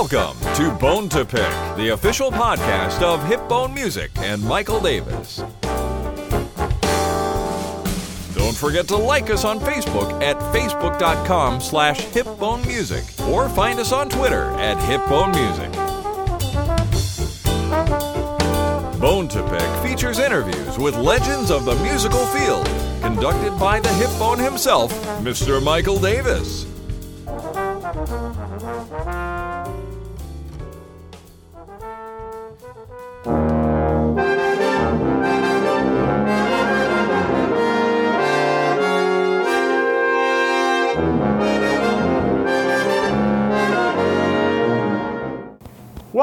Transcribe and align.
Welcome 0.00 0.40
to 0.54 0.72
Bone 0.78 1.10
to 1.10 1.26
Pick, 1.26 1.76
the 1.76 1.90
official 1.92 2.30
podcast 2.30 3.02
of 3.02 3.22
Hip 3.26 3.46
Bone 3.50 3.74
Music 3.74 4.10
and 4.16 4.42
Michael 4.42 4.80
Davis. 4.80 5.44
Don't 8.34 8.56
forget 8.56 8.88
to 8.88 8.96
like 8.96 9.28
us 9.28 9.44
on 9.44 9.60
Facebook 9.60 10.22
at 10.22 10.38
facebook.com 10.54 11.60
slash 11.60 12.00
hipbonemusic 12.00 13.28
or 13.28 13.50
find 13.50 13.78
us 13.78 13.92
on 13.92 14.08
Twitter 14.08 14.44
at 14.52 14.78
hipbonemusic. 14.78 15.70
Bone 18.98 19.28
to 19.28 19.42
Pick 19.50 19.86
features 19.86 20.18
interviews 20.18 20.78
with 20.78 20.96
legends 20.96 21.50
of 21.50 21.66
the 21.66 21.76
musical 21.82 22.24
field, 22.28 22.64
conducted 23.02 23.54
by 23.60 23.78
the 23.80 23.90
hip 23.90 24.18
bone 24.18 24.38
himself, 24.38 24.90
Mr. 25.20 25.62
Michael 25.62 26.00
Davis. 26.00 26.69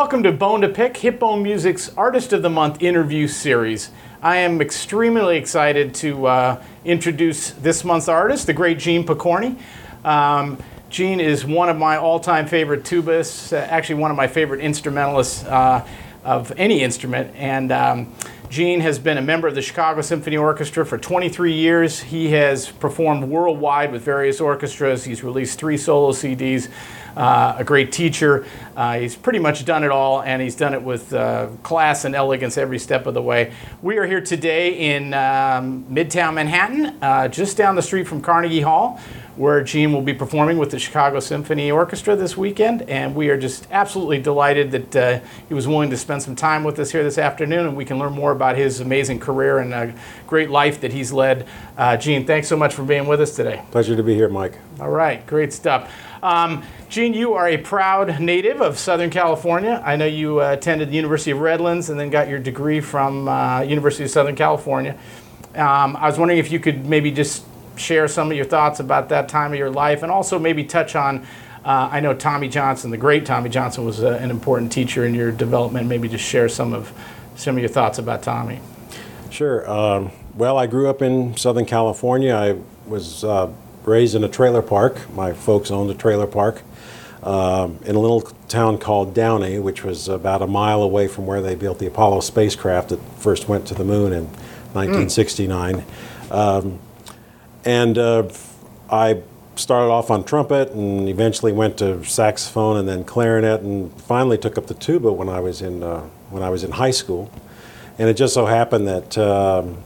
Welcome 0.08 0.24
to 0.24 0.32
Bone 0.32 0.62
to 0.62 0.70
Pick, 0.70 0.96
Hip 0.96 1.20
Bone 1.20 1.44
Music's 1.44 1.94
Artist 1.98 2.32
of 2.32 2.42
the 2.42 2.50
Month 2.50 2.82
interview 2.82 3.28
series. 3.28 3.92
I 4.22 4.38
am 4.38 4.62
extremely 4.62 5.36
excited 5.36 5.94
to 5.96 6.28
uh, 6.28 6.64
introduce 6.86 7.52
this 7.52 7.84
month's 7.84 8.08
artist, 8.08 8.48
the 8.48 8.54
great 8.54 8.80
Gene 8.80 9.06
Pokorny. 9.06 9.60
Um, 10.06 10.64
Gene 10.90 11.20
is 11.20 11.44
one 11.44 11.68
of 11.68 11.76
my 11.76 11.98
all-time 11.98 12.48
favorite 12.48 12.86
tubists, 12.86 13.52
uh, 13.52 13.58
actually 13.58 13.96
one 13.96 14.10
of 14.10 14.16
my 14.16 14.28
favorite 14.28 14.62
instrumentalists 14.62 15.44
uh, 15.44 15.86
of 16.24 16.54
any 16.56 16.84
instrument, 16.84 17.36
and 17.36 17.74
um, 17.74 18.16
Gene 18.50 18.80
has 18.80 18.98
been 19.00 19.18
a 19.18 19.22
member 19.22 19.50
of 19.50 19.56
the 19.56 19.62
Chicago 19.62 20.00
Symphony 20.00 20.38
Orchestra 20.38 20.86
for 20.86 20.98
23 20.98 21.52
years. 21.52 22.00
He 22.00 22.30
has 22.30 22.72
performed 22.72 23.26
worldwide 23.26 23.92
with 23.92 24.04
various 24.04 24.40
orchestras. 24.40 25.04
He's 25.04 25.22
released 25.22 25.60
three 25.60 25.76
solo 25.76 26.14
CDs. 26.14 26.70
Uh, 27.18 27.56
a 27.58 27.64
great 27.64 27.92
teacher. 27.92 28.46
Uh, 28.76 29.00
he's 29.00 29.16
pretty 29.16 29.40
much 29.40 29.66
done 29.66 29.84
it 29.84 29.90
all, 29.90 30.22
and 30.22 30.40
he's 30.40 30.56
done 30.56 30.76
it 30.76 30.84
with 30.84 31.12
uh, 31.14 31.48
class 31.64 32.06
and 32.06 32.14
elegance 32.14 32.60
every 32.60 32.78
step 32.78 33.08
of 33.08 33.16
the 33.16 33.22
way. 33.22 33.52
We 33.82 33.98
are 33.98 34.06
here 34.06 34.22
today 34.22 34.96
in 34.96 35.16
um, 35.16 35.84
Midtown 35.86 36.36
Manhattan, 36.36 36.96
uh, 37.02 37.28
just 37.28 37.58
down 37.58 37.76
the 37.76 37.82
street 37.82 38.08
from 38.08 38.22
Carnegie 38.22 38.62
Hall, 38.62 39.00
where 39.36 39.64
Gene 39.64 39.92
will 39.94 40.04
be 40.04 40.14
performing 40.14 40.60
with 40.60 40.70
the 40.70 40.78
Chicago 40.78 41.20
Symphony 41.20 41.72
Orchestra 41.72 42.16
this 42.16 42.38
weekend. 42.38 42.84
And 42.84 43.16
we 43.16 43.30
are 43.30 43.38
just 43.38 43.68
absolutely 43.72 44.20
delighted 44.20 44.70
that 44.70 44.96
uh, 44.96 45.20
he 45.48 45.56
was 45.56 45.68
willing 45.68 45.90
to 45.90 45.98
spend 45.98 46.22
some 46.22 46.36
time 46.36 46.64
with 46.64 46.78
us 46.78 46.92
here 46.92 47.04
this 47.04 47.18
afternoon, 47.18 47.66
and 47.66 47.76
we 47.76 47.84
can 47.84 47.98
learn 47.98 48.14
more 48.14 48.32
about 48.32 48.58
his 48.58 48.80
amazing 48.80 49.20
career 49.20 49.58
and 49.58 49.74
a 49.74 49.92
great 50.28 50.52
life 50.52 50.82
that 50.82 50.94
he's 50.94 51.12
led. 51.12 51.48
Uh, 51.80 51.98
Gene, 51.98 52.28
thanks 52.28 52.48
so 52.48 52.56
much 52.56 52.76
for 52.76 52.84
being 52.84 53.08
with 53.08 53.22
us 53.22 53.36
today. 53.36 53.64
Pleasure 53.72 53.96
to 53.96 54.04
be 54.04 54.14
here, 54.14 54.30
Mike. 54.30 54.60
All 54.80 54.92
right, 54.92 55.26
great 55.26 55.52
stuff. 55.52 55.92
Um, 56.24 56.64
Gene, 56.90 57.07
you 57.14 57.34
are 57.34 57.48
a 57.48 57.58
proud 57.58 58.20
native 58.20 58.62
of 58.62 58.78
Southern 58.78 59.10
California. 59.10 59.82
I 59.86 59.96
know 59.96 60.06
you 60.06 60.42
uh, 60.42 60.54
attended 60.54 60.90
the 60.90 60.96
University 60.96 61.32
of 61.32 61.40
Redlands 61.40 61.90
and 61.90 62.00
then 62.00 62.10
got 62.10 62.28
your 62.28 62.40
degree 62.40 62.82
from 62.82 63.28
uh, 63.28 63.62
University 63.62 64.04
of 64.04 64.10
Southern 64.10 64.36
California. 64.36 64.98
Um, 65.56 65.96
I 65.96 66.08
was 66.08 66.18
wondering 66.18 66.40
if 66.40 66.52
you 66.52 66.60
could 66.60 66.86
maybe 66.86 67.12
just 67.12 67.44
share 67.76 68.08
some 68.08 68.32
of 68.32 68.38
your 68.38 68.46
thoughts 68.46 68.80
about 68.80 69.10
that 69.10 69.30
time 69.30 69.54
of 69.54 69.60
your 69.60 69.70
life 69.70 70.04
and 70.04 70.12
also 70.12 70.40
maybe 70.40 70.64
touch 70.64 70.96
on. 70.96 71.26
Uh, 71.64 71.90
I 71.92 72.00
know 72.00 72.14
Tommy 72.14 72.48
Johnson, 72.48 72.92
the 72.92 72.98
great 72.98 73.26
Tommy 73.26 73.50
Johnson, 73.50 73.86
was 73.86 74.04
uh, 74.04 74.18
an 74.22 74.32
important 74.32 74.72
teacher 74.72 75.06
in 75.06 75.14
your 75.14 75.32
development. 75.32 75.88
Maybe 75.88 76.08
just 76.08 76.24
share 76.24 76.50
some 76.50 76.74
of 76.74 76.94
some 77.36 77.56
of 77.56 77.60
your 77.60 77.70
thoughts 77.70 78.00
about 78.00 78.24
Tommy. 78.24 78.60
Sure. 79.30 79.70
Um, 79.70 80.12
well, 80.36 80.58
I 80.58 80.68
grew 80.68 80.90
up 80.90 81.02
in 81.02 81.36
Southern 81.38 81.66
California. 81.66 82.34
I 82.34 82.58
was 82.88 83.24
uh, 83.24 83.52
raised 83.84 84.16
in 84.16 84.24
a 84.24 84.30
trailer 84.30 84.62
park. 84.62 85.12
My 85.14 85.34
folks 85.34 85.70
owned 85.70 85.92
a 85.92 85.94
trailer 85.94 86.28
park 86.28 86.64
um, 87.28 87.78
in 87.84 87.98
a 87.98 88.00
little 88.00 88.22
town 88.48 88.78
called 88.78 89.14
Downey, 89.14 89.60
which 89.60 89.84
was 89.84 90.08
about 90.08 90.42
a 90.42 90.48
mile 90.48 90.82
away 90.82 91.10
from 91.10 91.28
where 91.28 91.42
they 91.42 91.56
built 91.56 91.78
the 91.78 91.88
Apollo 91.88 92.22
spacecraft 92.22 92.90
that 92.90 93.02
first 93.20 93.50
went 93.50 93.68
to 93.68 93.74
the 93.74 93.84
moon 93.84 94.14
in 94.14 94.24
1969. 94.72 95.84
Mm. 95.84 96.32
Um, 96.32 96.80
and 97.66 97.98
uh, 97.98 98.30
I 98.90 99.22
started 99.56 99.92
off 99.92 100.10
on 100.10 100.24
trumpet 100.24 100.72
and 100.72 101.10
eventually 101.10 101.52
went 101.52 101.78
to 101.80 102.02
saxophone 102.06 102.78
and 102.78 102.88
then 102.88 103.04
clarinet 103.04 103.60
and 103.60 103.92
finally 104.04 104.38
took 104.38 104.58
up 104.58 104.68
the 104.68 104.74
tuba 104.74 105.12
when 105.12 105.28
I 105.28 105.42
was 105.42 105.62
in 105.62 105.84
uh, 105.84 106.08
when 106.30 106.44
I 106.44 106.50
was 106.50 106.64
in 106.64 106.72
high 106.72 106.92
school. 106.92 107.30
And 108.00 108.08
it 108.08 108.14
just 108.14 108.36
so 108.36 108.46
happened 108.46 108.88
that 108.88 109.18
um, 109.18 109.84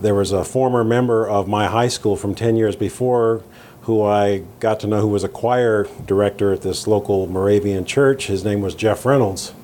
there 0.00 0.14
was 0.14 0.32
a 0.32 0.42
former 0.42 0.84
member 0.84 1.28
of 1.28 1.48
my 1.48 1.66
high 1.66 1.88
school 1.88 2.16
from 2.16 2.34
10 2.34 2.56
years 2.56 2.76
before 2.76 3.42
who 3.88 4.02
I 4.02 4.42
got 4.60 4.80
to 4.80 4.86
know 4.86 5.00
who 5.00 5.08
was 5.08 5.24
a 5.24 5.30
choir 5.30 5.88
director 6.04 6.52
at 6.52 6.60
this 6.60 6.86
local 6.86 7.26
Moravian 7.26 7.86
church. 7.86 8.26
His 8.26 8.44
name 8.44 8.60
was 8.60 8.74
Jeff 8.74 9.06
Reynolds. 9.06 9.54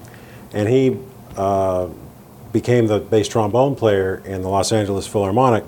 And 0.55 0.67
he 0.67 0.97
uh, 1.37 1.91
became 2.51 2.87
the 2.87 3.01
bass 3.01 3.29
trombone 3.29 3.77
player 3.77 4.23
in 4.25 4.41
the 4.41 4.49
Los 4.49 4.73
Angeles 4.73 5.07
Philharmonic. 5.07 5.65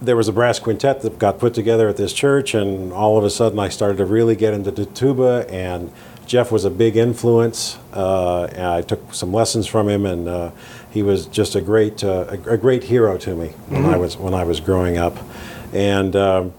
There 0.00 0.16
was 0.16 0.26
a 0.26 0.32
brass 0.32 0.58
quintet 0.58 1.02
that 1.02 1.18
got 1.18 1.38
put 1.38 1.52
together 1.52 1.86
at 1.86 1.98
this 1.98 2.14
church, 2.14 2.54
and 2.54 2.94
all 2.94 3.18
of 3.18 3.24
a 3.24 3.28
sudden 3.28 3.58
I 3.58 3.68
started 3.68 3.98
to 3.98 4.06
really 4.06 4.36
get 4.36 4.54
into 4.54 4.70
the 4.70 4.86
tuba, 4.86 5.44
and 5.50 5.92
Jeff 6.24 6.50
was 6.50 6.64
a 6.64 6.70
big 6.70 6.96
influence. 6.96 7.76
Uh, 7.92 8.48
I 8.56 8.80
took 8.80 9.12
some 9.12 9.34
lessons 9.34 9.66
from 9.66 9.86
him, 9.86 10.06
and 10.06 10.28
uh, 10.28 10.50
he 10.90 11.02
was 11.02 11.26
just 11.26 11.54
a 11.56 11.60
great, 11.60 12.02
uh, 12.02 12.24
a, 12.30 12.52
a, 12.52 12.56
great 12.56 12.84
hero 12.84 13.18
to 13.18 13.34
me 13.34 13.48
when 13.68 13.82
mm-hmm. 13.82 13.94
I 13.94 13.96
was 13.98 14.16
when 14.16 14.32
I 14.32 14.44
was 14.44 14.60
growing 14.60 14.96
up, 14.96 15.14
and 15.76 16.16
um, 16.16 16.54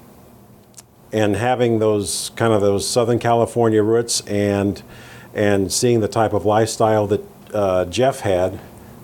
and 1.11 1.35
having 1.35 1.79
those 1.79 2.31
kind 2.35 2.53
of 2.53 2.61
those 2.61 2.87
Southern 2.87 3.17
California 3.17 3.81
roots, 3.81 4.21
and 4.21 4.83
and 5.33 5.71
seeing 5.71 5.99
the 6.01 6.07
type 6.07 6.33
of 6.33 6.45
lifestyle 6.45 7.07
that 7.07 7.21
uh, 7.53 7.85
Jeff 7.85 8.21
had. 8.21 8.59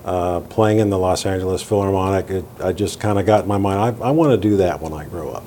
Uh, 0.06 0.42
playing 0.42 0.80
in 0.80 0.90
the 0.90 0.98
Los 0.98 1.26
Angeles 1.26 1.64
Philharmonic, 1.64 2.30
it, 2.30 2.44
I 2.60 2.74
just 2.74 3.00
kind 3.00 3.18
of 3.18 3.26
got 3.26 3.44
in 3.44 3.48
my 3.48 3.58
mind, 3.58 4.04
I, 4.04 4.08
I 4.08 4.12
want 4.12 4.32
to 4.32 4.38
do 4.38 4.58
that 4.58 4.82
when 4.82 4.92
I 4.92 5.06
grow 5.06 5.32
up. 5.32 5.46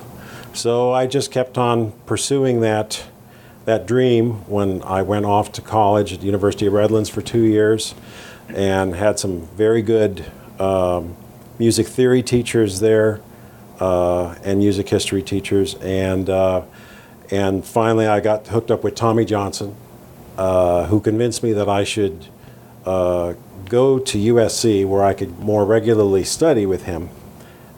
So 0.55 0.91
I 0.91 1.05
just 1.05 1.31
kept 1.31 1.59
on 1.59 1.91
pursuing 2.07 2.61
that 2.61 3.05
that 3.65 3.85
dream 3.85 4.31
when 4.49 4.81
I 4.81 5.03
went 5.03 5.27
off 5.27 5.51
to 5.51 5.61
college 5.61 6.11
at 6.11 6.21
the 6.21 6.25
University 6.25 6.65
of 6.65 6.73
Redlands 6.73 7.07
for 7.07 7.21
two 7.21 7.43
years 7.43 7.93
and 8.49 8.95
had 8.95 9.19
some 9.19 9.41
very 9.41 9.83
good 9.83 10.25
um, 10.57 11.15
music 11.59 11.85
theory 11.85 12.23
teachers 12.23 12.79
there 12.79 13.19
uh, 13.19 13.26
and 13.79 14.59
music 14.59 14.89
history 14.89 15.21
teachers. 15.21 15.75
And, 15.75 16.29
uh, 16.29 16.63
and 17.31 17.65
finally, 17.65 18.07
I 18.07 18.19
got 18.19 18.47
hooked 18.47 18.71
up 18.71 18.83
with 18.83 18.95
Tommy 18.95 19.25
Johnson, 19.25 19.75
uh, 20.37 20.85
who 20.85 20.99
convinced 20.99 21.43
me 21.43 21.53
that 21.53 21.69
I 21.69 21.83
should 21.83 22.27
uh, 22.85 23.33
go 23.65 23.99
to 23.99 24.17
USC 24.17 24.85
where 24.85 25.03
I 25.03 25.13
could 25.13 25.39
more 25.39 25.65
regularly 25.65 26.23
study 26.23 26.65
with 26.65 26.83
him 26.83 27.09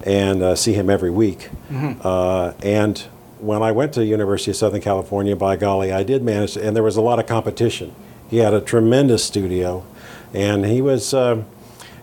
and 0.05 0.41
uh, 0.41 0.55
see 0.55 0.73
him 0.73 0.89
every 0.89 1.09
week. 1.09 1.49
Mm-hmm. 1.69 2.01
Uh, 2.03 2.53
and 2.63 2.99
when 3.39 3.61
I 3.61 3.71
went 3.71 3.93
to 3.93 4.05
University 4.05 4.51
of 4.51 4.57
Southern 4.57 4.81
California, 4.81 5.35
by 5.35 5.55
golly, 5.55 5.91
I 5.91 6.03
did 6.03 6.23
manage, 6.23 6.53
to, 6.53 6.65
and 6.65 6.75
there 6.75 6.83
was 6.83 6.97
a 6.97 7.01
lot 7.01 7.19
of 7.19 7.25
competition. 7.25 7.95
He 8.29 8.37
had 8.37 8.53
a 8.53 8.61
tremendous 8.61 9.23
studio, 9.23 9.85
and 10.33 10.65
he 10.65 10.81
was 10.81 11.13
uh, 11.13 11.43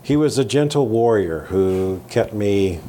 he 0.03 0.17
was 0.17 0.39
a 0.39 0.45
gentle 0.45 0.89
warrior 0.89 1.41
who 1.45 2.03
kept 2.09 2.33
me 2.33 2.81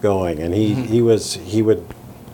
going, 0.00 0.40
and 0.40 0.54
he, 0.54 0.74
he 0.74 1.02
was 1.02 1.34
he 1.34 1.62
would 1.62 1.86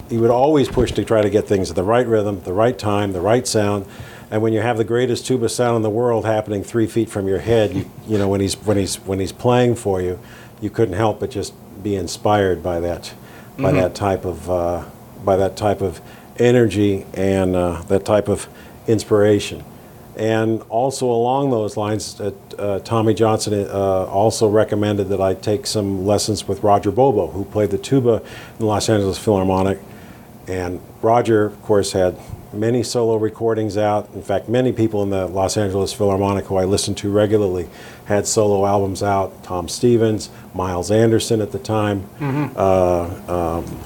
he 0.09 0.19
would 0.19 0.31
always 0.31 0.69
push 0.69 0.93
to 0.93 1.05
try 1.05 1.23
to 1.23 1.31
get 1.31 1.47
things 1.47 1.71
at 1.71 1.77
the 1.77 1.83
right 1.83 2.07
rhythm, 2.07 2.41
the 2.43 2.53
right 2.53 2.79
time, 2.79 3.13
the 3.13 3.21
right 3.21 3.47
sound. 3.47 3.87
And 4.31 4.43
when 4.43 4.53
you 4.53 4.61
have 4.61 4.77
the 4.77 4.85
greatest 4.85 5.27
tuba 5.27 5.49
sound 5.49 5.77
in 5.77 5.83
the 5.83 5.91
world 5.91 6.25
happening 6.25 6.65
three 6.65 6.87
feet 6.87 7.09
from 7.09 7.29
your 7.29 7.39
head, 7.39 7.75
you, 7.75 7.91
you 8.09 8.19
know 8.19 8.29
when 8.29 8.41
he's 8.41 8.55
when 8.55 8.77
he's 8.77 8.97
when 9.01 9.21
he's 9.21 9.33
playing 9.33 9.77
for 9.77 10.01
you, 10.01 10.19
you 10.61 10.71
couldn't 10.71 10.95
help 10.95 11.21
but 11.21 11.31
just 11.31 11.55
be 11.83 11.95
inspired 11.97 12.63
by 12.63 12.81
that 12.81 13.15
by 13.57 13.71
mm-hmm. 13.71 13.79
that 13.79 13.95
type 13.95 14.25
of 14.25 14.51
uh, 14.51 14.85
by 15.25 15.37
that 15.37 15.57
type 15.57 15.81
of 15.81 16.01
energy 16.39 17.07
and 17.15 17.57
uh, 17.57 17.83
that 17.83 18.05
type 18.05 18.29
of 18.29 18.49
inspiration. 18.87 19.65
And 20.17 20.63
also 20.71 21.07
along 21.11 21.51
those 21.51 21.77
lines, 21.77 22.19
uh, 22.21 22.33
uh, 22.59 22.79
Tommy 22.81 23.13
Johnson 23.13 23.69
uh, 23.69 24.07
also 24.07 24.49
recommended 24.49 25.09
that 25.11 25.21
I 25.21 25.35
take 25.35 25.67
some 25.67 26.07
lessons 26.07 26.49
with 26.49 26.63
Roger 26.63 26.91
Bobo, 26.91 27.27
who 27.29 27.45
played 27.45 27.71
the 27.71 27.79
tuba 27.79 28.23
in 28.23 28.59
the 28.59 28.65
Los 28.65 28.89
Angeles 28.89 29.19
Philharmonic. 29.19 29.79
And 30.49 30.81
Roger, 31.03 31.45
of 31.45 31.63
course, 31.63 31.93
had 31.93 32.17
many 32.53 32.83
solo 32.83 33.17
recordings 33.17 33.77
out. 33.77 34.09
In 34.15 34.23
fact, 34.23 34.49
many 34.49 34.73
people 34.73 35.03
in 35.03 35.11
the 35.11 35.27
Los 35.27 35.57
Angeles 35.57 35.93
Philharmonic 35.93 36.47
who 36.47 36.57
I 36.57 36.65
listened 36.65 36.97
to 36.99 37.11
regularly 37.11 37.69
had 38.07 38.27
solo 38.27 38.65
albums 38.65 39.03
out. 39.03 39.43
Tom 39.43 39.69
Stevens, 39.69 40.31
Miles 40.55 40.91
Anderson 40.91 41.43
at 41.43 41.53
the 41.53 41.59
time. 41.59 42.09
Mm-hmm. 42.19 42.57
Uh, 42.57 43.59
um, 43.59 43.79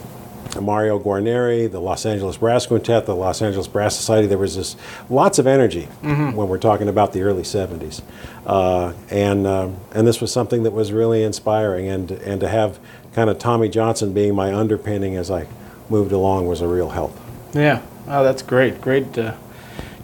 Mario 0.58 0.98
Guarneri, 0.98 1.70
the 1.70 1.80
Los 1.80 2.06
Angeles 2.06 2.38
Brass 2.38 2.66
Quintet, 2.66 3.06
the 3.06 3.14
Los 3.14 3.42
Angeles 3.42 3.68
Brass 3.68 3.94
Society. 3.94 4.26
There 4.26 4.38
was 4.38 4.56
this 4.56 4.76
lots 5.08 5.38
of 5.38 5.46
energy 5.46 5.84
when 6.02 6.48
we're 6.48 6.58
talking 6.58 6.88
about 6.88 7.12
the 7.12 7.22
early 7.22 7.42
70s. 7.42 8.02
Uh, 8.46 8.94
and, 9.10 9.46
um, 9.46 9.76
and 9.92 10.06
this 10.06 10.20
was 10.20 10.32
something 10.32 10.62
that 10.62 10.72
was 10.72 10.92
really 10.92 11.22
inspiring. 11.22 11.88
And, 11.88 12.10
and 12.10 12.40
to 12.40 12.48
have 12.48 12.78
kind 13.12 13.30
of 13.30 13.38
Tommy 13.38 13.68
Johnson 13.68 14.12
being 14.12 14.34
my 14.34 14.52
underpinning 14.52 15.16
as 15.16 15.30
I 15.30 15.46
moved 15.88 16.12
along 16.12 16.46
was 16.46 16.60
a 16.60 16.68
real 16.68 16.90
help. 16.90 17.16
Yeah. 17.52 17.82
Oh, 18.08 18.24
that's 18.24 18.42
great. 18.42 18.80
Great. 18.80 19.16
Uh, 19.18 19.34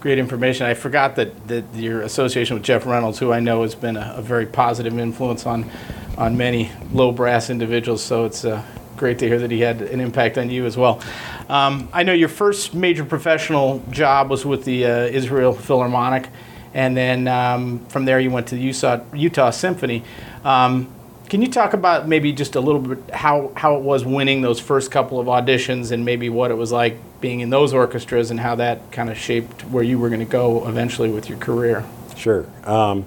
great 0.01 0.19
information. 0.19 0.67
I 0.67 0.75
forgot 0.75 1.17
that, 1.17 1.49
that 1.49 1.65
your 1.75 2.03
association 2.03 2.55
with 2.55 2.63
Jeff 2.63 2.87
Reynolds, 2.87 3.19
who 3.19 3.33
I 3.33 3.41
know 3.41 3.63
has 3.63 3.75
been 3.75 3.97
a, 3.97 4.15
a 4.19 4.23
very 4.23 4.47
positive 4.47 4.99
influence 4.99 5.47
on 5.47 5.71
on 6.17 6.37
many 6.37 6.71
low 6.93 7.13
brass 7.13 7.51
individuals. 7.51 8.03
So 8.03 8.25
it's 8.25 8.45
uh, 8.45 8.63
great 8.97 9.19
to 9.21 9.29
hear 9.29 9.39
that 9.39 9.51
he 9.51 9.61
had 9.61 9.83
an 9.83 10.01
impact 10.01 10.39
on 10.39 10.51
you 10.51 10.67
as 10.67 10.77
well. 10.77 11.01
Um, 11.49 11.89
I 11.93 12.03
know 12.03 12.13
your 12.13 12.29
first 12.29 12.75
major 12.75 13.05
professional 13.05 13.83
job 13.91 14.31
was 14.31 14.45
with 14.45 14.65
the 14.65 14.87
uh, 14.87 14.91
Israel 15.07 15.53
Philharmonic, 15.53 16.29
and 16.75 16.97
then 16.97 17.29
um, 17.29 17.85
from 17.87 18.05
there 18.05 18.21
you 18.21 18.31
went 18.31 18.49
to 18.49 18.55
the 18.55 18.61
Utah, 18.61 19.01
Utah 19.15 19.51
Symphony. 19.51 20.03
Um, 20.45 20.93
can 21.29 21.43
you 21.43 21.49
talk 21.49 21.73
about 21.73 22.07
maybe 22.07 22.33
just 22.33 22.55
a 22.55 22.61
little 22.61 22.81
bit 22.81 23.11
how, 23.11 23.51
how 23.57 23.77
it 23.77 23.83
was 23.83 24.05
winning 24.05 24.43
those 24.43 24.61
first 24.61 24.91
couple 24.91 25.19
of 25.19 25.27
auditions 25.27 25.91
and 25.91 26.05
maybe 26.05 26.29
what 26.29 26.51
it 26.51 26.55
was 26.55 26.71
like 26.71 26.99
being 27.21 27.41
in 27.41 27.51
those 27.51 27.73
orchestras 27.73 28.31
and 28.31 28.39
how 28.39 28.55
that 28.55 28.93
kind 28.93 29.11
of 29.11 29.19
shaped 29.19 29.63
where 29.63 29.83
you 29.83 29.99
were 29.99 30.09
going 30.09 30.21
to 30.21 30.25
go 30.25 30.69
eventually 30.69 31.11
with 31.11 31.29
your 31.29 31.39
career? 31.39 31.85
Sure. 32.17 32.47
Um, 32.65 33.07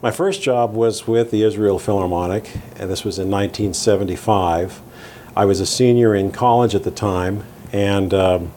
my 0.00 0.10
first 0.10 0.42
job 0.42 0.74
was 0.74 1.06
with 1.06 1.30
the 1.30 1.42
Israel 1.42 1.78
Philharmonic, 1.78 2.54
and 2.76 2.88
this 2.88 3.04
was 3.04 3.18
in 3.18 3.30
1975. 3.30 4.80
I 5.38 5.44
was 5.44 5.60
a 5.60 5.66
senior 5.66 6.16
in 6.16 6.32
college 6.32 6.74
at 6.74 6.82
the 6.82 6.90
time, 6.90 7.44
and 7.72 8.12
um, 8.12 8.52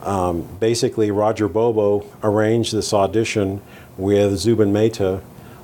um, 0.00 0.48
basically 0.58 1.10
Roger 1.10 1.46
Bobo 1.46 2.06
arranged 2.22 2.72
this 2.72 2.94
audition 2.94 3.60
with 3.98 4.38
Zubin 4.38 4.72
Mehta, 4.72 5.20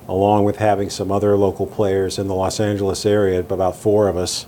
along 0.07 0.43
with 0.43 0.57
having 0.57 0.91
some 0.91 1.11
other 1.11 1.35
local 1.35 1.65
players 1.65 2.19
in 2.19 2.27
the 2.27 2.35
Los 2.35 2.59
Angeles 2.59 3.03
area, 3.03 3.39
about 3.39 3.77
four 3.77 4.07
of 4.07 4.15
us. 4.15 4.45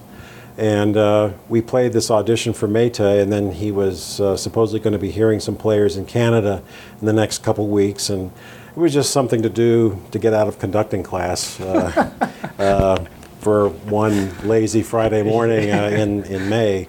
And 0.59 0.95
uh, 0.95 1.31
we 1.47 1.59
played 1.59 1.91
this 1.91 2.11
audition 2.11 2.53
for 2.53 2.67
Mehta, 2.67 3.19
and 3.19 3.33
then 3.33 3.53
he 3.53 3.71
was 3.71 4.19
uh, 4.19 4.37
supposedly 4.37 4.81
going 4.81 4.93
to 4.93 4.99
be 4.99 5.09
hearing 5.09 5.39
some 5.39 5.55
players 5.55 5.97
in 5.97 6.05
Canada 6.05 6.61
in 6.99 7.07
the 7.07 7.13
next 7.13 7.41
couple 7.41 7.67
weeks. 7.67 8.11
And 8.11 8.31
it 8.69 8.77
was 8.77 8.93
just 8.93 9.09
something 9.09 9.41
to 9.41 9.49
do 9.49 9.99
to 10.11 10.19
get 10.19 10.35
out 10.35 10.47
of 10.47 10.59
conducting 10.59 11.01
class 11.01 11.59
uh, 11.59 12.29
uh, 12.59 13.05
for 13.39 13.69
one 13.69 14.47
lazy 14.47 14.83
Friday 14.83 15.23
morning 15.23 15.71
uh, 15.71 15.83
in, 15.93 16.23
in 16.25 16.49
May. 16.49 16.87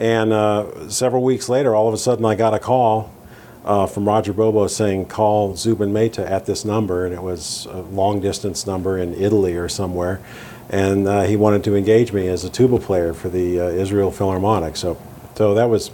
And 0.00 0.32
uh, 0.32 0.88
several 0.88 1.22
weeks 1.22 1.48
later, 1.48 1.74
all 1.74 1.88
of 1.88 1.94
a 1.94 1.98
sudden, 1.98 2.24
I 2.24 2.34
got 2.34 2.54
a 2.54 2.58
call 2.58 3.12
uh, 3.64 3.86
from 3.86 4.06
Roger 4.06 4.32
Bobo 4.32 4.66
saying, 4.68 5.06
call 5.06 5.56
Zubin 5.56 5.92
Mehta 5.92 6.30
at 6.30 6.46
this 6.46 6.64
number. 6.64 7.04
And 7.04 7.14
it 7.14 7.22
was 7.22 7.66
a 7.66 7.82
long 7.82 8.20
distance 8.20 8.66
number 8.66 8.96
in 8.96 9.14
Italy 9.14 9.56
or 9.56 9.68
somewhere. 9.68 10.20
And 10.70 11.08
uh, 11.08 11.22
he 11.22 11.36
wanted 11.36 11.64
to 11.64 11.74
engage 11.74 12.12
me 12.12 12.28
as 12.28 12.44
a 12.44 12.50
tuba 12.50 12.78
player 12.78 13.12
for 13.12 13.28
the 13.28 13.60
uh, 13.60 13.64
Israel 13.68 14.10
Philharmonic. 14.10 14.76
So, 14.76 15.00
so 15.34 15.54
that 15.54 15.66
was 15.66 15.90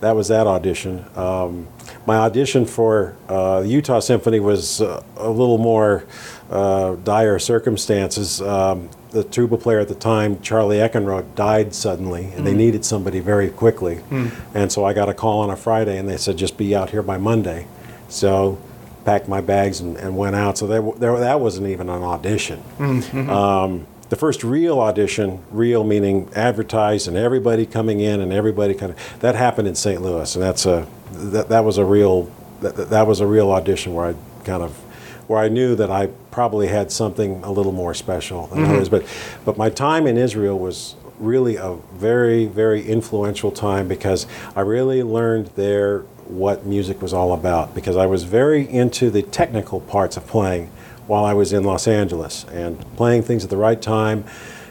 that 0.00 0.14
was 0.14 0.28
that 0.28 0.46
audition. 0.46 1.04
Um, 1.16 1.68
my 2.06 2.16
audition 2.16 2.66
for 2.66 3.16
uh, 3.28 3.62
the 3.62 3.68
Utah 3.68 4.00
Symphony 4.00 4.40
was 4.40 4.80
uh, 4.80 5.02
a 5.16 5.30
little 5.30 5.58
more 5.58 6.04
uh, 6.50 6.96
dire 6.96 7.38
circumstances. 7.38 8.40
Um, 8.42 8.90
the 9.16 9.24
tuba 9.24 9.56
player 9.56 9.80
at 9.80 9.88
the 9.88 9.94
time, 9.94 10.40
Charlie 10.42 10.76
Eckenroth, 10.76 11.34
died 11.34 11.74
suddenly, 11.74 12.26
and 12.36 12.46
they 12.46 12.52
mm. 12.52 12.58
needed 12.58 12.84
somebody 12.84 13.18
very 13.18 13.48
quickly. 13.48 13.96
Mm. 14.10 14.30
And 14.54 14.70
so 14.70 14.84
I 14.84 14.92
got 14.92 15.08
a 15.08 15.14
call 15.14 15.40
on 15.40 15.48
a 15.48 15.56
Friday, 15.56 15.96
and 15.96 16.06
they 16.06 16.18
said, 16.18 16.36
just 16.36 16.58
be 16.58 16.76
out 16.76 16.90
here 16.90 17.02
by 17.02 17.16
Monday. 17.16 17.66
So 18.10 18.58
packed 19.06 19.26
my 19.26 19.40
bags 19.40 19.80
and, 19.80 19.96
and 19.96 20.18
went 20.18 20.36
out. 20.36 20.58
So 20.58 20.66
that, 20.66 21.00
there, 21.00 21.18
that 21.18 21.40
wasn't 21.40 21.68
even 21.68 21.88
an 21.88 22.02
audition. 22.02 22.62
Mm-hmm. 22.78 23.30
Um, 23.30 23.86
the 24.10 24.16
first 24.16 24.44
real 24.44 24.80
audition, 24.80 25.42
real 25.50 25.82
meaning 25.82 26.28
advertised 26.36 27.08
and 27.08 27.16
everybody 27.16 27.64
coming 27.64 28.00
in 28.00 28.20
and 28.20 28.32
everybody 28.32 28.74
kind 28.74 28.92
of 28.92 29.20
that 29.20 29.34
happened 29.34 29.66
in 29.66 29.74
St. 29.74 30.00
Louis, 30.00 30.32
and 30.36 30.44
that's 30.44 30.64
a 30.64 30.86
that, 31.12 31.48
that 31.48 31.64
was 31.64 31.76
a 31.76 31.84
real 31.84 32.30
that, 32.60 32.90
that 32.90 33.06
was 33.08 33.18
a 33.18 33.26
real 33.26 33.50
audition 33.50 33.94
where 33.94 34.06
I 34.06 34.14
kind 34.44 34.62
of 34.62 34.80
where 35.26 35.38
I 35.38 35.48
knew 35.48 35.74
that 35.74 35.90
I 35.90 36.08
probably 36.30 36.68
had 36.68 36.92
something 36.92 37.42
a 37.42 37.50
little 37.50 37.72
more 37.72 37.94
special 37.94 38.46
than 38.48 38.60
mm-hmm. 38.60 38.72
others. 38.72 38.88
But 38.88 39.04
but 39.44 39.56
my 39.56 39.70
time 39.70 40.06
in 40.06 40.16
Israel 40.16 40.58
was 40.58 40.96
really 41.18 41.56
a 41.56 41.78
very 41.94 42.46
very 42.46 42.86
influential 42.86 43.50
time 43.50 43.88
because 43.88 44.26
I 44.54 44.60
really 44.60 45.02
learned 45.02 45.46
there 45.56 46.00
what 46.26 46.66
music 46.66 47.00
was 47.00 47.12
all 47.12 47.32
about 47.32 47.74
because 47.74 47.96
I 47.96 48.06
was 48.06 48.24
very 48.24 48.68
into 48.68 49.10
the 49.10 49.22
technical 49.22 49.80
parts 49.80 50.16
of 50.16 50.26
playing 50.26 50.70
while 51.06 51.24
I 51.24 51.34
was 51.34 51.52
in 51.52 51.62
Los 51.64 51.86
Angeles 51.86 52.44
and 52.52 52.80
playing 52.96 53.22
things 53.22 53.44
at 53.44 53.50
the 53.50 53.56
right 53.56 53.80
time 53.80 54.24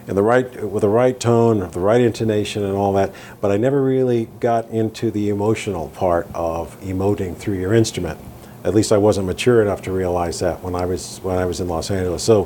and 0.08 0.18
the 0.18 0.22
right 0.22 0.64
with 0.64 0.82
the 0.82 0.90
right 0.90 1.20
tone, 1.20 1.60
the 1.72 1.80
right 1.80 2.02
intonation 2.02 2.64
and 2.64 2.76
all 2.76 2.94
that, 2.94 3.14
but 3.42 3.52
I 3.52 3.58
never 3.58 3.82
really 3.82 4.28
got 4.40 4.70
into 4.70 5.10
the 5.12 5.30
emotional 5.30 5.90
part 5.90 6.28
of 6.34 6.80
emoting 6.82 7.36
through 7.36 7.60
your 7.60 7.74
instrument. 7.74 8.20
At 8.66 8.74
least 8.74 8.92
I 8.92 8.98
wasn't 8.98 9.28
mature 9.28 9.62
enough 9.62 9.84
to 9.84 9.92
realize 9.92 10.40
that 10.40 10.64
when 10.64 10.74
I 10.76 10.86
was 10.86 11.20
when 11.20 11.38
I 11.38 11.46
was 11.46 11.60
in 11.62 11.68
Los 11.68 11.92
Angeles. 11.92 12.24
So 12.24 12.46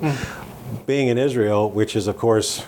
being 0.85 1.07
in 1.07 1.17
Israel, 1.17 1.69
which 1.71 1.95
is 1.95 2.07
of 2.07 2.17
course 2.17 2.65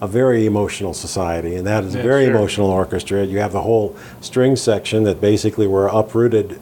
a 0.00 0.08
very 0.08 0.46
emotional 0.46 0.92
society, 0.92 1.54
and 1.54 1.64
that 1.64 1.84
is 1.84 1.94
a 1.94 2.02
very 2.02 2.24
sure. 2.24 2.34
emotional 2.34 2.70
orchestra. 2.70 3.24
You 3.24 3.38
have 3.38 3.52
the 3.52 3.62
whole 3.62 3.96
string 4.20 4.56
section 4.56 5.04
that 5.04 5.20
basically 5.20 5.68
were 5.68 5.86
uprooted 5.86 6.60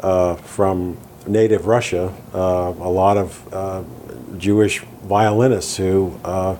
uh, 0.00 0.34
from 0.34 0.98
native 1.24 1.68
Russia. 1.68 2.12
Uh, 2.34 2.74
a 2.80 2.90
lot 2.90 3.16
of 3.16 3.54
uh, 3.54 3.84
Jewish 4.38 4.80
violinists 4.80 5.76
who 5.76 6.18
uh, 6.24 6.56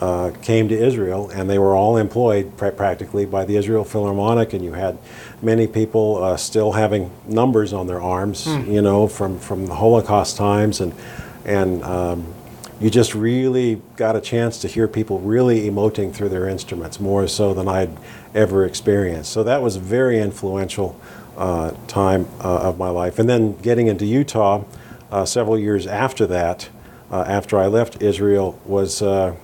uh, 0.00 0.30
came 0.40 0.68
to 0.68 0.74
Israel, 0.74 1.28
and 1.30 1.48
they 1.48 1.58
were 1.58 1.74
all 1.74 1.98
employed 1.98 2.56
pra- 2.56 2.72
practically 2.72 3.26
by 3.26 3.44
the 3.44 3.56
Israel 3.56 3.84
Philharmonic, 3.84 4.54
and 4.54 4.64
you 4.64 4.72
had 4.72 4.98
many 5.42 5.66
people 5.66 6.22
uh, 6.22 6.36
still 6.36 6.72
having 6.72 7.10
numbers 7.26 7.72
on 7.72 7.86
their 7.86 8.00
arms, 8.00 8.46
you 8.46 8.82
know, 8.82 9.06
from, 9.06 9.38
from 9.38 9.66
the 9.66 9.74
Holocaust 9.74 10.36
times, 10.36 10.80
and 10.80 10.94
and 11.44 11.82
um, 11.84 12.34
you 12.80 12.90
just 12.90 13.14
really 13.14 13.80
got 13.96 14.16
a 14.16 14.20
chance 14.20 14.58
to 14.60 14.68
hear 14.68 14.86
people 14.86 15.20
really 15.20 15.70
emoting 15.70 16.12
through 16.12 16.28
their 16.28 16.48
instruments 16.48 17.00
more 17.00 17.26
so 17.26 17.54
than 17.54 17.68
I'd 17.68 17.96
ever 18.34 18.66
experienced. 18.66 19.32
So 19.32 19.42
that 19.44 19.62
was 19.62 19.76
a 19.76 19.80
very 19.80 20.20
influential 20.20 21.00
uh, 21.36 21.72
time 21.86 22.26
uh, 22.40 22.68
of 22.68 22.78
my 22.78 22.90
life. 22.90 23.18
And 23.18 23.28
then 23.28 23.56
getting 23.58 23.86
into 23.86 24.04
Utah 24.04 24.64
uh, 25.10 25.24
several 25.24 25.58
years 25.58 25.86
after 25.86 26.26
that, 26.26 26.68
uh, 27.10 27.22
after 27.22 27.58
I 27.58 27.66
left 27.66 28.02
Israel, 28.02 28.60
was 28.66 29.00
uh, 29.00 29.36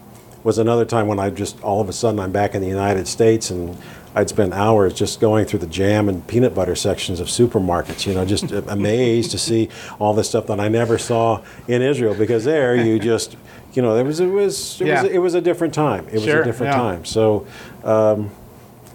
was 0.44 0.58
another 0.58 0.84
time 0.84 1.06
when 1.06 1.20
I 1.20 1.30
just 1.30 1.62
all 1.62 1.80
of 1.80 1.88
a 1.88 1.92
sudden 1.92 2.18
I'm 2.18 2.32
back 2.32 2.54
in 2.54 2.60
the 2.60 2.68
United 2.68 3.06
States 3.06 3.50
and 3.50 3.78
I'd 4.14 4.28
spend 4.28 4.52
hours 4.52 4.92
just 4.94 5.20
going 5.20 5.46
through 5.46 5.60
the 5.60 5.66
jam 5.66 6.08
and 6.08 6.26
peanut 6.26 6.54
butter 6.54 6.74
sections 6.74 7.18
of 7.18 7.28
supermarkets, 7.28 8.06
you 8.06 8.12
know, 8.14 8.24
just 8.26 8.50
amazed 8.68 9.30
to 9.30 9.38
see 9.38 9.68
all 9.98 10.12
this 10.14 10.28
stuff 10.28 10.46
that 10.48 10.60
I 10.60 10.68
never 10.68 10.98
saw 10.98 11.40
in 11.66 11.80
Israel 11.82 12.14
because 12.14 12.44
there 12.44 12.76
you 12.76 12.98
just, 13.12 13.36
you 13.72 13.80
know, 13.82 13.96
it 13.96 14.02
was 14.04 14.20
it 14.20 14.26
was 14.26 14.80
it, 14.80 14.86
Yeah. 14.88 15.02
was, 15.02 15.12
it 15.12 15.18
was 15.18 15.34
a 15.34 15.40
different 15.40 15.72
time. 15.72 16.06
It 16.08 16.14
was 16.14 16.26
a 16.26 16.44
different 16.44 16.72
yeah. 16.72 16.78
time. 16.78 17.04
So 17.06 17.46
um, 17.84 18.30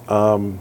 um, 0.07 0.59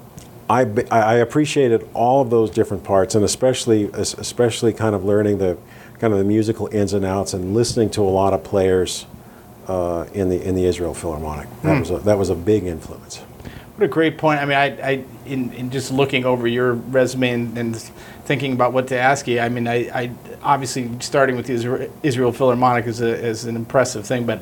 I, 0.48 0.60
I 0.90 1.14
appreciated 1.16 1.88
all 1.92 2.22
of 2.22 2.30
those 2.30 2.50
different 2.50 2.84
parts, 2.84 3.14
and 3.14 3.24
especially 3.24 3.90
especially 3.92 4.72
kind 4.72 4.94
of 4.94 5.04
learning 5.04 5.38
the 5.38 5.56
kind 5.98 6.12
of 6.12 6.18
the 6.18 6.24
musical 6.24 6.68
ins 6.72 6.92
and 6.92 7.04
outs 7.04 7.32
and 7.34 7.52
listening 7.54 7.90
to 7.90 8.02
a 8.02 8.04
lot 8.10 8.32
of 8.32 8.44
players 8.44 9.06
uh, 9.66 10.06
in 10.14 10.28
the 10.28 10.40
in 10.42 10.54
the 10.54 10.64
Israel 10.64 10.94
Philharmonic. 10.94 11.48
That 11.62 11.74
Hmm. 11.74 11.80
was 11.80 11.90
a, 11.90 11.98
that 12.00 12.16
was 12.18 12.30
a 12.30 12.34
big 12.34 12.64
influence. 12.64 13.22
What 13.76 13.84
a 13.84 13.88
great 13.88 14.16
point. 14.16 14.40
I 14.40 14.46
mean, 14.46 14.56
I, 14.56 14.64
I 14.80 15.04
in, 15.26 15.52
in 15.52 15.70
just 15.70 15.92
looking 15.92 16.24
over 16.24 16.48
your 16.48 16.72
resume 16.72 17.30
and, 17.30 17.58
and 17.58 17.76
thinking 17.76 18.54
about 18.54 18.72
what 18.72 18.88
to 18.88 18.98
ask 18.98 19.28
you, 19.28 19.38
I 19.38 19.50
mean, 19.50 19.68
I, 19.68 19.90
I 19.92 20.10
obviously 20.42 20.90
starting 21.00 21.36
with 21.36 21.46
the 21.46 21.90
Israel 22.02 22.32
Philharmonic 22.32 22.86
is, 22.86 23.02
a, 23.02 23.08
is 23.08 23.44
an 23.44 23.54
impressive 23.54 24.06
thing, 24.06 24.24
but 24.24 24.40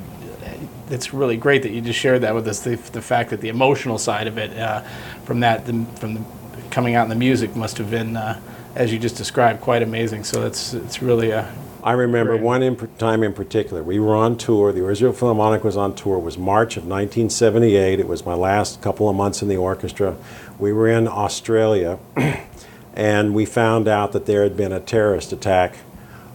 it's 0.89 1.13
really 1.13 1.37
great 1.37 1.63
that 1.63 1.73
you 1.73 1.81
just 1.81 1.99
shared 1.99 2.21
that 2.21 2.33
with 2.33 2.47
us. 2.47 2.61
The, 2.61 2.77
the 2.93 3.03
fact 3.03 3.31
that 3.31 3.41
the 3.41 3.49
emotional 3.49 3.99
side 3.99 4.29
of 4.29 4.39
it, 4.39 4.57
uh, 4.57 4.83
from 5.25 5.41
that, 5.41 5.67
the, 5.67 5.85
from 5.99 6.15
the 6.15 6.23
coming 6.71 6.95
out 6.95 7.03
in 7.03 7.09
the 7.09 7.17
music, 7.17 7.57
must 7.57 7.77
have 7.79 7.91
been, 7.91 8.17
uh, 8.17 8.41
as 8.77 8.93
you 8.93 9.01
just 9.01 9.17
described, 9.17 9.61
quite 9.61 9.83
amazing. 9.83 10.23
So 10.23 10.43
that's 10.43 10.75
it's 10.75 11.03
really 11.03 11.31
a 11.31 11.53
I 11.85 11.93
remember 11.93 12.33
Right. 12.33 12.41
one 12.41 12.63
in, 12.63 12.77
time 12.99 13.23
in 13.23 13.35
particular. 13.35 13.83
We 13.83 14.01
were 14.01 14.15
on 14.15 14.37
tour. 14.37 14.73
The 14.73 14.89
Israel 14.89 15.13
Philharmonic 15.13 15.63
was 15.63 15.77
on 15.77 15.95
tour. 15.95 16.17
It 16.17 16.23
was 16.23 16.39
March 16.39 16.79
of 16.79 16.85
1978. 16.85 18.01
It 18.01 18.09
was 18.09 18.25
my 18.25 18.33
last 18.33 18.81
couple 18.81 19.09
of 19.11 19.15
months 19.15 19.43
in 19.43 19.49
the 19.49 19.59
orchestra. 19.59 20.17
We 20.59 20.73
were 20.73 20.89
in 20.89 21.07
Australia, 21.07 21.99
and 22.95 23.35
we 23.35 23.45
found 23.45 23.87
out 23.87 24.13
that 24.13 24.25
there 24.25 24.43
had 24.45 24.57
been 24.57 24.73
a 24.73 24.81
terrorist 24.81 25.31
attack 25.33 25.77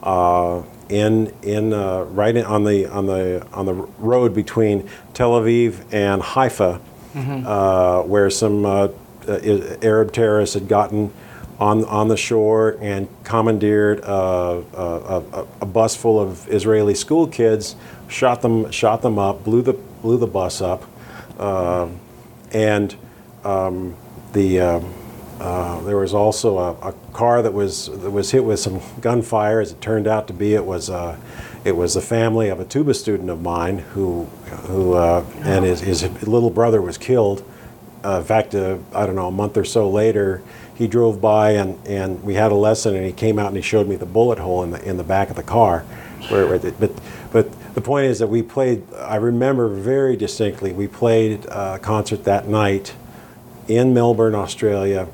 uh, 0.03 0.62
in 0.88 1.34
in 1.41 1.74
uh, 1.74 2.03
right 2.03 2.36
in, 2.36 2.46
on 2.46 2.63
the 2.63 2.86
on 2.86 3.08
the 3.08 3.44
on 3.51 3.65
the 3.65 3.74
road 3.74 4.36
between 4.36 4.88
Tel 5.15 5.32
Aviv 5.32 5.82
and 5.91 6.22
Haifa, 6.22 6.79
uh, 7.15 8.03
where 8.03 8.29
some 8.29 8.65
uh, 8.65 8.89
uh, 9.27 9.77
Arab 9.82 10.12
terrorists 10.13 10.53
had 10.53 10.68
gotten 10.68 11.12
on 11.60 11.84
on 11.86 12.08
the 12.08 12.18
shore 12.18 12.78
and 12.82 13.08
commandeered 13.24 14.00
a, 14.00 14.63
a, 14.74 15.46
a 15.62 15.66
bus 15.66 15.96
full 15.96 16.20
of 16.20 16.48
Israeli 16.50 16.96
school 16.96 17.28
kids, 17.28 17.75
shot 18.08 18.42
them 18.42 18.72
shot 18.72 19.01
them 19.01 19.20
up, 19.20 19.44
blew 19.44 19.62
the 19.62 19.74
blew 19.74 20.18
the 20.18 20.28
bus 20.28 20.62
up, 20.62 20.84
uh, 21.38 21.88
and 22.51 22.96
um, 23.44 23.96
the 24.34 24.60
um, 24.62 24.94
uh, 25.39 25.80
there 25.82 25.98
was 25.98 26.13
also 26.13 26.58
a, 26.58 26.72
a, 26.89 26.94
car 27.13 27.42
that 27.42 27.54
was 27.54 27.88
that 28.01 28.12
was 28.12 28.32
hit 28.32 28.44
with 28.44 28.60
some 28.60 28.82
gunfire. 29.00 29.62
As 29.62 29.72
it 29.72 29.82
turned 29.82 30.08
out 30.08 30.28
to 30.28 30.34
be, 30.34 30.54
it 30.54 30.66
was 30.66 30.89
uh, 30.89 31.18
it 31.63 31.75
was 31.75 31.94
the 31.94 32.01
family 32.01 32.50
of 32.50 32.60
a 32.60 32.66
tuba 32.66 32.94
student 32.94 33.30
of 33.30 33.42
mine 33.42 33.80
who 33.80 34.25
who 34.68 34.94
uh, 34.94 35.25
and 35.42 35.63
his, 35.66 35.82
his 35.82 36.04
little 36.28 36.50
brother 36.50 36.82
was 36.82 36.98
killed. 36.98 37.44
Uh, 38.04 38.20
in 38.20 38.24
fact, 38.24 38.56
uh, 38.56 38.78
I 38.94 39.06
don't 39.06 39.16
know, 39.16 39.28
a 39.28 39.32
month 39.32 39.58
or 39.58 39.66
so 39.66 39.89
later, 39.89 40.42
he 40.79 40.88
drove 40.88 41.19
by 41.19 41.51
and, 41.51 41.86
and 41.86 42.24
we 42.24 42.36
had 42.36 42.53
a 42.53 42.55
lesson, 42.55 42.95
and 42.95 43.05
he 43.05 43.12
came 43.12 43.38
out 43.38 43.48
and 43.48 43.55
he 43.57 43.62
showed 43.62 43.86
me 43.86 43.98
the 43.98 44.05
bullet 44.05 44.39
hole 44.39 44.63
in 44.63 44.71
the 44.71 44.81
in 44.81 44.95
the 44.95 45.03
back 45.03 45.29
of 45.29 45.36
the 45.36 45.43
car. 45.43 45.81
Where, 46.29 46.57
but 46.57 46.91
but 47.31 47.74
the 47.75 47.81
point 47.81 48.05
is 48.05 48.19
that 48.19 48.27
we 48.27 48.41
played. 48.41 48.81
I 48.93 49.17
remember 49.17 49.67
very 49.67 50.15
distinctly. 50.15 50.71
We 50.71 50.88
played 50.88 51.45
a 51.45 51.79
concert 51.79 52.24
that 52.24 52.48
night 52.48 52.95
in 53.67 53.93
Melbourne, 53.93 54.36
Australia, 54.36 55.09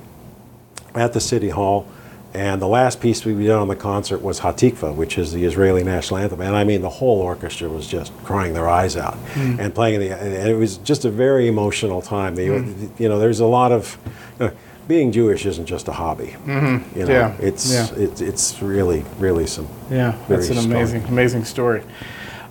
at 0.93 1.13
the 1.13 1.19
City 1.19 1.50
Hall. 1.50 1.88
And 2.36 2.62
the 2.62 2.67
last 2.67 3.00
piece 3.00 3.24
we 3.24 3.34
did 3.34 3.50
on 3.50 3.69
the 3.69 3.77
concert 3.77 4.22
was 4.22 4.41
Hatikva, 4.41 4.93
which 4.93 5.17
is 5.17 5.31
the 5.31 5.45
Israeli 5.45 5.86
national 5.86 6.19
anthem. 6.19 6.41
And 6.41 6.53
I 6.53 6.65
mean, 6.65 6.81
the 6.81 6.89
whole 6.89 7.22
orchestra 7.22 7.69
was 7.69 7.88
just 7.88 8.13
crying 8.25 8.53
their 8.53 8.67
eyes 8.67 8.98
out 8.98 9.15
mm. 9.36 9.57
and 9.57 9.74
playing 9.74 10.01
the. 10.01 10.12
And 10.12 10.48
it 10.48 10.55
was 10.55 10.77
just 10.77 11.05
a 11.05 11.10
very 11.10 11.48
emotional 11.48 12.01
time. 12.01 12.36
The, 12.36 12.48
mm. 12.48 13.00
You 13.00 13.07
know, 13.10 13.17
there's 13.17 13.39
a 13.39 13.45
lot 13.45 13.72
of. 13.72 13.98
You 14.39 14.48
know, 14.48 14.53
being 14.88 15.12
Jewish 15.12 15.46
isn't 15.46 15.65
just 15.65 15.88
a 15.88 15.92
hobby. 15.92 16.36
Mm-hmm. 16.46 17.00
You 17.00 17.06
know, 17.06 17.12
yeah. 17.12 17.38
It's, 17.39 17.72
yeah. 17.72 17.88
it's 17.96 18.22
it's 18.22 18.62
really 18.62 19.06
really 19.20 19.48
some. 19.48 19.68
Yeah, 19.89 20.18
that's 20.27 20.50
an 20.50 20.58
amazing 20.58 21.01
strong. 21.01 21.13
amazing 21.13 21.46
story. 21.46 21.84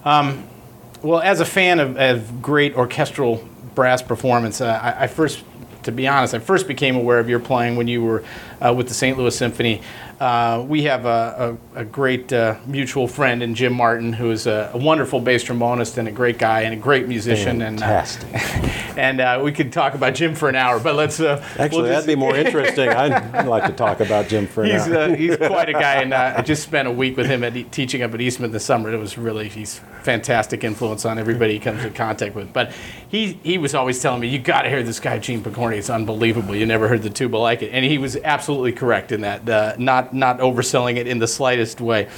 Um, 0.04 0.46
well, 1.02 1.20
as 1.20 1.40
a 1.40 1.44
fan 1.44 1.80
of, 1.80 1.96
of 1.96 2.42
great 2.42 2.74
orchestral 2.76 3.46
brass 3.74 4.02
performance, 4.02 4.60
uh, 4.60 4.80
I, 4.82 5.04
I, 5.04 5.06
first, 5.06 5.44
to 5.82 5.92
be 5.92 6.08
honest, 6.08 6.34
I 6.34 6.38
first 6.38 6.66
became 6.66 6.96
aware 6.96 7.18
of 7.18 7.28
your 7.28 7.40
playing 7.40 7.76
when 7.76 7.88
you 7.88 8.02
were 8.02 8.24
uh, 8.64 8.72
with 8.72 8.88
the 8.88 8.94
St. 8.94 9.16
Louis 9.18 9.36
Symphony. 9.36 9.82
Uh, 10.24 10.64
we 10.66 10.84
have 10.84 11.04
a, 11.04 11.58
a, 11.74 11.80
a 11.80 11.84
great 11.84 12.32
uh, 12.32 12.56
mutual 12.64 13.06
friend 13.06 13.42
in 13.42 13.54
Jim 13.54 13.74
Martin, 13.74 14.10
who 14.10 14.30
is 14.30 14.46
a, 14.46 14.70
a, 14.72 14.78
wonderful 14.78 15.20
bass 15.20 15.44
trombonist 15.44 15.98
and 15.98 16.08
a 16.08 16.10
great 16.10 16.38
guy 16.38 16.62
and 16.62 16.72
a 16.72 16.78
great 16.78 17.06
musician. 17.06 17.60
Fantastic. 17.60 18.32
And, 18.32 18.72
and 18.96 19.20
uh, 19.20 19.40
we 19.44 19.52
could 19.52 19.70
talk 19.70 19.92
about 19.92 20.14
Jim 20.14 20.34
for 20.34 20.48
an 20.48 20.54
hour, 20.54 20.80
but 20.80 20.94
let's. 20.94 21.20
Uh, 21.20 21.46
Actually, 21.58 21.82
we'll 21.82 21.90
that'd 21.90 22.06
be 22.06 22.14
more 22.14 22.34
interesting. 22.34 22.88
I'd, 22.88 23.12
I'd, 23.34 23.46
like 23.46 23.66
to 23.66 23.74
talk 23.74 24.00
about 24.00 24.28
Jim 24.28 24.46
for 24.46 24.64
an 24.64 24.70
he's, 24.70 24.88
hour. 24.88 24.96
Uh, 24.96 25.14
he's 25.14 25.36
quite 25.36 25.68
a 25.68 25.74
guy, 25.74 25.96
and 25.96 26.14
I 26.14 26.40
just 26.40 26.62
spent 26.62 26.88
a 26.88 26.90
week 26.90 27.18
with 27.18 27.26
him 27.26 27.44
at, 27.44 27.52
teaching 27.70 28.00
up 28.00 28.14
at 28.14 28.20
Eastman 28.22 28.50
this 28.50 28.64
summer. 28.64 28.90
It 28.94 28.96
was 28.96 29.18
really 29.18 29.50
he's 29.50 29.82
fantastic 30.04 30.64
influence 30.64 31.04
on 31.04 31.18
everybody 31.18 31.54
he 31.54 31.58
comes 31.58 31.84
in 31.84 31.92
contact 31.92 32.34
with. 32.34 32.50
But 32.50 32.72
he 33.10 33.38
he 33.42 33.58
was 33.58 33.74
always 33.74 34.00
telling 34.00 34.22
me, 34.22 34.28
"You 34.28 34.38
got 34.38 34.62
to 34.62 34.70
hear 34.70 34.82
this 34.82 35.00
guy 35.00 35.18
Gene 35.18 35.42
Pokorny. 35.42 35.76
It's 35.76 35.90
unbelievable. 35.90 36.56
You 36.56 36.64
never 36.64 36.88
heard 36.88 37.02
the 37.02 37.10
tuba 37.10 37.36
like 37.36 37.60
it." 37.60 37.72
And 37.72 37.84
he 37.84 37.98
was 37.98 38.16
absolutely 38.16 38.72
correct 38.72 39.12
in 39.12 39.20
that. 39.20 39.78
not 39.78 40.13
not 40.14 40.38
overselling 40.38 40.96
it 40.96 41.06
in 41.06 41.18
the 41.18 41.28
slightest 41.28 41.80
way. 41.80 42.08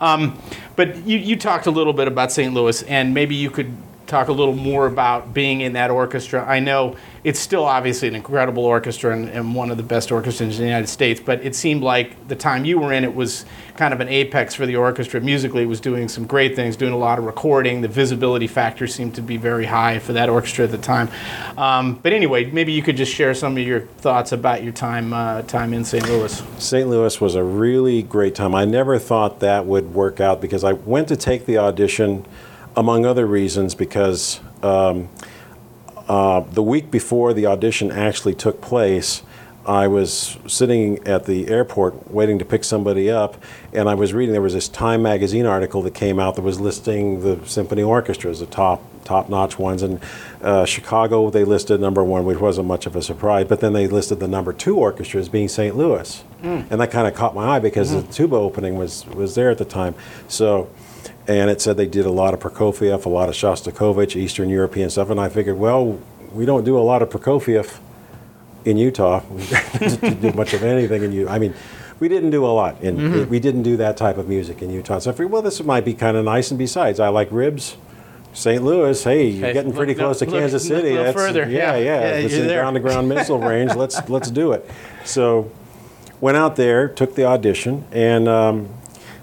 Um, 0.00 0.40
but 0.76 0.96
you, 1.06 1.18
you 1.18 1.36
talked 1.36 1.66
a 1.66 1.70
little 1.70 1.92
bit 1.92 2.08
about 2.08 2.32
St. 2.32 2.52
Louis, 2.52 2.82
and 2.84 3.14
maybe 3.14 3.34
you 3.34 3.50
could 3.50 3.76
talk 4.12 4.28
a 4.28 4.32
little 4.32 4.54
more 4.54 4.86
about 4.86 5.32
being 5.32 5.62
in 5.62 5.72
that 5.72 5.90
orchestra. 5.90 6.44
I 6.46 6.60
know 6.60 6.96
it's 7.24 7.40
still 7.40 7.64
obviously 7.64 8.08
an 8.08 8.14
incredible 8.14 8.66
orchestra 8.66 9.14
and, 9.14 9.30
and, 9.30 9.54
one 9.54 9.70
of 9.70 9.78
the 9.78 9.82
best 9.82 10.12
orchestras 10.12 10.58
in 10.58 10.64
the 10.64 10.68
United 10.68 10.88
States, 10.88 11.18
but 11.18 11.42
it 11.42 11.54
seemed 11.54 11.82
like 11.82 12.28
the 12.28 12.36
time 12.36 12.66
you 12.66 12.78
were 12.78 12.92
in 12.92 13.04
it 13.04 13.14
was 13.14 13.46
kind 13.76 13.94
of 13.94 14.00
an 14.00 14.08
apex 14.08 14.54
for 14.54 14.66
the 14.66 14.76
orchestra. 14.76 15.18
Musically, 15.22 15.62
it 15.62 15.66
was 15.66 15.80
doing 15.80 16.08
some 16.08 16.26
great 16.26 16.54
things, 16.54 16.76
doing 16.76 16.92
a 16.92 16.96
lot 16.96 17.18
of 17.18 17.24
recording. 17.24 17.80
The 17.80 17.88
visibility 17.88 18.46
factor 18.46 18.86
seemed 18.86 19.14
to 19.14 19.22
be 19.22 19.38
very 19.38 19.64
high 19.64 19.98
for 19.98 20.12
that 20.12 20.28
orchestra 20.28 20.66
at 20.66 20.72
the 20.72 20.78
time. 20.78 21.08
Um, 21.56 21.94
but 21.94 22.12
anyway, 22.12 22.44
maybe 22.50 22.72
you 22.72 22.82
could 22.82 22.98
just 22.98 23.14
share 23.14 23.32
some 23.32 23.56
of 23.56 23.62
your 23.62 23.80
thoughts 23.80 24.32
about 24.32 24.62
your 24.62 24.74
time 24.74 25.14
uh, 25.14 25.40
time 25.42 25.72
in 25.72 25.86
St. 25.86 26.06
Louis. 26.06 26.42
St. 26.58 26.86
Louis 26.86 27.18
was 27.18 27.34
a 27.34 27.42
really 27.42 28.02
great 28.02 28.34
time. 28.34 28.54
I 28.54 28.66
never 28.66 28.98
thought 28.98 29.40
that 29.40 29.64
would 29.64 29.94
work 29.94 30.20
out 30.20 30.42
because 30.42 30.64
I 30.64 30.74
went 30.74 31.08
to 31.08 31.16
take 31.16 31.46
the 31.46 31.56
audition 31.56 32.26
among 32.76 33.06
other 33.06 33.26
reasons, 33.26 33.74
because 33.74 34.40
um, 34.62 35.08
uh, 36.08 36.40
the 36.40 36.62
week 36.62 36.90
before 36.90 37.32
the 37.32 37.46
audition 37.46 37.90
actually 37.90 38.34
took 38.34 38.60
place, 38.60 39.22
I 39.64 39.86
was 39.86 40.38
sitting 40.48 41.06
at 41.06 41.26
the 41.26 41.48
airport 41.48 42.10
waiting 42.10 42.38
to 42.40 42.44
pick 42.44 42.64
somebody 42.64 43.10
up, 43.10 43.36
and 43.72 43.88
I 43.88 43.94
was 43.94 44.12
reading. 44.12 44.32
There 44.32 44.42
was 44.42 44.54
this 44.54 44.68
Time 44.68 45.02
magazine 45.02 45.46
article 45.46 45.82
that 45.82 45.94
came 45.94 46.18
out 46.18 46.34
that 46.34 46.42
was 46.42 46.60
listing 46.60 47.20
the 47.20 47.46
symphony 47.46 47.82
orchestras, 47.82 48.40
the 48.40 48.46
top 48.46 48.82
top-notch 49.04 49.58
ones. 49.58 49.82
And 49.82 50.00
uh, 50.42 50.64
Chicago, 50.64 51.30
they 51.30 51.44
listed 51.44 51.80
number 51.80 52.04
one, 52.04 52.24
which 52.24 52.38
wasn't 52.38 52.68
much 52.68 52.86
of 52.86 52.94
a 52.94 53.02
surprise. 53.02 53.46
But 53.48 53.60
then 53.60 53.72
they 53.72 53.88
listed 53.88 54.20
the 54.20 54.28
number 54.28 54.52
two 54.52 54.76
orchestra 54.76 55.20
as 55.20 55.28
being 55.28 55.48
St. 55.48 55.76
Louis, 55.76 56.24
mm. 56.42 56.70
and 56.70 56.80
that 56.80 56.90
kind 56.90 57.06
of 57.06 57.14
caught 57.14 57.34
my 57.34 57.56
eye 57.56 57.58
because 57.58 57.92
mm. 57.92 58.04
the 58.04 58.12
tuba 58.12 58.36
opening 58.36 58.76
was 58.76 59.06
was 59.06 59.34
there 59.36 59.50
at 59.50 59.58
the 59.58 59.64
time. 59.64 59.94
So 60.26 60.68
and 61.26 61.50
it 61.50 61.60
said 61.60 61.76
they 61.76 61.86
did 61.86 62.06
a 62.06 62.10
lot 62.10 62.34
of 62.34 62.40
Prokofiev, 62.40 63.04
a 63.04 63.08
lot 63.08 63.28
of 63.28 63.34
Shostakovich, 63.34 64.16
Eastern 64.16 64.48
European 64.48 64.90
stuff, 64.90 65.10
and 65.10 65.20
I 65.20 65.28
figured, 65.28 65.58
well, 65.58 65.98
we 66.32 66.46
don't 66.46 66.64
do 66.64 66.78
a 66.78 66.80
lot 66.80 67.02
of 67.02 67.10
Prokofiev 67.10 67.78
in 68.64 68.76
Utah. 68.76 69.22
We 69.32 69.88
didn't 69.88 70.20
do 70.20 70.32
much 70.32 70.54
of 70.54 70.62
anything 70.62 71.02
in 71.02 71.12
Utah. 71.12 71.32
I 71.32 71.38
mean, 71.38 71.54
we 72.00 72.08
didn't 72.08 72.30
do 72.30 72.44
a 72.44 72.48
lot, 72.48 72.80
and 72.82 72.98
mm-hmm. 72.98 73.30
we 73.30 73.38
didn't 73.38 73.62
do 73.62 73.76
that 73.76 73.96
type 73.96 74.18
of 74.18 74.28
music 74.28 74.62
in 74.62 74.70
Utah. 74.70 74.98
So 74.98 75.10
I 75.10 75.12
figured, 75.12 75.30
well, 75.30 75.42
this 75.42 75.62
might 75.62 75.84
be 75.84 75.94
kind 75.94 76.16
of 76.16 76.24
nice. 76.24 76.50
And 76.50 76.58
besides, 76.58 76.98
I 76.98 77.08
like 77.08 77.28
ribs. 77.30 77.76
St. 78.34 78.62
Louis, 78.62 79.04
hey, 79.04 79.28
you're 79.28 79.52
getting 79.52 79.72
pretty 79.74 79.92
look, 79.92 80.00
close 80.00 80.18
to 80.20 80.24
look, 80.24 80.40
Kansas 80.40 80.68
look, 80.68 80.80
City. 80.80 80.96
That's, 80.96 81.14
further. 81.14 81.48
Yeah, 81.48 81.76
yeah, 81.76 82.00
yeah. 82.00 82.10
it's 82.14 82.34
in 82.34 82.48
ground-to-ground 82.48 83.08
missile 83.08 83.38
range. 83.38 83.74
Let's 83.74 84.08
let's 84.08 84.30
do 84.30 84.52
it. 84.52 84.68
So, 85.04 85.50
went 86.20 86.38
out 86.38 86.56
there, 86.56 86.88
took 86.88 87.14
the 87.14 87.26
audition, 87.26 87.84
and 87.92 88.26
um, 88.26 88.70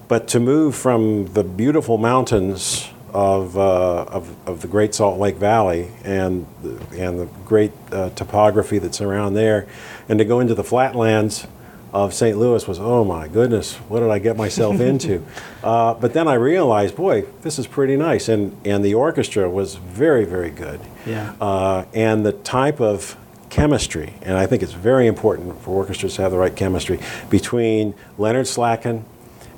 but 0.09 0.27
to 0.27 0.39
move 0.39 0.75
from 0.75 1.27
the 1.33 1.43
beautiful 1.43 1.97
mountains 1.97 2.89
of, 3.13 3.57
uh, 3.57 4.03
of, 4.03 4.35
of, 4.47 4.61
the 4.61 4.67
Great 4.67 4.93
Salt 4.93 5.19
Lake 5.19 5.37
Valley 5.37 5.89
and, 6.03 6.45
and 6.91 7.19
the 7.19 7.29
great 7.45 7.71
uh, 7.91 8.09
topography 8.09 8.79
that's 8.79 9.01
around 9.01 9.35
there, 9.35 9.67
and 10.09 10.19
to 10.19 10.25
go 10.25 10.39
into 10.39 10.53
the 10.53 10.63
flatlands 10.63 11.47
of 11.93 12.13
St. 12.13 12.37
Louis 12.37 12.67
was, 12.67 12.79
oh 12.79 13.03
my 13.03 13.27
goodness, 13.27 13.75
what 13.75 14.01
did 14.01 14.09
I 14.09 14.19
get 14.19 14.35
myself 14.35 14.79
into? 14.79 15.23
uh, 15.63 15.93
but 15.93 16.13
then 16.13 16.27
I 16.27 16.35
realized, 16.35 16.95
boy, 16.95 17.23
this 17.41 17.57
is 17.57 17.67
pretty 17.67 17.95
nice. 17.95 18.29
And, 18.29 18.55
and 18.65 18.83
the 18.83 18.93
orchestra 18.93 19.49
was 19.49 19.75
very, 19.75 20.25
very 20.25 20.51
good. 20.51 20.79
Yeah. 21.05 21.33
Uh, 21.39 21.85
and 21.93 22.25
the 22.25 22.33
type 22.33 22.79
of 22.79 23.15
chemistry, 23.49 24.13
and 24.21 24.37
I 24.37 24.45
think 24.45 24.61
it's 24.61 24.73
very 24.73 25.07
important 25.07 25.59
for 25.61 25.71
orchestras 25.71 26.15
to 26.15 26.21
have 26.21 26.31
the 26.31 26.37
right 26.37 26.55
chemistry 26.55 26.99
between 27.29 27.95
Leonard 28.19 28.45
Slatkin 28.45 29.03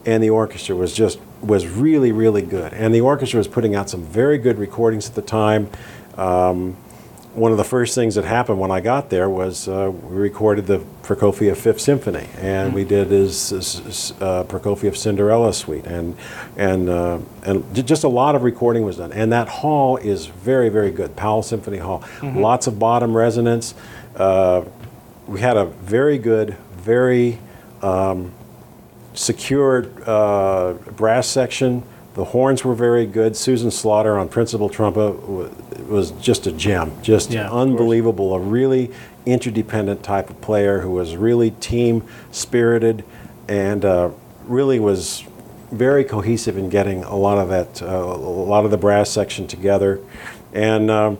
and 0.06 0.24
the 0.24 0.30
orchestra 0.30 0.76
was 0.76 0.94
just 0.94 1.20
was 1.42 1.68
really 1.68 2.12
really 2.12 2.42
good 2.42 2.74
and 2.74 2.94
the 2.94 3.02
orchestra 3.02 3.38
was 3.38 3.48
putting 3.48 3.76
out 3.76 3.90
some 3.90 4.04
very 4.04 4.38
good 4.38 4.58
recordings 4.58 5.10
at 5.10 5.16
the 5.16 5.22
time 5.22 5.70
um, 6.18 6.76
one 7.34 7.52
of 7.52 7.58
the 7.58 7.64
first 7.64 7.96
things 7.96 8.16
that 8.16 8.26
happened 8.26 8.60
when 8.60 8.72
I 8.72 8.82
got 8.82 9.10
there 9.10 9.30
was 9.30 9.68
uh, 9.68 9.90
we 9.92 10.18
recorded 10.18 10.68
the 10.68 10.80
Prokofiev 11.04 11.56
Fifth 11.56 11.80
Symphony, 11.80 12.28
and 12.38 12.74
we 12.74 12.84
did 12.84 13.08
his, 13.08 13.52
his 13.52 14.12
uh, 14.20 14.44
Prokofiev 14.44 14.98
Cinderella 14.98 15.54
Suite, 15.54 15.86
and 15.86 16.18
and 16.58 16.90
uh, 16.90 17.20
and 17.44 17.74
just 17.88 18.04
a 18.04 18.10
lot 18.10 18.36
of 18.36 18.44
recording 18.44 18.84
was 18.84 18.98
done. 18.98 19.14
And 19.14 19.32
that 19.32 19.48
hall 19.48 19.96
is 19.98 20.26
very 20.26 20.68
very 20.68 20.92
good, 20.92 21.16
Powell 21.16 21.42
Symphony 21.42 21.78
Hall. 21.78 22.02
Mm-hmm. 22.20 22.40
Lots 22.40 22.68
of 22.68 22.78
bottom 22.78 23.16
resonance. 23.16 23.76
Uh, 24.16 24.66
we 25.26 25.40
had 25.40 25.56
a 25.56 25.66
very 25.66 26.18
good, 26.18 26.58
very 26.76 27.40
um, 27.82 28.34
secured 29.14 30.08
uh, 30.08 30.74
brass 30.96 31.28
section. 31.28 31.84
The 32.14 32.26
horns 32.26 32.66
were 32.66 32.76
very 32.76 33.06
good. 33.06 33.38
Susan 33.38 33.72
Slaughter 33.72 34.18
on 34.18 34.28
principal 34.28 34.70
trumpet 34.70 35.14
was 35.88 36.12
just 36.12 36.46
a 36.46 36.52
gem, 36.52 36.92
just 37.02 37.32
yeah, 37.32 37.50
unbelievable. 37.50 38.34
A 38.34 38.40
really 38.40 38.92
interdependent 39.26 40.04
type 40.04 40.30
of 40.30 40.42
player 40.42 40.82
who 40.82 40.92
was 40.92 41.16
really 41.16 41.52
team 41.52 42.04
spirited 42.32 43.06
and 43.48 43.86
uh, 43.86 44.10
really 44.46 44.80
was 44.80 45.24
very 45.72 46.04
cohesive 46.04 46.58
in 46.58 46.70
getting 46.70 47.04
a 47.04 47.16
lot 47.16 47.38
of 47.38 47.50
that, 47.50 47.82
uh, 47.82 47.88
a 47.88 48.16
lot 48.16 48.66
of 48.66 48.72
the 48.72 48.78
brass 48.78 49.10
section 49.10 49.48
together. 49.48 50.00
And 50.54 50.92
um, 50.92 51.18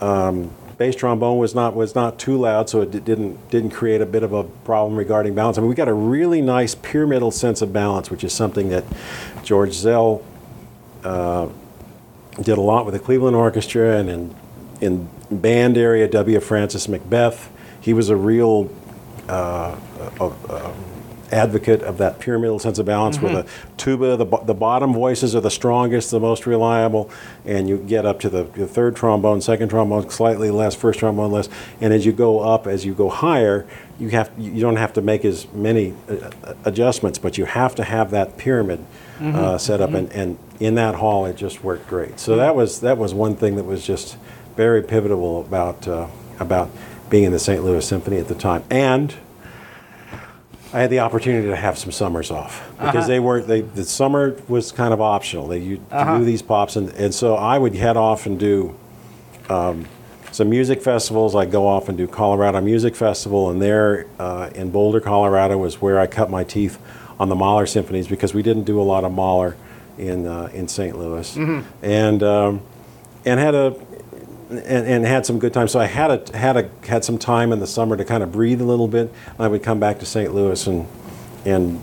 um, 0.00 0.54
bass 0.82 0.96
trombone 0.96 1.38
was 1.38 1.54
not 1.54 1.76
was 1.76 1.94
not 1.94 2.18
too 2.18 2.36
loud, 2.36 2.68
so 2.68 2.80
it 2.80 2.90
didn't 3.04 3.50
didn't 3.50 3.70
create 3.70 4.00
a 4.00 4.06
bit 4.06 4.24
of 4.24 4.32
a 4.32 4.42
problem 4.42 4.96
regarding 4.96 5.32
balance. 5.32 5.56
I 5.56 5.60
mean, 5.60 5.68
we 5.68 5.76
got 5.76 5.86
a 5.86 5.94
really 5.94 6.42
nice 6.42 6.74
pyramidal 6.74 7.30
sense 7.30 7.62
of 7.62 7.72
balance, 7.72 8.10
which 8.10 8.24
is 8.24 8.32
something 8.32 8.68
that 8.70 8.82
George 9.44 9.70
Szell 9.70 10.24
uh, 11.04 11.48
did 12.40 12.58
a 12.58 12.60
lot 12.60 12.84
with 12.84 12.94
the 12.94 12.98
Cleveland 12.98 13.36
Orchestra, 13.36 13.96
and 13.96 14.10
in 14.10 14.34
in 14.80 15.08
band 15.30 15.78
area, 15.78 16.08
W. 16.08 16.40
Francis 16.40 16.88
McBeth. 16.88 17.46
He 17.80 17.92
was 17.92 18.08
a 18.08 18.16
real 18.16 18.68
uh, 19.28 19.76
uh, 20.20 20.32
uh, 20.48 20.72
advocate 21.32 21.82
of 21.82 21.98
that 21.98 22.20
pyramidal 22.20 22.58
sense 22.58 22.78
of 22.78 22.86
balance 22.86 23.18
where 23.20 23.42
the 23.42 23.50
tuba, 23.76 24.16
the, 24.16 24.26
the 24.44 24.54
bottom 24.54 24.92
voices 24.92 25.34
are 25.34 25.40
the 25.40 25.50
strongest, 25.50 26.10
the 26.10 26.20
most 26.20 26.46
reliable, 26.46 27.10
and 27.44 27.68
you 27.68 27.78
get 27.78 28.04
up 28.04 28.20
to 28.20 28.28
the, 28.28 28.44
the 28.44 28.66
third 28.66 28.94
trombone, 28.94 29.40
second 29.40 29.68
trombone 29.68 30.08
slightly 30.10 30.50
less, 30.50 30.74
first 30.74 30.98
trombone 30.98 31.32
less, 31.32 31.48
and 31.80 31.92
as 31.92 32.04
you 32.04 32.12
go 32.12 32.40
up, 32.40 32.66
as 32.66 32.84
you 32.84 32.94
go 32.94 33.08
higher, 33.08 33.66
you 33.98 34.08
have 34.10 34.30
you 34.38 34.60
don't 34.60 34.76
have 34.76 34.92
to 34.92 35.02
make 35.02 35.24
as 35.24 35.50
many 35.52 35.94
uh, 36.08 36.54
adjustments, 36.64 37.18
but 37.18 37.38
you 37.38 37.44
have 37.44 37.74
to 37.76 37.84
have 37.84 38.10
that 38.10 38.36
pyramid 38.36 38.84
uh, 39.20 39.56
set 39.56 39.80
up, 39.80 39.90
and, 39.94 40.10
and 40.12 40.36
in 40.58 40.74
that 40.74 40.96
hall 40.96 41.26
it 41.26 41.36
just 41.36 41.62
worked 41.62 41.86
great. 41.88 42.18
So 42.18 42.36
that 42.36 42.56
was 42.56 42.80
that 42.80 42.98
was 42.98 43.14
one 43.14 43.36
thing 43.36 43.56
that 43.56 43.64
was 43.64 43.86
just 43.86 44.16
very 44.56 44.82
pivotal 44.82 45.40
about 45.40 45.86
uh, 45.86 46.08
about 46.40 46.70
being 47.08 47.24
in 47.24 47.32
the 47.32 47.38
St. 47.38 47.62
Louis 47.62 47.86
Symphony 47.86 48.18
at 48.18 48.28
the 48.28 48.34
time, 48.34 48.64
and 48.70 49.14
I 50.74 50.80
had 50.80 50.90
the 50.90 51.00
opportunity 51.00 51.48
to 51.48 51.56
have 51.56 51.76
some 51.78 51.92
summers 51.92 52.30
off 52.30 52.70
because 52.80 53.06
they 53.06 53.20
were 53.20 53.42
they 53.42 53.60
the 53.60 53.84
summer 53.84 54.36
was 54.48 54.72
kind 54.72 54.94
of 54.94 55.00
optional. 55.00 55.46
They 55.46 55.58
you 55.58 55.76
do 56.18 56.24
these 56.24 56.42
pops 56.42 56.76
and, 56.76 56.88
and 56.90 57.14
so 57.14 57.34
I 57.34 57.58
would 57.58 57.74
head 57.74 57.96
off 57.96 58.24
and 58.26 58.38
do 58.38 58.74
um, 59.50 59.86
some 60.30 60.48
music 60.48 60.80
festivals. 60.82 61.34
I'd 61.34 61.50
go 61.50 61.66
off 61.66 61.88
and 61.90 61.98
do 61.98 62.06
Colorado 62.06 62.60
Music 62.62 62.96
Festival, 62.96 63.50
and 63.50 63.60
there 63.60 64.06
uh, 64.18 64.48
in 64.54 64.70
Boulder, 64.70 65.00
Colorado, 65.00 65.58
was 65.58 65.82
where 65.82 66.00
I 66.00 66.06
cut 66.06 66.30
my 66.30 66.42
teeth 66.42 66.78
on 67.20 67.28
the 67.28 67.34
Mahler 67.34 67.66
symphonies 67.66 68.08
because 68.08 68.32
we 68.32 68.42
didn't 68.42 68.64
do 68.64 68.80
a 68.80 68.82
lot 68.82 69.04
of 69.04 69.12
Mahler 69.12 69.56
in 69.98 70.26
uh, 70.26 70.48
in 70.54 70.68
St. 70.68 70.96
Louis, 70.98 71.36
and 71.82 72.22
um, 72.22 72.62
and 73.26 73.38
had 73.38 73.54
a 73.54 73.76
and, 74.58 74.86
and 74.86 75.06
had 75.06 75.26
some 75.26 75.38
good 75.38 75.52
time. 75.52 75.68
So 75.68 75.80
I 75.80 75.86
had 75.86 76.10
a 76.10 76.36
had 76.36 76.56
a 76.56 76.70
had 76.86 77.04
some 77.04 77.18
time 77.18 77.52
in 77.52 77.60
the 77.60 77.66
summer 77.66 77.96
to 77.96 78.04
kind 78.04 78.22
of 78.22 78.32
breathe 78.32 78.60
a 78.60 78.64
little 78.64 78.88
bit. 78.88 79.12
And 79.26 79.40
I 79.40 79.48
would 79.48 79.62
come 79.62 79.80
back 79.80 79.98
to 80.00 80.06
St. 80.06 80.34
Louis 80.34 80.66
and 80.66 80.86
and 81.44 81.80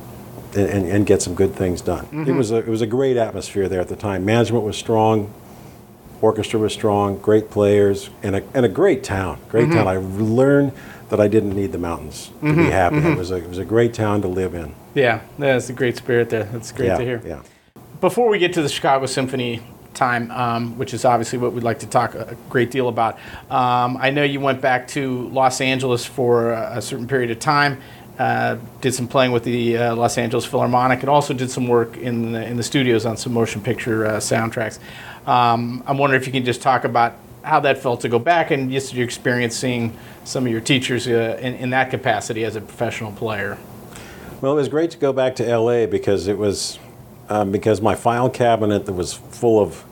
and, 0.55 0.87
and 0.87 1.05
get 1.05 1.21
some 1.21 1.35
good 1.35 1.53
things 1.53 1.81
done. 1.81 2.05
It 2.05 2.11
mm-hmm. 2.11 2.37
was 2.37 2.51
a 2.51 2.57
it 2.57 2.67
was 2.67 2.81
a 2.81 2.87
great 2.87 3.17
atmosphere 3.17 3.69
there 3.69 3.81
at 3.81 3.87
the 3.87 3.95
time. 3.95 4.25
Management 4.25 4.63
was 4.63 4.77
strong, 4.77 5.33
orchestra 6.21 6.59
was 6.59 6.73
strong, 6.73 7.17
great 7.17 7.49
players, 7.49 8.09
and 8.23 8.35
a 8.35 8.43
and 8.53 8.65
a 8.65 8.69
great 8.69 9.03
town. 9.03 9.39
Great 9.49 9.67
mm-hmm. 9.67 9.77
town. 9.77 9.87
I 9.87 9.97
learned 9.97 10.73
that 11.09 11.19
I 11.19 11.27
didn't 11.27 11.55
need 11.55 11.71
the 11.71 11.77
mountains 11.77 12.27
to 12.27 12.33
be 12.41 12.47
mm-hmm. 12.49 12.71
happy. 12.71 12.97
It 12.97 13.17
was 13.17 13.31
a 13.31 13.35
it 13.35 13.47
was 13.47 13.57
a 13.57 13.65
great 13.65 13.93
town 13.93 14.21
to 14.21 14.27
live 14.27 14.53
in. 14.53 14.73
Yeah, 14.93 15.21
that's 15.37 15.69
a 15.69 15.73
great 15.73 15.97
spirit 15.97 16.29
there. 16.29 16.43
That's 16.43 16.71
great 16.71 16.87
yeah, 16.87 16.97
to 16.97 17.03
hear. 17.03 17.21
Yeah. 17.25 17.43
Before 18.01 18.29
we 18.29 18.39
get 18.39 18.53
to 18.53 18.61
the 18.61 18.69
Chicago 18.69 19.05
Symphony 19.05 19.61
time, 19.99 20.31
um, 20.31 20.77
which 20.77 20.93
is 20.93 21.03
obviously 21.03 21.37
what 21.37 21.51
we'd 21.51 21.63
like 21.63 21.79
to 21.79 21.87
talk 21.87 22.15
a 22.15 22.35
great 22.49 22.71
deal 22.71 22.87
about, 22.87 23.15
um, 23.51 23.97
I 23.97 24.09
know 24.09 24.23
you 24.23 24.39
went 24.39 24.61
back 24.61 24.87
to 24.89 25.27
Los 25.27 25.59
Angeles 25.59 26.05
for 26.05 26.53
a, 26.53 26.81
certain 26.81 27.07
period 27.07 27.29
of 27.29 27.39
time. 27.39 27.81
Uh, 28.17 28.57
did 28.81 28.93
some 28.93 29.07
playing 29.07 29.31
with 29.31 29.43
the 29.43 29.77
uh, 29.77 29.95
Los 29.95 30.17
Angeles 30.17 30.45
Philharmonic, 30.45 31.01
and 31.01 31.09
also 31.09 31.33
did 31.33 31.51
some 31.51 31.67
work 31.67 31.95
in 31.97 32.33
the, 32.33 32.45
in 32.45 32.57
the 32.57 32.63
studios 32.63 33.05
on 33.05 33.15
some 33.15 33.33
motion 33.33 33.61
picture 33.61 34.05
uh, 34.05 34.11
soundtracks. 34.17 34.79
Um, 35.27 35.83
I'm 35.85 35.97
wondering 35.97 36.21
if 36.21 36.27
you 36.27 36.33
can 36.33 36.43
just 36.43 36.61
talk 36.61 36.83
about 36.83 37.13
how 37.43 37.59
that 37.61 37.77
felt 37.77 38.01
to 38.01 38.09
go 38.09 38.19
back 38.19 38.51
and 38.51 38.71
just 38.71 38.93
your 38.93 39.05
experience 39.05 39.55
seeing 39.55 39.97
some 40.23 40.45
of 40.45 40.51
your 40.51 40.61
teachers 40.61 41.07
uh, 41.07 41.37
in, 41.41 41.55
in 41.55 41.69
that 41.69 41.91
capacity 41.91 42.43
as 42.43 42.55
a 42.55 42.61
professional 42.61 43.11
player. 43.13 43.57
Well, 44.41 44.53
it 44.53 44.55
was 44.55 44.69
great 44.69 44.91
to 44.91 44.97
go 44.97 45.13
back 45.13 45.35
to 45.35 45.57
LA 45.57 45.85
because 45.85 46.27
it 46.27 46.37
was 46.37 46.79
um, 47.29 47.51
because 47.51 47.79
my 47.79 47.95
file 47.95 48.29
cabinet 48.29 48.85
that 48.85 48.93
was 48.93 49.13
full 49.13 49.61
of 49.61 49.85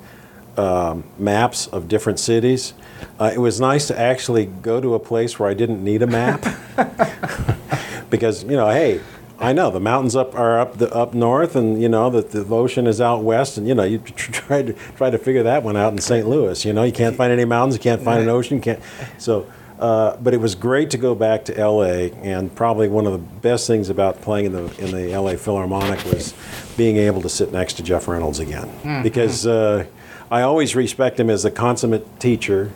um, 0.57 1.03
maps 1.17 1.67
of 1.67 1.87
different 1.87 2.19
cities. 2.19 2.73
Uh, 3.19 3.31
it 3.33 3.39
was 3.39 3.59
nice 3.59 3.87
to 3.87 3.99
actually 3.99 4.45
go 4.45 4.81
to 4.81 4.95
a 4.95 4.99
place 4.99 5.39
where 5.39 5.49
I 5.49 5.53
didn't 5.53 5.83
need 5.83 6.01
a 6.01 6.07
map 6.07 6.45
because 8.09 8.43
you 8.43 8.51
know, 8.51 8.69
hey, 8.69 9.01
I 9.39 9.53
know 9.53 9.69
the 9.69 9.79
mountains 9.79 10.15
up 10.15 10.33
are 10.35 10.59
up 10.59 10.77
the 10.77 10.91
up 10.93 11.13
north, 11.13 11.55
and 11.55 11.81
you 11.81 11.89
know 11.89 12.09
that 12.09 12.31
the 12.31 12.43
ocean 12.45 12.87
is 12.87 12.99
out 12.99 13.23
west, 13.23 13.57
and 13.57 13.67
you 13.67 13.75
know 13.75 13.83
you 13.83 13.99
tr- 13.99 14.31
try 14.31 14.61
to 14.63 14.73
try 14.73 15.09
to 15.09 15.17
figure 15.17 15.43
that 15.43 15.63
one 15.63 15.77
out 15.77 15.93
in 15.93 15.99
St. 15.99 16.27
Louis. 16.27 16.65
You 16.65 16.73
know, 16.73 16.83
you 16.83 16.91
can't 16.91 17.15
find 17.15 17.31
any 17.31 17.45
mountains, 17.45 17.75
you 17.75 17.81
can't 17.81 18.01
find 18.01 18.21
an 18.21 18.29
ocean, 18.29 18.61
can't 18.61 18.79
so. 19.17 19.49
Uh, 19.79 20.17
but 20.17 20.33
it 20.33 20.37
was 20.37 20.55
great 20.55 20.89
to 20.89 20.97
go 20.97 21.13
back 21.13 21.45
to 21.45 21.53
LA, 21.53 22.09
and 22.23 22.53
probably 22.55 22.87
one 22.89 23.05
of 23.05 23.11
the 23.11 23.19
best 23.19 23.67
things 23.67 23.89
about 23.89 24.19
playing 24.21 24.47
in 24.47 24.51
the 24.53 24.83
in 24.83 24.89
the 24.89 25.15
LA 25.15 25.35
Philharmonic 25.35 26.03
was 26.05 26.33
being 26.75 26.97
able 26.97 27.21
to 27.21 27.29
sit 27.29 27.51
next 27.51 27.73
to 27.73 27.83
Jeff 27.83 28.07
Reynolds 28.07 28.39
again, 28.39 29.03
because 29.03 29.45
uh, 29.45 29.85
I 30.29 30.41
always 30.41 30.75
respect 30.75 31.19
him 31.19 31.29
as 31.29 31.45
a 31.45 31.51
consummate 31.51 32.19
teacher, 32.19 32.71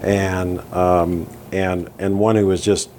and 0.00 0.60
um, 0.72 1.28
and 1.52 1.90
and 1.98 2.18
one 2.18 2.36
who 2.36 2.50
is 2.50 2.62
just 2.62 2.90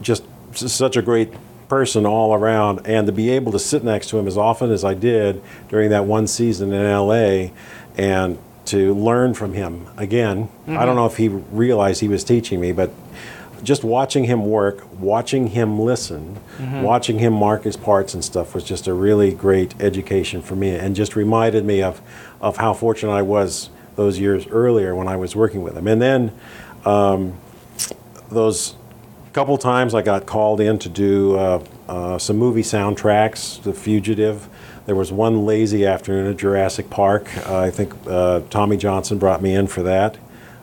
just 0.00 0.24
such 0.54 0.96
a 0.96 1.02
great 1.02 1.32
person 1.68 2.04
all 2.04 2.34
around 2.34 2.86
and 2.86 3.06
to 3.06 3.12
be 3.12 3.30
able 3.30 3.50
to 3.52 3.58
sit 3.58 3.82
next 3.82 4.10
to 4.10 4.18
him 4.18 4.26
as 4.26 4.36
often 4.36 4.70
as 4.70 4.84
I 4.84 4.92
did 4.92 5.42
during 5.70 5.88
that 5.88 6.04
one 6.04 6.26
season 6.26 6.70
in 6.70 6.82
LA 6.84 7.48
and 7.96 8.38
to 8.66 8.92
learn 8.92 9.32
from 9.32 9.54
him 9.54 9.86
again. 9.96 10.50
I 10.68 10.84
don't 10.84 10.96
know 10.96 11.06
if 11.06 11.16
he 11.16 11.28
realized 11.28 12.02
he 12.02 12.08
was 12.08 12.24
teaching 12.24 12.60
me, 12.60 12.72
but 12.72 12.92
just 13.62 13.84
watching 13.84 14.24
him 14.24 14.46
work, 14.46 14.84
watching 14.98 15.48
him 15.48 15.78
listen, 15.78 16.38
watching 16.82 17.18
him 17.18 17.32
mark 17.32 17.64
his 17.64 17.76
parts 17.76 18.14
and 18.14 18.24
stuff 18.24 18.54
was 18.54 18.64
just 18.64 18.86
a 18.86 18.94
really 18.94 19.32
great 19.32 19.80
education 19.80 20.42
for 20.42 20.56
me 20.56 20.70
and 20.70 20.96
just 20.96 21.14
reminded 21.16 21.64
me 21.64 21.82
of, 21.82 22.00
of 22.40 22.56
how 22.56 22.74
fortunate 22.74 23.12
I 23.12 23.22
was 23.22 23.70
those 23.96 24.18
years 24.18 24.46
earlier 24.48 24.94
when 24.94 25.06
I 25.06 25.16
was 25.16 25.36
working 25.36 25.62
with 25.62 25.76
him. 25.76 25.86
And 25.86 26.02
then 26.02 26.32
um, 26.84 27.34
those 28.30 28.74
couple 29.32 29.56
times 29.56 29.94
I 29.94 30.02
got 30.02 30.26
called 30.26 30.60
in 30.60 30.78
to 30.80 30.88
do 30.88 31.36
uh, 31.36 31.64
uh, 31.88 32.18
some 32.18 32.36
movie 32.36 32.62
soundtracks, 32.62 33.62
The 33.62 33.72
Fugitive. 33.72 34.48
There 34.84 34.94
was 34.96 35.12
one 35.12 35.46
lazy 35.46 35.86
afternoon 35.86 36.30
at 36.30 36.36
Jurassic 36.36 36.90
Park. 36.90 37.34
Uh, 37.46 37.58
I 37.58 37.70
think 37.70 37.94
uh, 38.06 38.40
Tommy 38.50 38.76
Johnson 38.76 39.18
brought 39.18 39.40
me 39.40 39.54
in 39.54 39.68
for 39.68 39.82
that. 39.84 40.18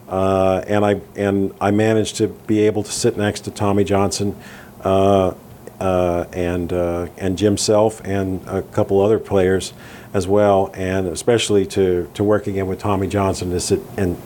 Uh, 0.09 0.63
and 0.67 0.83
I 0.83 1.01
and 1.15 1.53
I 1.61 1.71
managed 1.71 2.15
to 2.17 2.27
be 2.27 2.61
able 2.61 2.81
to 2.83 2.91
sit 2.91 3.15
next 3.15 3.41
to 3.41 3.51
Tommy 3.51 3.83
Johnson 3.83 4.35
uh, 4.83 5.35
uh, 5.79 6.25
and 6.33 6.73
uh, 6.73 7.07
and 7.17 7.37
Jim 7.37 7.57
Self 7.57 8.01
and 8.03 8.45
a 8.47 8.63
couple 8.63 8.99
other 9.01 9.19
players 9.19 9.71
as 10.13 10.27
well, 10.27 10.71
and 10.73 11.07
especially 11.07 11.65
to 11.67 12.09
to 12.15 12.23
work 12.23 12.47
again 12.47 12.65
with 12.65 12.79
Tommy 12.79 13.07
Johnson 13.07 13.51
to 13.51 13.59
sit 13.59 13.81
and 13.97 14.19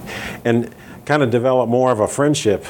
and 0.46 0.74
kind 1.06 1.22
of 1.22 1.30
develop 1.30 1.69
more 1.69 1.91
of 1.91 2.00
a 2.00 2.08
friendship 2.08 2.65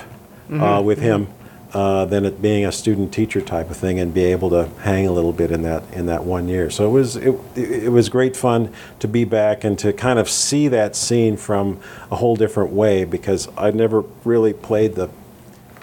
uh, 0.52 0.82
with 0.84 1.00
him 1.00 1.28
uh, 1.74 2.06
than 2.06 2.26
it 2.26 2.42
being 2.42 2.66
a 2.66 2.72
student 2.72 3.12
teacher 3.14 3.42
type 3.42 3.70
of 3.72 3.78
thing, 3.78 4.00
and 4.00 4.14
be 4.14 4.26
able 4.26 4.50
to 4.52 4.70
hang 4.82 5.08
a 5.08 5.12
little 5.12 5.34
bit 5.34 5.52
in 5.52 5.64
that 5.64 5.84
in 5.94 6.06
that 6.06 6.24
one 6.24 6.48
year. 6.48 6.70
So 6.70 6.88
it 6.88 6.92
was 6.92 7.16
it, 7.16 7.36
it 7.56 7.92
was 7.92 8.10
great 8.10 8.36
fun 8.36 8.72
to 9.00 9.08
be 9.08 9.26
back 9.26 9.64
and 9.64 9.78
to 9.80 9.92
kind 9.94 10.20
of 10.20 10.30
see 10.30 10.68
that 10.68 10.96
scene 10.96 11.38
from 11.38 11.80
a 12.12 12.18
whole 12.18 12.36
different 12.36 12.72
way 12.72 13.06
because 13.06 13.50
I 13.58 13.72
never 13.72 14.02
really 14.24 14.54
played 14.54 14.96
the 14.96 15.10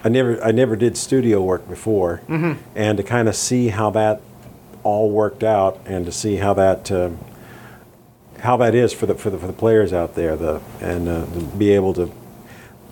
I 0.02 0.08
never 0.08 0.42
I 0.42 0.52
never 0.52 0.76
did 0.76 0.96
studio 0.96 1.42
work 1.42 1.68
before, 1.68 2.22
and 2.74 2.96
to 2.96 3.02
kind 3.02 3.28
of 3.28 3.36
see 3.36 3.68
how 3.68 3.90
that 3.90 4.20
all 4.82 5.10
worked 5.10 5.42
out 5.42 5.80
and 5.84 6.06
to 6.06 6.12
see 6.12 6.36
how 6.36 6.54
that 6.54 6.90
um, 6.90 7.18
how 8.38 8.56
that 8.56 8.74
is 8.74 8.92
for 8.92 9.06
the 9.06 9.14
for 9.14 9.30
the 9.30 9.38
for 9.38 9.46
the 9.46 9.52
players 9.52 9.92
out 9.92 10.14
there 10.14 10.36
the 10.36 10.60
and 10.80 11.08
uh, 11.08 11.26
to 11.26 11.40
be 11.58 11.70
able 11.70 11.92
to 11.94 12.10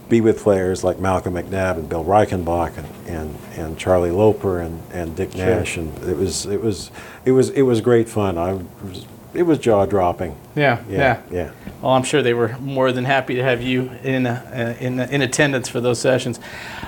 be 0.09 0.21
with 0.21 0.39
players 0.39 0.83
like 0.83 0.99
Malcolm 0.99 1.35
McNabb 1.35 1.77
and 1.77 1.89
Bill 1.89 2.05
Reichenbach 2.05 2.77
and, 2.79 2.89
and, 3.07 3.39
and 3.57 3.79
Charlie 3.79 4.11
Loper 4.11 4.61
and, 4.61 4.83
and 4.93 5.15
Dick 5.15 5.35
Nash 5.35 5.77
and 5.77 5.97
it 6.05 6.17
was 6.17 6.47
it 6.47 6.63
was 6.63 6.91
it 7.25 7.33
was 7.33 7.51
it 7.51 7.63
was 7.63 7.81
great 7.81 8.09
fun. 8.09 8.39
I 8.39 8.55
was, 8.55 9.07
it 9.35 9.43
was 9.43 9.59
jaw 9.59 9.85
dropping. 9.87 10.37
Yeah, 10.57 10.83
Yeah, 10.89 10.99
yeah, 10.99 11.23
yeah. 11.31 11.51
Well, 11.83 11.93
I'm 11.93 12.03
sure 12.03 12.23
they 12.23 12.35
were 12.35 12.57
more 12.59 12.93
than 12.93 13.05
happy 13.05 13.35
to 13.35 13.43
have 13.43 13.63
you 13.63 13.91
in 14.03 14.27
uh, 14.27 14.77
in 14.81 15.01
in 15.01 15.23
attendance 15.23 15.69
for 15.69 15.81
those 15.81 16.01
sessions. 16.01 16.41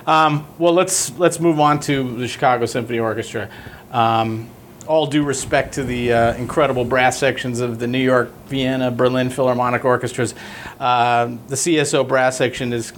Um, 0.07 0.47
well, 0.59 0.73
let's 0.73 1.17
let's 1.19 1.39
move 1.39 1.61
on 1.61 1.81
to 1.81 2.17
the 2.17 2.27
Chicago 2.27 2.67
Symphony 2.67 2.99
Orchestra. 2.99 3.51
Um, 3.93 4.49
all 4.87 5.07
due 5.07 5.23
respect 5.23 5.75
to 5.75 5.85
the 5.85 6.13
uh, 6.13 6.35
incredible 6.35 6.85
brass 6.85 7.17
sections 7.17 7.61
of 7.61 7.79
the 7.79 7.87
New 7.87 8.03
York, 8.03 8.33
Vienna, 8.47 8.91
Berlin 8.91 9.31
Philharmonic 9.31 9.85
orchestras, 9.85 10.35
uh, 10.81 11.27
the 11.47 11.55
CSO 11.55 12.09
brass 12.09 12.37
section 12.37 12.73
is 12.73 12.93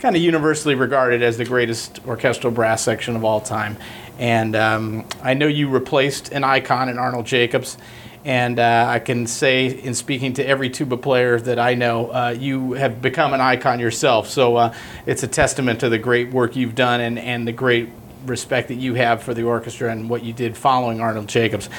kind 0.00 0.14
of 0.14 0.22
universally 0.22 0.74
regarded 0.74 1.22
as 1.22 1.36
the 1.36 1.44
greatest 1.44 2.00
orchestral 2.06 2.52
brass 2.52 2.82
section 2.82 3.16
of 3.16 3.24
all 3.24 3.40
time. 3.40 3.76
And 4.18 4.56
um, 4.56 5.06
I 5.22 5.34
know 5.34 5.46
you 5.46 5.68
replaced 5.68 6.32
an 6.32 6.44
icon 6.44 6.88
in 6.88 6.98
Arnold 6.98 7.26
Jacobs. 7.26 7.76
And 8.24 8.58
uh, 8.58 8.86
I 8.88 8.98
can 8.98 9.28
say, 9.28 9.66
in 9.66 9.94
speaking 9.94 10.32
to 10.34 10.46
every 10.46 10.68
tuba 10.68 10.96
player 10.96 11.38
that 11.38 11.60
I 11.60 11.74
know, 11.74 12.08
uh, 12.10 12.34
you 12.36 12.72
have 12.72 13.00
become 13.00 13.32
an 13.32 13.40
icon 13.40 13.78
yourself. 13.78 14.28
So 14.28 14.56
uh, 14.56 14.74
it's 15.06 15.22
a 15.22 15.28
testament 15.28 15.78
to 15.80 15.88
the 15.88 15.98
great 15.98 16.32
work 16.32 16.56
you've 16.56 16.74
done 16.74 17.00
and, 17.00 17.20
and 17.20 17.46
the 17.46 17.52
great 17.52 17.88
respect 18.24 18.68
that 18.68 18.74
you 18.74 18.94
have 18.94 19.22
for 19.22 19.32
the 19.32 19.44
orchestra 19.44 19.92
and 19.92 20.10
what 20.10 20.24
you 20.24 20.32
did 20.32 20.56
following 20.56 21.00
Arnold 21.00 21.28
Jacobs. 21.28 21.70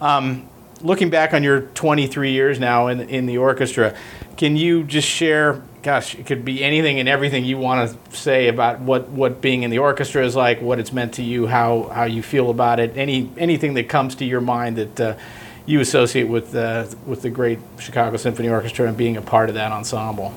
Um, 0.00 0.48
looking 0.80 1.10
back 1.10 1.34
on 1.34 1.42
your 1.42 1.62
23 1.62 2.30
years 2.30 2.60
now 2.60 2.86
in, 2.86 3.00
in 3.00 3.26
the 3.26 3.38
orchestra, 3.38 3.96
can 4.36 4.56
you 4.56 4.84
just 4.84 5.08
share 5.08 5.60
gosh, 5.86 6.16
it 6.16 6.26
could 6.26 6.44
be 6.44 6.64
anything 6.64 6.98
and 6.98 7.08
everything 7.08 7.44
you 7.44 7.56
want 7.56 7.88
to 7.88 8.16
say 8.16 8.48
about 8.48 8.80
what, 8.80 9.08
what 9.08 9.40
being 9.40 9.62
in 9.62 9.70
the 9.70 9.78
orchestra 9.78 10.26
is 10.26 10.34
like, 10.34 10.60
what 10.60 10.80
it's 10.80 10.92
meant 10.92 11.14
to 11.14 11.22
you, 11.22 11.46
how, 11.46 11.84
how 11.84 12.02
you 12.02 12.24
feel 12.24 12.50
about 12.50 12.80
it, 12.80 12.96
any 12.96 13.30
anything 13.38 13.74
that 13.74 13.88
comes 13.88 14.16
to 14.16 14.24
your 14.24 14.40
mind 14.40 14.76
that 14.78 15.00
uh, 15.00 15.16
you 15.64 15.78
associate 15.78 16.24
with 16.24 16.56
uh, 16.56 16.86
with 17.06 17.22
the 17.22 17.30
great 17.30 17.60
Chicago 17.78 18.16
Symphony 18.16 18.48
Orchestra 18.48 18.88
and 18.88 18.96
being 18.96 19.16
a 19.16 19.22
part 19.22 19.48
of 19.48 19.54
that 19.54 19.70
ensemble. 19.70 20.34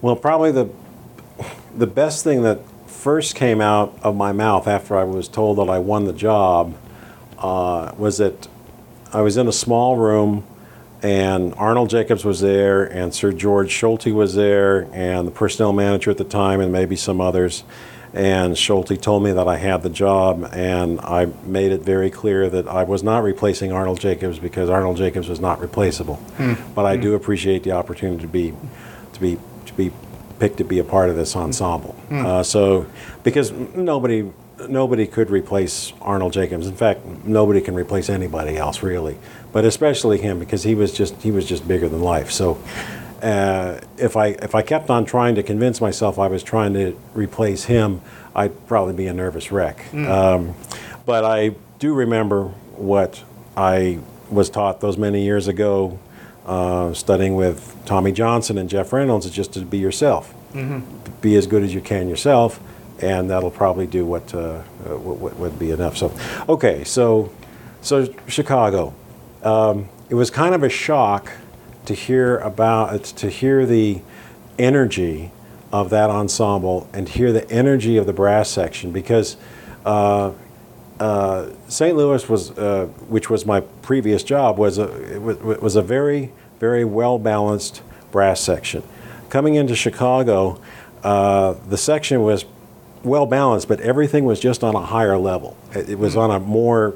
Well, 0.00 0.14
probably 0.14 0.52
the 0.52 0.68
the 1.76 1.88
best 1.88 2.22
thing 2.22 2.42
that 2.42 2.60
first 2.86 3.34
came 3.34 3.60
out 3.60 3.98
of 4.00 4.14
my 4.14 4.30
mouth 4.30 4.68
after 4.68 4.96
I 4.96 5.02
was 5.02 5.26
told 5.26 5.58
that 5.58 5.68
I 5.68 5.80
won 5.80 6.04
the 6.04 6.12
job 6.12 6.76
uh, 7.38 7.92
was 7.98 8.18
that 8.18 8.46
I 9.12 9.22
was 9.22 9.36
in 9.36 9.48
a 9.48 9.52
small 9.52 9.96
room 9.96 10.44
and 11.02 11.54
Arnold 11.56 11.90
Jacobs 11.90 12.24
was 12.24 12.40
there, 12.40 12.84
and 12.84 13.14
Sir 13.14 13.32
George 13.32 13.72
Solti 13.74 14.12
was 14.12 14.34
there, 14.34 14.88
and 14.92 15.26
the 15.26 15.32
personnel 15.32 15.72
manager 15.72 16.10
at 16.10 16.18
the 16.18 16.24
time, 16.24 16.60
and 16.60 16.72
maybe 16.72 16.96
some 16.96 17.20
others. 17.20 17.64
And 18.12 18.56
Solti 18.56 19.00
told 19.00 19.22
me 19.22 19.32
that 19.32 19.46
I 19.46 19.56
had 19.56 19.82
the 19.82 19.90
job, 19.90 20.48
and 20.52 21.00
I 21.00 21.26
made 21.44 21.70
it 21.70 21.82
very 21.82 22.10
clear 22.10 22.50
that 22.50 22.66
I 22.66 22.82
was 22.82 23.02
not 23.02 23.22
replacing 23.22 23.72
Arnold 23.72 24.00
Jacobs 24.00 24.38
because 24.38 24.68
Arnold 24.68 24.96
Jacobs 24.96 25.28
was 25.28 25.38
not 25.40 25.60
replaceable. 25.60 26.16
Hmm. 26.36 26.54
But 26.74 26.86
I 26.86 26.96
do 26.96 27.14
appreciate 27.14 27.62
the 27.62 27.72
opportunity 27.72 28.22
to 28.22 28.28
be, 28.28 28.52
to 29.12 29.20
be, 29.20 29.38
to 29.66 29.74
be 29.74 29.92
picked 30.40 30.56
to 30.56 30.64
be 30.64 30.80
a 30.80 30.84
part 30.84 31.08
of 31.08 31.16
this 31.16 31.36
ensemble. 31.36 31.94
Uh, 32.10 32.42
so, 32.42 32.86
because 33.22 33.52
nobody, 33.52 34.28
nobody 34.68 35.06
could 35.06 35.30
replace 35.30 35.92
Arnold 36.00 36.32
Jacobs. 36.32 36.66
In 36.66 36.74
fact, 36.74 37.04
nobody 37.24 37.60
can 37.60 37.74
replace 37.74 38.08
anybody 38.08 38.56
else 38.56 38.82
really, 38.82 39.18
but 39.52 39.64
especially 39.64 40.18
him 40.18 40.38
because 40.38 40.62
he 40.62 40.74
was 40.74 40.92
just 40.92 41.20
he 41.22 41.30
was 41.30 41.46
just 41.46 41.66
bigger 41.66 41.88
than 41.88 42.02
life. 42.02 42.30
So. 42.30 42.58
Uh, 43.22 43.78
if 43.98 44.16
I 44.16 44.28
if 44.28 44.54
I 44.54 44.62
kept 44.62 44.88
on 44.88 45.04
trying 45.04 45.34
to 45.34 45.42
convince 45.42 45.78
myself 45.78 46.18
I 46.18 46.28
was 46.28 46.42
trying 46.42 46.72
to 46.72 46.98
replace 47.12 47.64
him, 47.64 48.00
I'd 48.34 48.66
probably 48.66 48.94
be 48.94 49.08
a 49.08 49.12
nervous 49.12 49.52
wreck. 49.52 49.92
Um, 49.92 50.54
but 51.04 51.22
I 51.26 51.54
do 51.78 51.92
remember 51.92 52.44
what 52.76 53.22
I 53.58 53.98
was 54.30 54.48
taught 54.48 54.80
those 54.80 54.96
many 54.96 55.22
years 55.22 55.48
ago, 55.48 55.98
uh, 56.46 56.94
studying 56.94 57.34
with 57.34 57.76
Tommy 57.84 58.12
Johnson 58.12 58.56
and 58.56 58.70
Jeff 58.70 58.90
Reynolds, 58.90 59.26
is 59.26 59.32
just 59.32 59.52
to 59.52 59.60
be 59.66 59.76
yourself, 59.76 60.32
be 61.20 61.36
as 61.36 61.46
good 61.46 61.62
as 61.62 61.74
you 61.74 61.82
can 61.82 62.08
yourself, 62.08 62.58
and 63.00 63.28
that'll 63.28 63.50
probably 63.50 63.86
do 63.86 64.06
what 64.06 64.32
uh, 64.34 64.62
what, 64.96 65.18
what 65.18 65.36
would 65.36 65.58
be 65.58 65.72
enough. 65.72 65.98
So, 65.98 66.10
okay, 66.48 66.84
so 66.84 67.30
so 67.82 68.08
Chicago, 68.28 68.94
um, 69.42 69.88
it 70.08 70.14
was 70.14 70.30
kind 70.30 70.54
of 70.54 70.62
a 70.62 70.68
shock 70.68 71.32
to 71.86 71.94
hear 71.94 72.38
about 72.38 73.04
to 73.04 73.30
hear 73.30 73.64
the 73.66 74.02
energy 74.58 75.30
of 75.72 75.90
that 75.90 76.10
ensemble 76.10 76.88
and 76.92 77.08
hear 77.08 77.32
the 77.32 77.48
energy 77.50 77.96
of 77.96 78.06
the 78.06 78.12
brass 78.12 78.50
section 78.50 78.92
because 78.92 79.36
uh, 79.86 80.32
uh, 80.98 81.48
St. 81.68 81.96
Louis 81.96 82.28
was, 82.28 82.50
uh, 82.58 82.86
which 83.08 83.30
was 83.30 83.46
my 83.46 83.60
previous 83.60 84.22
job, 84.22 84.58
was 84.58 84.78
a 84.78 85.14
it 85.14 85.22
was, 85.22 85.38
was 85.38 85.76
a 85.76 85.82
very 85.82 86.32
very 86.58 86.84
well 86.84 87.18
balanced 87.18 87.82
brass 88.12 88.40
section. 88.40 88.82
Coming 89.30 89.54
into 89.54 89.74
Chicago, 89.74 90.60
uh, 91.02 91.54
the 91.68 91.78
section 91.78 92.22
was 92.22 92.44
well 93.02 93.24
balanced, 93.24 93.68
but 93.68 93.80
everything 93.80 94.24
was 94.24 94.40
just 94.40 94.62
on 94.62 94.74
a 94.74 94.84
higher 94.84 95.16
level. 95.16 95.56
It, 95.72 95.90
it 95.90 95.98
was 95.98 96.16
on 96.16 96.30
a 96.30 96.38
more 96.38 96.94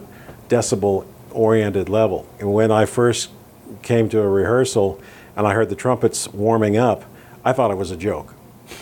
decibel 0.49 1.07
oriented 1.35 1.89
level. 1.89 2.27
And 2.39 2.53
when 2.53 2.71
I 2.71 2.87
first 2.87 3.31
came 3.83 4.09
to 4.11 4.21
a 4.21 4.29
rehearsal 4.29 5.01
and 5.37 5.47
I 5.47 5.55
heard 5.55 5.69
the 5.69 5.77
trumpets 5.77 6.29
warming 6.29 6.77
up, 6.77 7.05
I 7.45 7.53
thought 7.53 7.71
it 7.71 7.77
was 7.77 7.91
a 7.91 7.97
joke. 7.97 8.35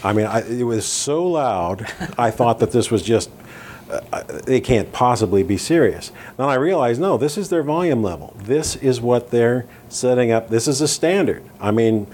I 0.04 0.12
mean, 0.12 0.26
I, 0.26 0.42
it 0.48 0.62
was 0.62 0.86
so 0.86 1.26
loud, 1.26 1.86
I 2.18 2.30
thought 2.30 2.60
that 2.60 2.70
this 2.70 2.90
was 2.90 3.02
just, 3.02 3.30
uh, 3.90 4.22
they 4.22 4.60
can't 4.60 4.92
possibly 4.92 5.42
be 5.42 5.56
serious. 5.56 6.12
Then 6.36 6.48
I 6.48 6.54
realized, 6.54 7.00
no, 7.00 7.16
this 7.16 7.36
is 7.36 7.48
their 7.48 7.62
volume 7.62 8.02
level. 8.02 8.34
This 8.38 8.76
is 8.76 9.00
what 9.00 9.30
they're 9.30 9.66
setting 9.88 10.30
up. 10.30 10.48
This 10.48 10.68
is 10.68 10.80
a 10.80 10.88
standard. 10.88 11.42
I 11.60 11.72
mean, 11.72 12.06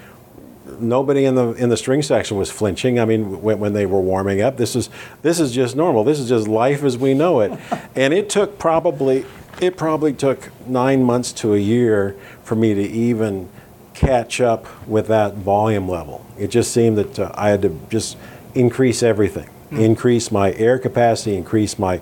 nobody 0.80 1.24
in 1.24 1.34
the 1.34 1.52
in 1.52 1.68
the 1.68 1.76
string 1.76 2.02
section 2.02 2.36
was 2.36 2.50
flinching. 2.50 2.98
I 2.98 3.04
mean, 3.04 3.42
when, 3.42 3.58
when 3.58 3.72
they 3.72 3.86
were 3.86 4.00
warming 4.00 4.40
up, 4.40 4.56
this 4.56 4.76
is 4.76 4.90
this 5.22 5.40
is 5.40 5.52
just 5.52 5.76
normal. 5.76 6.04
This 6.04 6.18
is 6.18 6.28
just 6.28 6.48
life 6.48 6.82
as 6.82 6.98
we 6.98 7.14
know 7.14 7.40
it. 7.40 7.58
and 7.94 8.12
it 8.12 8.28
took 8.28 8.58
probably 8.58 9.24
it 9.60 9.76
probably 9.76 10.12
took 10.12 10.50
nine 10.66 11.02
months 11.02 11.32
to 11.32 11.54
a 11.54 11.58
year 11.58 12.16
for 12.42 12.54
me 12.54 12.74
to 12.74 12.82
even 12.82 13.48
catch 13.94 14.40
up 14.40 14.66
with 14.86 15.08
that 15.08 15.34
volume 15.34 15.88
level. 15.88 16.24
It 16.38 16.48
just 16.48 16.72
seemed 16.72 16.98
that 16.98 17.18
uh, 17.18 17.32
I 17.34 17.48
had 17.48 17.62
to 17.62 17.80
just 17.90 18.16
increase 18.54 19.02
everything, 19.02 19.50
increase 19.70 20.30
my 20.30 20.52
air 20.52 20.78
capacity, 20.78 21.36
increase 21.36 21.78
my 21.78 22.00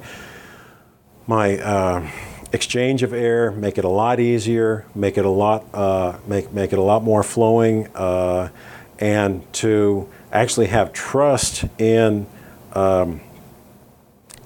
my 1.26 1.58
uh, 1.58 2.08
exchange 2.52 3.02
of 3.02 3.12
air, 3.12 3.50
make 3.50 3.78
it 3.78 3.84
a 3.84 3.88
lot 3.88 4.20
easier, 4.20 4.84
make 4.94 5.18
it 5.18 5.24
a 5.24 5.30
lot 5.30 5.64
uh, 5.74 6.18
make 6.26 6.52
make 6.52 6.72
it 6.72 6.78
a 6.78 6.82
lot 6.82 7.02
more 7.02 7.22
flowing, 7.22 7.88
uh, 7.94 8.50
and 8.98 9.50
to 9.54 10.08
actually 10.30 10.66
have 10.66 10.92
trust 10.92 11.64
in 11.78 12.26
um, 12.74 13.20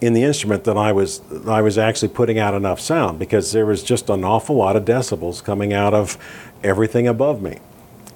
in 0.01 0.15
the 0.15 0.23
instrument 0.23 0.65
that 0.65 0.77
I 0.77 0.93
was 0.93 1.21
I 1.47 1.63
was 1.63 1.79
actually 1.79 2.09
putting 2.09 2.39
out 2.39 2.55
enough 2.55 2.81
sound 2.81 3.19
because 3.19 3.53
there 3.53 3.67
was 3.67 3.83
just 3.83 4.09
an 4.09 4.25
awful 4.25 4.57
lot 4.57 4.77
of 4.77 4.85
decibels 4.85 5.43
coming 5.45 5.73
out 5.73 5.95
of 5.95 6.17
everything 6.63 7.07
above 7.07 7.43
me, 7.43 7.59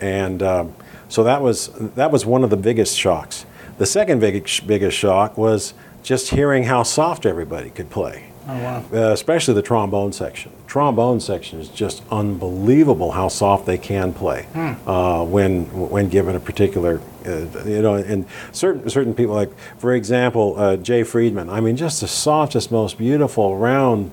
and 0.00 0.42
um, 0.42 0.74
so 1.08 1.22
that 1.24 1.42
was 1.42 1.68
that 1.96 2.10
was 2.10 2.24
one 2.24 2.44
of 2.44 2.50
the 2.50 2.56
biggest 2.56 2.96
shocks. 2.96 3.46
The 3.78 3.86
second 3.86 4.20
big, 4.20 4.48
biggest 4.66 4.96
shock 4.96 5.36
was 5.36 5.74
just 6.02 6.30
hearing 6.30 6.64
how 6.64 6.82
soft 6.84 7.26
everybody 7.26 7.70
could 7.70 7.90
play. 7.90 8.30
Oh 8.46 8.58
wow! 8.58 8.84
Uh, 8.92 9.12
especially 9.12 9.54
the 9.54 9.62
trombone 9.62 10.12
section. 10.12 10.52
The 10.64 10.68
trombone 10.68 11.20
section 11.20 11.60
is 11.60 11.68
just 11.68 12.02
unbelievable 12.10 13.12
how 13.12 13.28
soft 13.28 13.64
they 13.64 13.78
can 13.78 14.12
play 14.12 14.46
uh, 14.86 15.24
when 15.24 15.64
when 15.90 16.08
given 16.08 16.36
a 16.36 16.40
particular, 16.40 17.00
uh, 17.26 17.46
you 17.64 17.80
know, 17.80 17.94
and 17.94 18.26
certain 18.52 18.88
certain 18.90 19.14
people 19.14 19.34
like, 19.34 19.50
for 19.78 19.94
example, 19.94 20.54
uh, 20.58 20.76
Jay 20.76 21.02
Friedman. 21.04 21.48
I 21.48 21.60
mean, 21.60 21.76
just 21.76 22.00
the 22.00 22.08
softest, 22.08 22.70
most 22.70 22.98
beautiful 22.98 23.56
round 23.56 24.10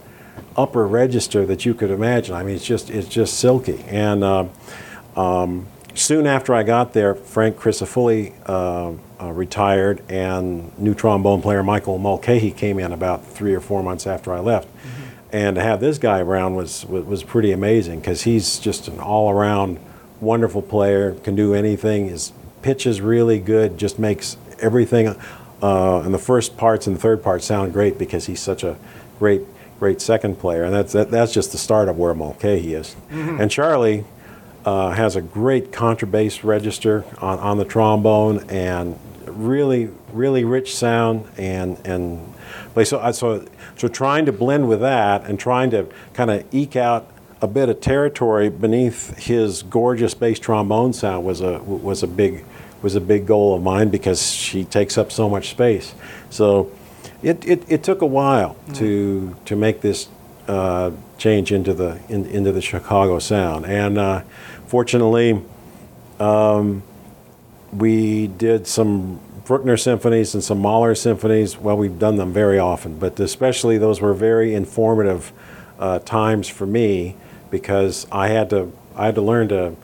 upper 0.56 0.88
register 0.88 1.46
that 1.46 1.66
you 1.66 1.74
could 1.74 1.92
imagine. 1.92 2.34
I 2.36 2.44
mean, 2.44 2.56
it's 2.56 2.66
just 2.66 2.90
it's 2.90 3.10
just 3.10 3.38
silky. 3.38 3.84
And 3.88 4.24
uh, 4.24 4.46
um, 5.16 5.68
soon 5.94 6.26
after 6.26 6.54
I 6.54 6.64
got 6.64 6.94
there, 6.94 7.16
Frank 7.16 7.58
Crisafulli 7.58 8.34
uh, 9.22 9.32
retired, 9.32 10.02
and 10.10 10.78
new 10.80 10.94
trombone 10.94 11.42
player 11.42 11.62
Michael 11.64 11.98
Mulcahy 11.98 12.52
came 12.52 12.80
in 12.80 12.92
about 12.92 13.26
three 13.26 13.54
or 13.54 13.60
four 13.60 13.84
months 13.84 14.08
after 14.08 14.34
I 14.34 14.40
left. 14.40 14.68
And 15.32 15.56
to 15.56 15.62
have 15.62 15.80
this 15.80 15.98
guy 15.98 16.20
around 16.20 16.56
was 16.56 16.86
was, 16.86 17.06
was 17.06 17.24
pretty 17.24 17.52
amazing 17.52 18.00
because 18.00 18.24
he's 18.24 18.60
just 18.60 18.88
an 18.88 19.00
all-around 19.00 19.80
wonderful 20.20 20.62
player. 20.62 21.14
Can 21.14 21.36
do 21.36 21.54
anything. 21.54 22.10
His 22.10 22.34
pitch 22.62 22.86
is 22.86 23.00
really 23.00 23.40
good. 23.40 23.78
Just 23.78 23.98
makes 23.98 24.38
everything. 24.60 25.16
Uh, 25.62 26.02
and 26.02 26.14
the 26.14 26.20
first 26.20 26.58
parts 26.58 26.88
and 26.88 26.96
the 26.96 27.00
third 27.00 27.24
part 27.24 27.44
sound 27.44 27.72
great 27.72 27.98
because 27.98 28.26
he's 28.26 28.42
such 28.42 28.64
a 28.64 28.76
great 29.20 29.42
great 29.80 30.02
second 30.02 30.38
player. 30.38 30.64
And 30.64 30.74
that's 30.74 30.94
that, 30.94 31.12
that's 31.12 31.34
just 31.34 31.52
the 31.52 31.58
start 31.58 31.88
of 31.88 31.98
where 31.98 32.14
Mulcahy 32.14 32.74
is. 32.74 32.96
And 33.40 33.50
Charlie 33.50 34.04
uh, 34.66 34.92
has 34.92 35.16
a 35.16 35.22
great 35.22 35.72
contrabass 35.72 36.44
register 36.44 37.06
on, 37.20 37.40
on 37.40 37.58
the 37.58 37.66
trombone 37.66 38.50
and 38.50 39.00
really 39.26 39.90
really 40.12 40.44
rich 40.44 40.76
sound 40.76 41.28
and 41.38 41.78
and 41.86 42.34
so 42.84 43.12
so 43.12 43.46
so 43.78 43.88
trying 43.88 44.26
to 44.26 44.32
blend 44.32 44.68
with 44.68 44.82
that 44.82 45.26
and 45.26 45.40
trying 45.40 45.70
to 45.72 45.88
kind 46.14 46.32
of 46.32 46.46
eke 46.54 46.76
out 46.76 47.08
a 47.42 47.48
bit 47.48 47.70
of 47.70 47.82
territory 47.82 48.50
beneath 48.50 49.18
his 49.18 49.64
gorgeous 49.64 50.14
bass 50.14 50.40
trombone 50.40 50.94
sound 50.94 51.26
was 51.26 51.42
a 51.42 51.60
was 51.60 52.04
a 52.04 52.08
big 52.08 52.46
was 52.82 52.96
a 52.96 53.02
big 53.02 53.26
goal 53.26 53.56
of 53.56 53.62
mine 53.62 53.90
because 53.90 54.32
she 54.32 54.64
takes 54.64 54.98
up 54.98 55.12
so 55.12 55.30
much 55.30 55.50
space. 55.50 55.94
So 56.30 56.72
it, 57.22 57.46
it, 57.48 57.64
it 57.68 57.84
took 57.84 58.02
a 58.02 58.08
while 58.08 58.56
to 58.76 59.36
to 59.46 59.56
make 59.56 59.82
this 59.82 60.08
uh, 60.48 60.92
change 61.18 61.52
into 61.52 61.74
the 61.74 62.00
in, 62.10 62.26
into 62.26 62.52
the 62.52 62.62
Chicago 62.62 63.20
sound. 63.20 63.66
And 63.66 63.98
uh, 63.98 64.22
fortunately 64.68 65.42
um, 66.20 66.84
we 67.74 68.28
did 68.28 68.68
some 68.68 69.20
Bruckner 69.46 69.78
symphonies 69.78 70.34
and 70.34 70.44
some 70.44 70.60
Mahler 70.60 70.96
symphonies. 70.96 71.58
Well, 71.58 71.78
we've 71.78 71.98
done 72.00 72.18
them 72.18 72.32
very 72.32 72.60
often, 72.60 72.98
but 72.98 73.20
especially 73.20 73.78
those 73.78 74.02
were 74.02 74.14
very 74.14 74.54
informative 74.54 75.32
uh, 75.80 76.00
times 76.00 76.48
for 76.48 76.66
me 76.66 77.16
because 77.50 78.08
I 78.12 78.30
had 78.30 78.50
to 78.52 78.72
I 78.96 79.06
had 79.08 79.16
to 79.16 79.22
learn 79.22 79.48
to 79.50 79.76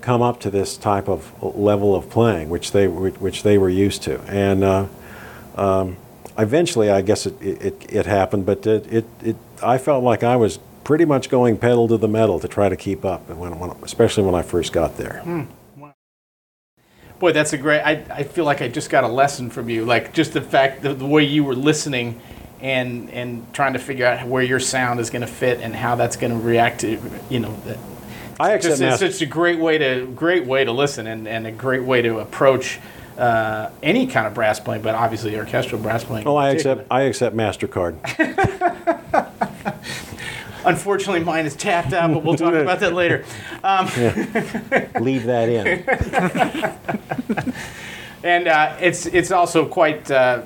come 0.00 0.22
up 0.22 0.40
to 0.40 0.50
this 0.50 0.76
type 0.76 1.08
of 1.08 1.32
level 1.42 1.94
of 1.94 2.10
playing, 2.10 2.48
which 2.48 2.72
they 2.72 2.88
which 2.88 3.42
they 3.42 3.58
were 3.58 3.70
used 3.70 4.02
to, 4.04 4.20
and 4.22 4.64
uh, 4.64 4.86
um, 5.56 5.96
eventually, 6.38 6.90
I 6.90 7.00
guess 7.00 7.26
it, 7.26 7.40
it, 7.40 7.86
it 7.92 8.06
happened. 8.06 8.46
But 8.46 8.66
it, 8.66 8.92
it, 8.92 9.04
it 9.22 9.36
I 9.62 9.78
felt 9.78 10.04
like 10.04 10.22
I 10.22 10.36
was 10.36 10.58
pretty 10.84 11.04
much 11.04 11.28
going 11.28 11.58
pedal 11.58 11.88
to 11.88 11.96
the 11.96 12.08
metal 12.08 12.38
to 12.38 12.48
try 12.48 12.68
to 12.68 12.76
keep 12.76 13.04
up, 13.04 13.28
when, 13.28 13.58
when, 13.58 13.70
especially 13.82 14.22
when 14.22 14.34
I 14.34 14.42
first 14.42 14.72
got 14.72 14.96
there. 14.96 15.22
Boy, 17.18 17.32
that's 17.32 17.52
a 17.52 17.58
great. 17.58 17.80
I, 17.80 18.04
I 18.10 18.22
feel 18.24 18.44
like 18.44 18.60
I 18.60 18.68
just 18.68 18.90
got 18.90 19.04
a 19.04 19.08
lesson 19.08 19.50
from 19.50 19.70
you. 19.70 19.84
Like 19.84 20.12
just 20.12 20.32
the 20.32 20.42
fact 20.42 20.82
that 20.82 20.98
the 20.98 21.06
way 21.06 21.24
you 21.24 21.44
were 21.44 21.54
listening 21.54 22.20
and 22.60 23.10
and 23.10 23.52
trying 23.54 23.72
to 23.72 23.78
figure 23.78 24.06
out 24.06 24.26
where 24.26 24.42
your 24.42 24.60
sound 24.60 25.00
is 25.00 25.10
going 25.10 25.22
to 25.22 25.26
fit 25.26 25.60
and 25.60 25.74
how 25.74 25.94
that's 25.94 26.16
going 26.16 26.32
to 26.32 26.38
react 26.38 26.80
to 26.80 27.00
you 27.30 27.40
know. 27.40 27.54
That, 27.64 27.78
I 28.38 28.52
accept 28.52 28.80
just, 28.80 29.02
it's 29.02 29.18
such 29.18 29.26
a 29.26 29.30
great 29.30 29.58
way 29.58 29.78
to 29.78 30.06
great 30.14 30.44
way 30.44 30.64
to 30.64 30.72
listen 30.72 31.06
and, 31.06 31.26
and 31.26 31.46
a 31.46 31.52
great 31.52 31.82
way 31.82 32.02
to 32.02 32.18
approach 32.18 32.78
uh, 33.16 33.70
any 33.82 34.06
kind 34.06 34.26
of 34.26 34.34
brass 34.34 34.60
playing, 34.60 34.82
but 34.82 34.94
obviously 34.94 35.34
orchestral 35.36 35.80
brass 35.80 36.04
playing. 36.04 36.26
in 36.26 36.32
Well, 36.32 36.36
I 36.36 36.50
accept 36.50 36.86
I 36.90 37.02
accept 37.02 37.34
Mastercard. 37.34 37.96
Unfortunately, 40.66 41.24
mine 41.24 41.46
is 41.46 41.56
tapped 41.56 41.92
out, 41.92 42.12
but 42.12 42.22
we'll 42.22 42.36
talk 42.36 42.54
about 42.66 42.80
that 42.80 42.92
later. 42.92 43.24
Leave 45.00 45.24
that 45.24 45.48
in. 45.48 47.52
And 48.26 48.48
uh, 48.48 48.76
it's 48.80 49.06
it's 49.06 49.30
also 49.30 49.66
quite 49.66 50.10
uh, 50.10 50.42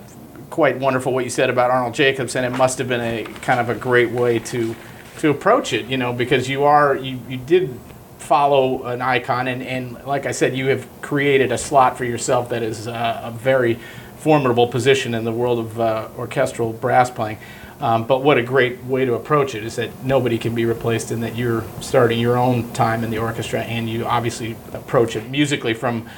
quite 0.50 0.78
wonderful 0.78 1.14
what 1.14 1.24
you 1.24 1.30
said 1.30 1.48
about 1.48 1.70
Arnold 1.70 1.94
Jacobs, 1.94 2.36
and 2.36 2.44
it 2.44 2.50
must 2.50 2.76
have 2.76 2.88
been 2.88 3.00
a 3.00 3.24
kind 3.40 3.58
of 3.58 3.70
a 3.70 3.74
great 3.74 4.10
way 4.10 4.38
to 4.38 4.76
to 5.20 5.30
approach 5.30 5.72
it, 5.72 5.86
you 5.86 5.96
know, 5.96 6.12
because 6.12 6.46
you 6.46 6.64
are 6.64 6.94
you, 6.94 7.18
you 7.26 7.38
did 7.38 7.74
follow 8.18 8.84
an 8.84 9.00
icon, 9.00 9.48
and, 9.48 9.62
and 9.62 10.04
like 10.04 10.26
I 10.26 10.32
said, 10.32 10.54
you 10.54 10.66
have 10.66 10.86
created 11.00 11.52
a 11.52 11.58
slot 11.58 11.96
for 11.96 12.04
yourself 12.04 12.50
that 12.50 12.62
is 12.62 12.86
uh, 12.86 13.22
a 13.24 13.30
very 13.30 13.78
formidable 14.18 14.66
position 14.66 15.14
in 15.14 15.24
the 15.24 15.32
world 15.32 15.58
of 15.58 15.80
uh, 15.80 16.08
orchestral 16.18 16.74
brass 16.74 17.10
playing. 17.10 17.38
Um, 17.80 18.06
but 18.06 18.22
what 18.22 18.36
a 18.36 18.42
great 18.42 18.84
way 18.84 19.06
to 19.06 19.14
approach 19.14 19.54
it 19.54 19.64
is 19.64 19.76
that 19.76 20.04
nobody 20.04 20.36
can 20.36 20.54
be 20.54 20.66
replaced, 20.66 21.10
and 21.10 21.22
that 21.22 21.34
you're 21.34 21.64
starting 21.80 22.20
your 22.20 22.36
own 22.36 22.70
time 22.72 23.02
in 23.04 23.10
the 23.10 23.18
orchestra, 23.18 23.60
and 23.62 23.88
you 23.88 24.04
obviously 24.04 24.56
approach 24.72 25.16
it 25.16 25.30
musically 25.30 25.72
from 25.72 26.08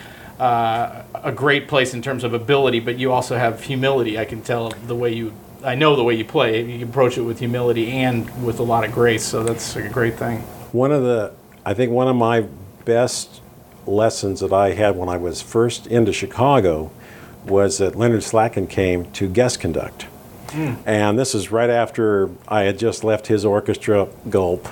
uh, 0.40 1.04
a 1.14 1.30
great 1.30 1.68
place 1.68 1.94
in 1.94 2.02
terms 2.02 2.24
of 2.24 2.34
ability, 2.34 2.80
but 2.80 2.98
you 2.98 3.12
also 3.12 3.36
have 3.36 3.62
humility. 3.62 4.18
I 4.18 4.24
can 4.24 4.42
tell 4.42 4.70
the 4.70 4.96
way 4.96 5.12
you, 5.12 5.32
I 5.64 5.76
know 5.76 5.94
the 5.94 6.02
way 6.02 6.14
you 6.14 6.24
play. 6.24 6.64
You 6.64 6.84
approach 6.84 7.16
it 7.16 7.22
with 7.22 7.38
humility 7.38 7.92
and 7.92 8.44
with 8.44 8.58
a 8.58 8.64
lot 8.64 8.84
of 8.84 8.90
grace, 8.90 9.24
so 9.24 9.44
that's 9.44 9.76
a 9.76 9.88
great 9.88 10.16
thing. 10.16 10.40
One 10.72 10.90
of 10.90 11.04
the, 11.04 11.32
I 11.64 11.74
think 11.74 11.92
one 11.92 12.08
of 12.08 12.16
my 12.16 12.48
best 12.84 13.40
lessons 13.86 14.40
that 14.40 14.52
I 14.52 14.72
had 14.72 14.96
when 14.96 15.08
I 15.08 15.16
was 15.16 15.42
first 15.42 15.86
into 15.86 16.12
Chicago 16.12 16.90
was 17.46 17.78
that 17.78 17.94
Leonard 17.94 18.22
Slatkin 18.22 18.68
came 18.68 19.12
to 19.12 19.28
guest 19.28 19.60
conduct. 19.60 20.06
And 20.54 21.18
this 21.18 21.34
is 21.34 21.50
right 21.50 21.70
after 21.70 22.30
I 22.48 22.62
had 22.62 22.78
just 22.78 23.04
left 23.04 23.26
his 23.26 23.44
orchestra, 23.44 24.08
Gulp, 24.28 24.68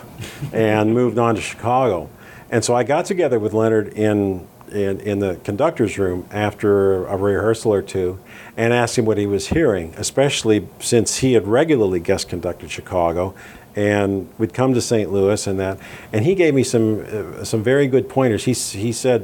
and 0.53 0.95
moved 0.95 1.19
on 1.19 1.35
to 1.35 1.41
Chicago. 1.41 2.11
And 2.51 2.65
so 2.65 2.75
I 2.75 2.83
got 2.83 3.05
together 3.05 3.39
with 3.39 3.53
Leonard 3.53 3.89
in, 3.95 4.47
in, 4.73 5.01
in 5.01 5.19
the 5.21 5.37
conductor's 5.45 5.99
room 5.99 6.27
after 6.31 7.07
a 7.07 7.17
rehearsal 7.17 7.73
or 7.73 7.83
two 7.83 8.19
and 8.57 8.73
asked 8.73 8.99
him 8.99 9.05
what 9.05 9.19
he 9.19 9.27
was 9.27 9.49
hearing, 9.49 9.95
especially 9.97 10.69
since 10.81 11.19
he 11.19 11.35
had 11.35 11.47
regularly 11.47 12.01
guest 12.01 12.29
conducted 12.29 12.71
Chicago 12.71 13.35
and 13.77 14.29
we'd 14.39 14.53
come 14.53 14.75
to 14.75 14.81
St. 14.81 15.13
Louis 15.13 15.47
and 15.47 15.59
that. 15.61 15.79
And 16.13 16.25
he 16.25 16.35
gave 16.35 16.55
me 16.55 16.65
some 16.65 17.01
uh, 17.01 17.45
some 17.45 17.63
very 17.63 17.87
good 17.87 18.09
pointers. 18.09 18.45
He 18.45 18.53
he 18.53 18.93
said 18.93 19.23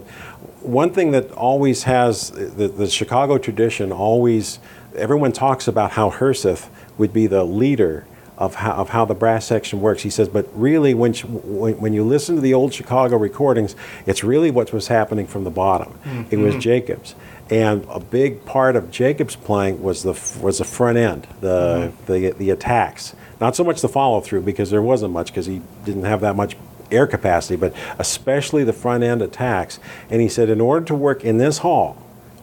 one 0.62 0.92
thing 0.92 1.12
that 1.12 1.30
always 1.32 1.84
has 1.84 2.30
the, 2.30 2.68
the 2.68 2.88
Chicago 2.88 3.38
tradition 3.38 3.92
always 3.92 4.58
everyone 4.96 5.32
talks 5.32 5.68
about 5.68 5.92
how 5.92 6.10
Herseth 6.10 6.68
would 6.98 7.12
be 7.12 7.26
the 7.26 7.44
leader 7.44 8.06
of 8.38 8.56
how, 8.56 8.72
of 8.72 8.90
how 8.90 9.04
the 9.04 9.14
brass 9.14 9.46
section 9.46 9.80
works. 9.80 10.02
He 10.02 10.10
says, 10.10 10.28
but 10.28 10.46
really, 10.52 10.92
when, 10.92 11.14
sh- 11.14 11.24
when, 11.24 11.80
when 11.80 11.92
you 11.92 12.04
listen 12.04 12.34
to 12.34 12.40
the 12.42 12.52
old 12.52 12.74
Chicago 12.74 13.16
recordings, 13.16 13.74
it's 14.04 14.22
really 14.22 14.50
what 14.50 14.72
was 14.72 14.88
happening 14.88 15.26
from 15.26 15.44
the 15.44 15.50
bottom. 15.50 15.98
It 16.30 16.36
was 16.36 16.52
mm-hmm. 16.52 16.60
Jacobs. 16.60 17.14
And 17.48 17.86
a 17.88 18.00
big 18.00 18.44
part 18.44 18.76
of 18.76 18.90
Jacobs' 18.90 19.36
playing 19.36 19.82
was 19.82 20.02
the, 20.02 20.12
was 20.42 20.58
the 20.58 20.64
front 20.64 20.98
end, 20.98 21.26
the, 21.40 21.92
mm-hmm. 21.92 22.12
the, 22.12 22.30
the 22.32 22.50
attacks. 22.50 23.14
Not 23.40 23.56
so 23.56 23.64
much 23.64 23.80
the 23.80 23.88
follow 23.88 24.20
through, 24.20 24.42
because 24.42 24.70
there 24.70 24.82
wasn't 24.82 25.12
much, 25.12 25.28
because 25.28 25.46
he 25.46 25.62
didn't 25.84 26.04
have 26.04 26.20
that 26.20 26.36
much 26.36 26.56
air 26.90 27.06
capacity, 27.06 27.56
but 27.56 27.72
especially 27.98 28.64
the 28.64 28.72
front 28.72 29.02
end 29.02 29.22
attacks. 29.22 29.80
And 30.10 30.20
he 30.20 30.28
said, 30.28 30.50
in 30.50 30.60
order 30.60 30.84
to 30.86 30.94
work 30.94 31.24
in 31.24 31.38
this 31.38 31.58
hall, 31.58 31.96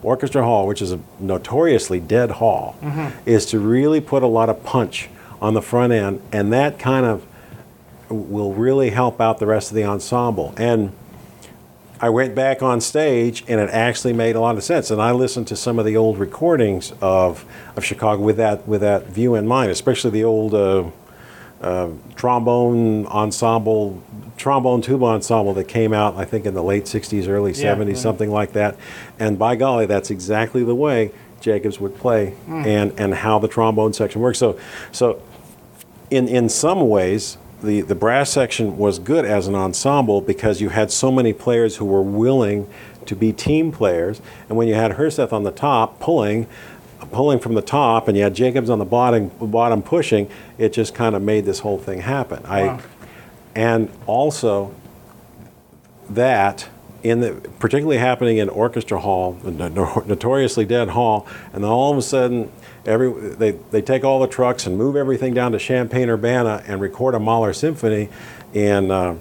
Orchestra 0.03 0.43
Hall, 0.43 0.67
which 0.67 0.81
is 0.81 0.91
a 0.91 0.99
notoriously 1.19 1.99
dead 1.99 2.31
hall, 2.31 2.75
is 3.25 3.45
to 3.47 3.59
really 3.59 4.01
put 4.01 4.23
a 4.23 4.27
lot 4.27 4.49
of 4.49 4.63
punch 4.63 5.09
on 5.41 5.53
the 5.53 5.61
front 5.61 5.93
end, 5.93 6.21
and 6.31 6.51
that 6.53 6.79
kind 6.79 7.05
of 7.05 7.25
will 8.09 8.53
really 8.53 8.91
help 8.91 9.19
out 9.19 9.39
the 9.39 9.45
rest 9.45 9.71
of 9.71 9.75
the 9.75 9.83
ensemble. 9.83 10.53
And 10.57 10.91
I 11.99 12.09
went 12.09 12.35
back 12.35 12.61
on 12.61 12.81
stage, 12.81 13.43
and 13.47 13.61
it 13.61 13.69
actually 13.69 14.13
made 14.13 14.35
a 14.35 14.39
lot 14.41 14.57
of 14.57 14.63
sense. 14.63 14.91
And 14.91 15.01
I 15.01 15.11
listened 15.11 15.47
to 15.47 15.55
some 15.55 15.79
of 15.79 15.85
the 15.85 15.95
old 15.95 16.17
recordings 16.17 16.93
of, 17.01 17.45
of 17.75 17.85
Chicago 17.85 18.21
with 18.21 18.37
that 18.37 18.67
with 18.67 18.81
that 18.81 19.07
view 19.07 19.35
in 19.35 19.47
mind, 19.47 19.71
especially 19.71 20.11
the 20.11 20.23
old. 20.23 20.53
Uh, 20.53 20.89
uh, 21.63 21.89
trombone 22.15 23.05
ensemble, 23.07 24.01
trombone 24.37 24.81
tuba 24.81 25.05
ensemble 25.05 25.53
that 25.53 25.67
came 25.67 25.93
out, 25.93 26.15
I 26.15 26.25
think, 26.25 26.45
in 26.45 26.53
the 26.53 26.63
late 26.63 26.83
60s, 26.85 27.27
early 27.27 27.53
Yeah, 27.53 27.75
70s, 27.75 27.87
right. 27.87 27.97
something 27.97 28.31
like 28.31 28.53
that. 28.53 28.75
And 29.19 29.39
by 29.39 29.55
golly, 29.55 29.85
that's 29.85 30.09
exactly 30.11 30.63
the 30.63 30.75
way 30.75 31.11
Jacobs 31.41 31.79
would 31.79 31.97
play 31.97 32.31
Hmm. 32.45 32.63
and, 32.65 32.99
and 32.99 33.13
how 33.13 33.39
the 33.39 33.47
trombone 33.47 33.93
section 33.93 34.21
works. 34.21 34.39
So, 34.39 34.59
so 34.91 35.21
in, 36.09 36.27
in 36.27 36.49
some 36.49 36.87
ways, 36.89 37.37
the, 37.61 37.81
the 37.81 37.95
brass 37.95 38.29
section 38.29 38.77
was 38.77 38.99
good 38.99 39.23
as 39.25 39.47
an 39.47 39.55
ensemble 39.55 40.19
because 40.21 40.59
you 40.61 40.69
had 40.69 40.91
so 40.91 41.11
many 41.11 41.31
players 41.33 41.77
who 41.77 41.85
were 41.85 42.01
willing 42.01 42.67
to 43.05 43.15
be 43.15 43.31
team 43.33 43.71
players. 43.71 44.21
And 44.49 44.57
when 44.57 44.67
you 44.67 44.75
had 44.75 44.91
Herseth 44.93 45.31
on 45.33 45.43
the 45.43 45.51
top 45.51 45.99
pulling, 45.99 46.47
pulling 47.11 47.39
from 47.39 47.53
the 47.53 47.61
top, 47.61 48.07
and 48.07 48.17
you 48.17 48.23
had 48.23 48.33
Jacobs 48.33 48.69
on 48.69 48.79
the 48.79 48.85
bottom, 48.85 49.29
bottom 49.39 49.81
pushing, 49.81 50.29
it 50.57 50.73
just 50.73 50.93
kind 50.93 51.15
of 51.15 51.21
made 51.21 51.45
this 51.45 51.59
whole 51.59 51.77
thing 51.77 52.01
happen. 52.01 52.43
Wow. 52.43 52.49
I, 52.49 52.81
and 53.55 53.89
also 54.07 54.73
that 56.09 56.69
in 57.03 57.19
the 57.19 57.33
particularly 57.59 57.97
happening 57.97 58.37
in 58.37 58.49
orchestra 58.49 58.99
hall, 58.99 59.33
the 59.33 59.51
notoriously 59.51 60.65
dead 60.65 60.89
hall, 60.89 61.27
and 61.51 61.63
then 61.63 61.69
all 61.69 61.91
of 61.91 61.97
a 61.97 62.01
sudden, 62.01 62.51
every 62.85 63.11
they, 63.11 63.51
they 63.51 63.81
take 63.81 64.03
all 64.03 64.19
the 64.19 64.27
trucks 64.27 64.65
and 64.65 64.77
move 64.77 64.95
everything 64.95 65.33
down 65.33 65.51
to 65.51 65.59
Champaign 65.59 66.09
Urbana 66.09 66.63
and 66.65 66.79
record 66.79 67.13
a 67.13 67.19
Mahler 67.19 67.53
symphony 67.53 68.09
in 68.53 68.89
uh, 68.89 69.15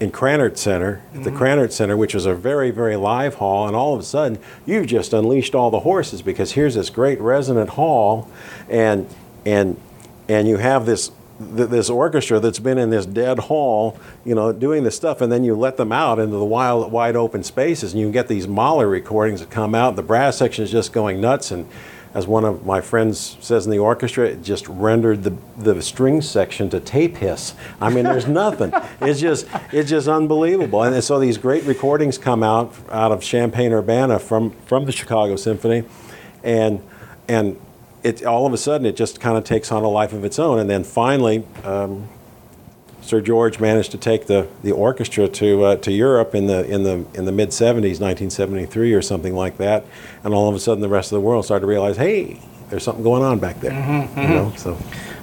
in 0.00 0.12
Krannert 0.12 0.56
Center, 0.56 1.02
at 1.14 1.24
the 1.24 1.30
mm-hmm. 1.30 1.38
Krannert 1.38 1.72
Center, 1.72 1.96
which 1.96 2.14
is 2.14 2.26
a 2.26 2.34
very 2.34 2.70
very 2.70 2.96
live 2.96 3.34
hall, 3.34 3.66
and 3.66 3.76
all 3.76 3.94
of 3.94 4.00
a 4.00 4.04
sudden 4.04 4.38
you've 4.66 4.86
just 4.86 5.12
unleashed 5.12 5.54
all 5.54 5.70
the 5.70 5.80
horses 5.80 6.22
because 6.22 6.52
here's 6.52 6.74
this 6.74 6.90
great 6.90 7.20
resonant 7.20 7.70
hall, 7.70 8.30
and 8.68 9.08
and 9.44 9.80
and 10.28 10.46
you 10.48 10.58
have 10.58 10.86
this 10.86 11.10
th- 11.38 11.68
this 11.68 11.88
orchestra 11.90 12.40
that's 12.40 12.58
been 12.58 12.78
in 12.78 12.90
this 12.90 13.06
dead 13.06 13.38
hall, 13.38 13.98
you 14.24 14.34
know, 14.34 14.52
doing 14.52 14.84
this 14.84 14.96
stuff, 14.96 15.20
and 15.20 15.32
then 15.32 15.44
you 15.44 15.54
let 15.54 15.76
them 15.76 15.92
out 15.92 16.18
into 16.18 16.36
the 16.36 16.44
wild, 16.44 16.90
wide 16.92 17.16
open 17.16 17.42
spaces, 17.42 17.92
and 17.92 18.00
you 18.00 18.10
get 18.10 18.28
these 18.28 18.46
Mahler 18.46 18.88
recordings 18.88 19.40
that 19.40 19.50
come 19.50 19.74
out. 19.74 19.90
And 19.90 19.98
The 19.98 20.02
brass 20.02 20.36
section 20.36 20.64
is 20.64 20.70
just 20.70 20.92
going 20.92 21.20
nuts, 21.20 21.50
and 21.50 21.68
as 22.18 22.26
one 22.26 22.44
of 22.44 22.66
my 22.66 22.80
friends 22.80 23.36
says 23.40 23.64
in 23.64 23.70
the 23.70 23.78
orchestra, 23.78 24.26
it 24.26 24.42
just 24.42 24.66
rendered 24.66 25.22
the 25.22 25.36
the 25.56 25.80
string 25.80 26.20
section 26.20 26.68
to 26.70 26.80
tape 26.80 27.16
hiss. 27.18 27.54
I 27.80 27.90
mean, 27.90 28.02
there's 28.02 28.26
nothing. 28.44 28.72
It's 29.00 29.20
just 29.20 29.46
it's 29.70 29.88
just 29.88 30.08
unbelievable. 30.08 30.82
And 30.82 31.02
so 31.04 31.20
these 31.20 31.38
great 31.38 31.62
recordings 31.62 32.18
come 32.18 32.42
out 32.42 32.74
out 32.90 33.12
of 33.12 33.22
Champaign 33.22 33.72
Urbana 33.72 34.18
from 34.18 34.50
from 34.66 34.84
the 34.84 34.90
Chicago 34.90 35.36
Symphony, 35.36 35.84
and 36.42 36.82
and 37.28 37.56
it 38.02 38.24
all 38.24 38.46
of 38.46 38.52
a 38.52 38.58
sudden 38.58 38.84
it 38.84 38.96
just 38.96 39.20
kind 39.20 39.38
of 39.38 39.44
takes 39.44 39.70
on 39.70 39.84
a 39.84 39.88
life 39.88 40.12
of 40.12 40.24
its 40.24 40.40
own. 40.40 40.58
And 40.58 40.68
then 40.68 40.82
finally, 40.82 41.44
um, 41.62 42.08
Sir 43.08 43.22
George 43.22 43.58
managed 43.58 43.90
to 43.92 43.96
take 43.96 44.26
the, 44.26 44.46
the 44.62 44.72
orchestra 44.72 45.28
to 45.28 45.64
uh, 45.64 45.76
to 45.76 45.90
Europe 45.90 46.34
in 46.34 46.46
the 46.46 46.62
in 46.66 46.82
the 46.82 47.06
in 47.14 47.24
the 47.24 47.32
mid 47.32 47.48
70s, 47.48 48.00
1973 48.00 48.92
or 48.92 49.00
something 49.00 49.34
like 49.34 49.56
that. 49.56 49.86
And 50.24 50.34
all 50.34 50.46
of 50.46 50.54
a 50.54 50.60
sudden, 50.60 50.82
the 50.82 50.90
rest 50.90 51.10
of 51.10 51.16
the 51.16 51.22
world 51.22 51.46
started 51.46 51.62
to 51.62 51.66
realize, 51.66 51.96
hey, 51.96 52.38
there's 52.68 52.82
something 52.82 53.02
going 53.02 53.22
on 53.22 53.38
back 53.38 53.60
there. 53.60 53.72
You 54.14 54.28
know, 54.28 54.52
so. 54.58 54.76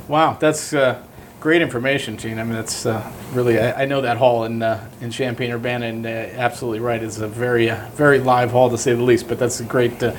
Wow, 0.07 0.35
that's 0.39 0.73
uh, 0.73 0.99
great 1.39 1.61
information, 1.61 2.17
Gene. 2.17 2.39
I 2.39 2.43
mean, 2.43 2.53
that's 2.53 2.87
uh, 2.87 3.11
really, 3.33 3.59
I, 3.59 3.83
I 3.83 3.85
know 3.85 4.01
that 4.01 4.17
hall 4.17 4.45
in, 4.45 4.63
uh, 4.63 4.89
in 5.01 5.11
Champaign 5.11 5.51
Urbana, 5.51 5.85
and 5.85 6.05
uh, 6.05 6.09
absolutely 6.09 6.79
right. 6.79 7.03
It's 7.03 7.19
a 7.19 7.27
very, 7.27 7.69
uh, 7.69 7.87
very 7.91 8.17
live 8.19 8.49
hall 8.49 8.71
to 8.71 8.79
say 8.79 8.93
the 8.93 9.03
least, 9.03 9.27
but 9.27 9.37
that's 9.37 9.59
a 9.59 9.63
great, 9.63 10.01
uh, 10.01 10.15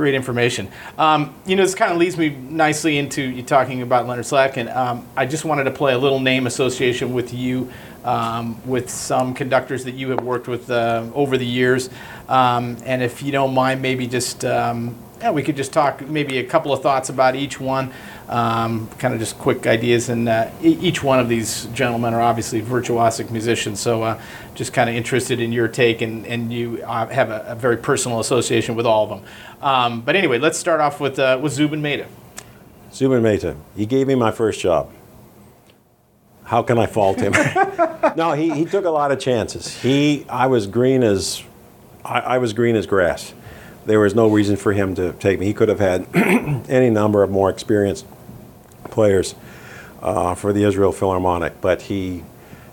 great 0.00 0.14
information. 0.14 0.66
Um, 0.96 1.34
you 1.44 1.56
know, 1.56 1.62
this 1.62 1.74
kind 1.74 1.92
of 1.92 1.98
leads 1.98 2.16
me 2.16 2.30
nicely 2.30 2.96
into 2.96 3.20
you 3.20 3.42
talking 3.42 3.82
about 3.82 4.08
Leonard 4.08 4.24
Slatkin. 4.24 4.74
Um, 4.74 5.06
I 5.14 5.26
just 5.26 5.44
wanted 5.44 5.64
to 5.64 5.70
play 5.70 5.92
a 5.92 5.98
little 5.98 6.20
name 6.20 6.46
association 6.46 7.12
with 7.12 7.34
you. 7.34 7.70
Um, 8.02 8.66
with 8.66 8.88
some 8.88 9.34
conductors 9.34 9.84
that 9.84 9.92
you 9.92 10.08
have 10.08 10.22
worked 10.22 10.48
with 10.48 10.70
uh, 10.70 11.04
over 11.14 11.36
the 11.36 11.44
years, 11.44 11.90
um, 12.30 12.78
and 12.86 13.02
if 13.02 13.22
you 13.22 13.30
don't 13.30 13.52
mind, 13.52 13.82
maybe 13.82 14.06
just 14.06 14.42
um, 14.42 14.96
yeah, 15.20 15.30
we 15.30 15.42
could 15.42 15.54
just 15.54 15.70
talk 15.70 16.00
maybe 16.08 16.38
a 16.38 16.44
couple 16.44 16.72
of 16.72 16.82
thoughts 16.82 17.10
about 17.10 17.36
each 17.36 17.60
one, 17.60 17.92
um, 18.30 18.88
kind 18.98 19.12
of 19.12 19.20
just 19.20 19.36
quick 19.38 19.66
ideas. 19.66 20.08
And 20.08 20.28
uh, 20.28 20.50
e- 20.62 20.78
each 20.80 21.02
one 21.02 21.18
of 21.18 21.28
these 21.28 21.66
gentlemen 21.66 22.14
are 22.14 22.22
obviously 22.22 22.62
virtuosic 22.62 23.30
musicians, 23.30 23.80
so 23.80 24.02
uh, 24.02 24.22
just 24.54 24.72
kind 24.72 24.88
of 24.88 24.96
interested 24.96 25.40
in 25.40 25.52
your 25.52 25.68
take, 25.68 26.00
and, 26.00 26.24
and 26.26 26.52
you 26.52 26.82
uh, 26.84 27.08
have 27.08 27.30
a, 27.30 27.44
a 27.48 27.54
very 27.56 27.76
personal 27.76 28.20
association 28.20 28.76
with 28.76 28.86
all 28.86 29.04
of 29.04 29.10
them. 29.10 29.30
Um, 29.60 30.00
but 30.00 30.16
anyway, 30.16 30.38
let's 30.38 30.58
start 30.58 30.80
off 30.80 31.00
with, 31.00 31.18
uh, 31.18 31.38
with 31.42 31.52
Zubin 31.52 31.82
Mehta. 31.82 32.06
Zubin 32.92 33.22
Mehta, 33.22 33.56
he 33.76 33.84
gave 33.84 34.06
me 34.06 34.14
my 34.14 34.30
first 34.30 34.60
job. 34.60 34.90
How 36.44 36.62
can 36.62 36.78
I 36.78 36.86
fault 36.86 37.20
him? 37.20 37.32
no, 38.16 38.32
he, 38.32 38.50
he 38.50 38.64
took 38.64 38.84
a 38.84 38.90
lot 38.90 39.12
of 39.12 39.20
chances. 39.20 39.80
He, 39.82 40.24
I 40.28 40.46
was 40.46 40.66
green 40.66 41.02
as, 41.02 41.42
I, 42.04 42.20
I 42.20 42.38
was 42.38 42.52
green 42.52 42.74
as 42.74 42.86
grass. 42.86 43.34
There 43.86 44.00
was 44.00 44.14
no 44.14 44.28
reason 44.28 44.56
for 44.56 44.72
him 44.72 44.94
to 44.96 45.12
take 45.14 45.38
me. 45.38 45.46
He 45.46 45.54
could 45.54 45.68
have 45.68 45.78
had 45.78 46.06
any 46.68 46.90
number 46.90 47.22
of 47.22 47.30
more 47.30 47.50
experienced 47.50 48.04
players 49.00 49.34
uh, 50.02 50.34
for 50.34 50.52
the 50.52 50.62
Israel 50.62 50.92
Philharmonic, 50.92 51.58
but 51.62 51.80
he, 51.82 52.22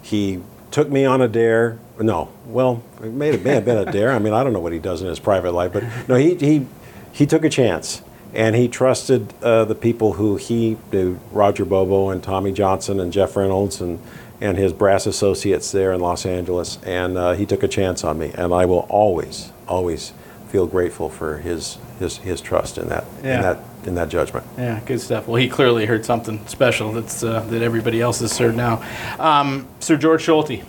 he 0.02 0.42
took 0.72 0.90
me 0.90 1.06
on 1.06 1.22
a 1.22 1.28
dare. 1.30 1.80
No, 2.00 2.30
well, 2.46 2.84
it 3.02 3.13
may 3.13 3.30
have, 3.32 3.44
may 3.46 3.54
have 3.54 3.63
been 3.63 3.78
a 3.78 3.90
dare. 3.90 4.12
I 4.12 4.20
mean, 4.20 4.34
I 4.34 4.44
don't 4.44 4.52
know 4.52 4.60
what 4.60 4.74
he 4.74 4.80
does 4.80 5.02
in 5.02 5.08
his 5.08 5.20
private 5.20 5.54
life, 5.54 5.72
but 5.72 5.84
no, 6.10 6.16
he, 6.16 6.36
he, 6.36 6.68
he 7.13 7.26
took 7.26 7.46
a 7.46 7.50
chance 7.50 8.02
and 8.34 8.58
he 8.58 8.68
trusted 8.68 9.34
uh, 9.42 9.63
the 9.63 9.74
people 9.74 10.13
who 10.13 10.36
he 10.36 10.78
knew, 10.92 11.18
Roger 11.32 11.63
Bobo 11.63 12.10
and 12.10 12.22
Tommy 12.22 12.52
Johnson 12.52 13.00
and 13.00 13.13
Jeff 13.13 13.38
Reynolds 13.38 13.80
and, 13.80 14.00
and 14.42 14.58
his 14.58 14.74
brass 14.74 15.06
associates 15.08 15.72
there 15.72 15.94
in 15.94 16.02
Los 16.02 16.26
Angeles. 16.26 16.78
And 16.84 17.18
uh, 17.18 17.34
he 17.40 17.46
took 17.46 17.63
a 17.63 17.70
chance 17.70 18.04
on 18.04 18.20
me, 18.20 18.32
and 18.36 18.54
I 18.54 18.66
will 18.66 18.86
always, 18.90 19.52
always 19.66 20.12
feel 20.50 20.68
grateful 20.68 21.08
for 21.10 21.38
his 21.38 21.78
his, 22.00 22.18
his 22.18 22.42
trust 22.42 22.78
in 22.78 22.90
that 22.90 23.06
Yeah. 23.24 23.36
in 23.36 23.42
that 23.42 23.58
in 23.88 23.95
that 23.95 24.10
judgment. 24.10 24.45
Yeah, 24.58 24.80
good 24.86 25.02
stuff. 25.02 25.28
Well, 25.28 25.38
he 25.38 25.50
clearly 25.50 25.86
heard 25.86 26.06
something 26.06 26.45
special 26.47 26.91
that's 26.91 27.23
uh, 27.23 27.39
that 27.41 27.62
everybody 27.62 28.02
else 28.02 28.19
has 28.19 28.38
heard 28.38 28.56
now. 28.56 28.84
Um, 29.17 29.67
Sir 29.80 29.97
George 29.97 30.26
Solti. 30.26 30.63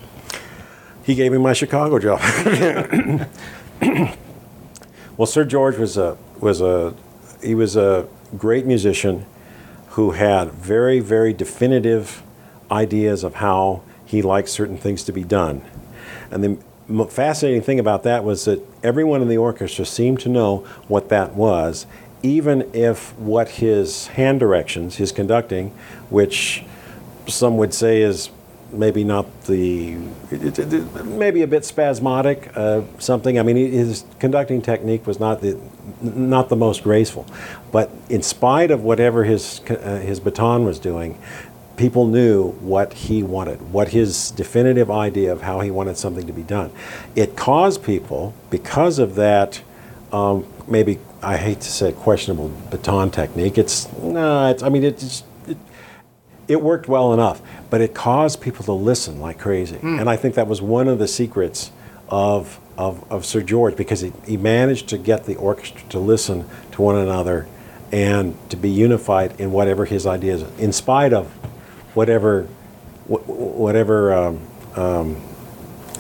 He 1.02 1.14
gave 1.14 1.32
me 1.32 1.38
my 1.38 1.52
Chicago 1.52 1.98
job. 1.98 2.20
well, 5.16 5.26
Sir 5.26 5.44
George 5.44 5.76
was 5.76 5.96
a 5.96 6.16
was 6.38 6.60
a 6.60 6.94
he 7.42 7.54
was 7.54 7.76
a 7.76 8.06
great 8.36 8.66
musician 8.66 9.26
who 9.90 10.12
had 10.12 10.52
very 10.52 11.00
very 11.00 11.32
definitive 11.32 12.22
ideas 12.70 13.24
of 13.24 13.36
how 13.36 13.82
he 14.04 14.22
liked 14.22 14.48
certain 14.48 14.78
things 14.78 15.02
to 15.04 15.12
be 15.12 15.24
done. 15.24 15.62
And 16.30 16.44
the 16.44 17.04
fascinating 17.06 17.62
thing 17.62 17.78
about 17.78 18.02
that 18.04 18.24
was 18.24 18.44
that 18.46 18.62
everyone 18.82 19.22
in 19.22 19.28
the 19.28 19.36
orchestra 19.36 19.84
seemed 19.84 20.20
to 20.20 20.28
know 20.28 20.58
what 20.88 21.08
that 21.10 21.34
was, 21.34 21.86
even 22.22 22.68
if 22.74 23.16
what 23.18 23.48
his 23.48 24.08
hand 24.08 24.40
directions, 24.40 24.96
his 24.96 25.12
conducting, 25.12 25.70
which 26.10 26.64
some 27.26 27.56
would 27.56 27.74
say 27.74 28.02
is 28.02 28.30
maybe 28.70 29.02
not 29.02 29.44
the 29.44 29.96
maybe 31.04 31.40
a 31.40 31.46
bit 31.46 31.64
spasmodic 31.64 32.54
uh, 32.54 32.82
something 32.98 33.38
i 33.38 33.42
mean 33.42 33.56
his 33.56 34.04
conducting 34.18 34.60
technique 34.60 35.06
was 35.06 35.18
not 35.18 35.40
the 35.40 35.58
not 36.02 36.48
the 36.48 36.56
most 36.56 36.82
graceful. 36.82 37.26
But 37.72 37.90
in 38.08 38.22
spite 38.22 38.70
of 38.70 38.82
whatever 38.82 39.24
his 39.24 39.60
uh, 39.68 40.00
his 40.04 40.20
baton 40.20 40.64
was 40.64 40.78
doing 40.78 41.18
people 41.76 42.06
knew 42.06 42.50
what 42.54 42.92
he 42.92 43.22
wanted 43.22 43.72
what 43.72 43.88
his 43.88 44.32
definitive 44.32 44.90
idea 44.90 45.32
of 45.32 45.42
how 45.42 45.60
he 45.60 45.70
wanted 45.70 45.96
something 45.96 46.26
to 46.26 46.32
be 46.32 46.42
done. 46.42 46.70
It 47.14 47.36
caused 47.36 47.82
people 47.82 48.34
because 48.50 48.98
of 48.98 49.14
that 49.14 49.62
um, 50.12 50.46
maybe 50.66 50.98
i 51.22 51.36
hate 51.36 51.60
to 51.60 51.70
say 51.70 51.92
questionable 51.92 52.48
baton 52.70 53.10
technique 53.10 53.58
it's 53.58 53.92
no 53.98 54.50
it's, 54.50 54.62
i 54.62 54.68
mean 54.68 54.84
it's 54.84 55.22
it 56.48 56.62
worked 56.62 56.88
well 56.88 57.12
enough, 57.12 57.42
but 57.68 57.82
it 57.82 57.94
caused 57.94 58.40
people 58.40 58.64
to 58.64 58.72
listen 58.72 59.20
like 59.20 59.38
crazy. 59.38 59.78
And 59.82 60.08
I 60.08 60.16
think 60.16 60.34
that 60.36 60.48
was 60.48 60.62
one 60.62 60.88
of 60.88 60.98
the 60.98 61.06
secrets 61.06 61.70
of, 62.08 62.58
of, 62.78 63.04
of 63.12 63.26
Sir 63.26 63.42
George 63.42 63.76
because 63.76 64.00
he, 64.00 64.12
he 64.26 64.38
managed 64.38 64.88
to 64.88 64.98
get 64.98 65.26
the 65.26 65.36
orchestra 65.36 65.86
to 65.90 65.98
listen 65.98 66.48
to 66.72 66.80
one 66.82 66.96
another 66.96 67.46
and 67.92 68.34
to 68.48 68.56
be 68.56 68.70
unified 68.70 69.38
in 69.38 69.52
whatever 69.52 69.84
his 69.84 70.06
ideas, 70.06 70.42
in 70.58 70.72
spite 70.72 71.12
of 71.12 71.26
whatever, 71.94 72.44
wh- 73.06 73.28
whatever 73.28 74.12
um, 74.14 74.40
um, 74.74 75.16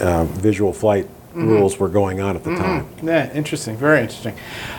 uh, 0.00 0.24
visual 0.24 0.72
flight 0.72 1.06
rules 1.46 1.78
were 1.78 1.88
going 1.88 2.20
on 2.20 2.36
at 2.36 2.44
the 2.44 2.54
time. 2.56 2.86
Yeah, 3.02 3.32
interesting. 3.32 3.76
Very 3.76 4.00
interesting. 4.00 4.36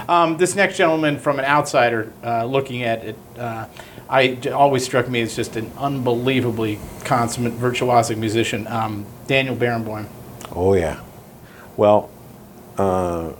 Um, 0.07 0.37
this 0.37 0.55
next 0.55 0.77
gentleman, 0.77 1.17
from 1.17 1.39
an 1.39 1.45
outsider 1.45 2.11
uh, 2.23 2.45
looking 2.45 2.83
at 2.83 3.03
it, 3.03 3.15
uh, 3.37 3.67
I 4.09 4.21
it 4.21 4.47
always 4.47 4.83
struck 4.83 5.07
me 5.07 5.21
as 5.21 5.35
just 5.35 5.55
an 5.55 5.71
unbelievably 5.77 6.79
consummate 7.03 7.53
virtuosic 7.53 8.17
musician, 8.17 8.67
um, 8.67 9.05
Daniel 9.27 9.55
Barenboim. 9.55 10.07
Oh 10.51 10.73
yeah. 10.73 10.99
Well, 11.77 12.09
uh, 12.77 13.33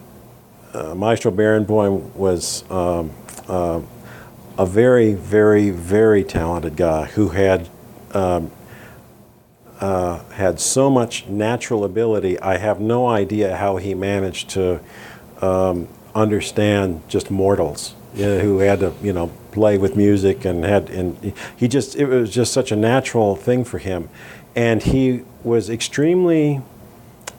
uh, 0.74 0.96
Maestro 0.96 1.32
Barenboim 1.32 2.14
was 2.16 2.70
um, 2.72 3.12
uh, 3.48 3.82
a 4.58 4.66
very, 4.66 5.14
very, 5.14 5.72
very 5.72 6.24
talented 6.24 6.76
guy 6.76 7.06
who 7.06 7.30
had 7.30 7.70
um, 8.14 8.52
uh, 9.80 10.24
had 10.34 10.60
so 10.60 10.90
much 10.90 11.28
natural 11.28 11.84
ability. 11.84 12.40
I 12.40 12.58
have 12.58 12.80
no 12.80 13.08
idea 13.08 13.56
how 13.56 13.78
he 13.78 13.94
managed 13.94 14.50
to 14.52 14.82
um, 15.42 15.88
understand 16.14 17.02
just 17.08 17.32
mortals 17.32 17.96
you 18.14 18.26
know, 18.26 18.40
who 18.40 18.60
had 18.60 18.80
to, 18.80 18.94
you 19.02 19.14
know, 19.14 19.32
play 19.52 19.78
with 19.78 19.96
music 19.96 20.46
and 20.46 20.64
had 20.64 20.90
and 20.90 21.34
he 21.56 21.68
just 21.68 21.96
it 21.96 22.06
was 22.06 22.30
just 22.30 22.54
such 22.54 22.72
a 22.72 22.76
natural 22.76 23.36
thing 23.36 23.64
for 23.64 23.78
him, 23.78 24.10
and 24.56 24.84
he 24.84 25.24
was 25.44 25.70
extremely 25.70 26.62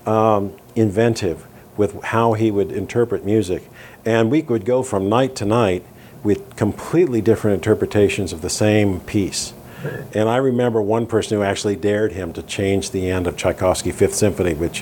um, 0.07 0.53
inventive 0.74 1.46
with 1.76 2.03
how 2.05 2.35
he 2.35 2.50
would 2.50 2.72
interpret 2.72 3.24
music, 3.24 3.68
and 4.05 4.31
we 4.31 4.42
would 4.42 4.64
go 4.64 4.83
from 4.83 5.09
night 5.09 5.35
to 5.37 5.44
night 5.44 5.85
with 6.22 6.57
completely 6.57 7.20
different 7.20 7.55
interpretations 7.55 8.33
of 8.33 8.42
the 8.42 8.50
same 8.50 9.00
piece. 9.00 9.53
And 10.14 10.28
I 10.28 10.36
remember 10.36 10.82
one 10.82 11.06
person 11.06 11.36
who 11.36 11.42
actually 11.42 11.76
dared 11.76 12.12
him 12.12 12.32
to 12.34 12.42
change 12.42 12.90
the 12.90 13.08
end 13.08 13.26
of 13.26 13.36
Tchaikovsky 13.36 13.92
Fifth 13.92 14.14
Symphony, 14.14 14.54
which, 14.54 14.80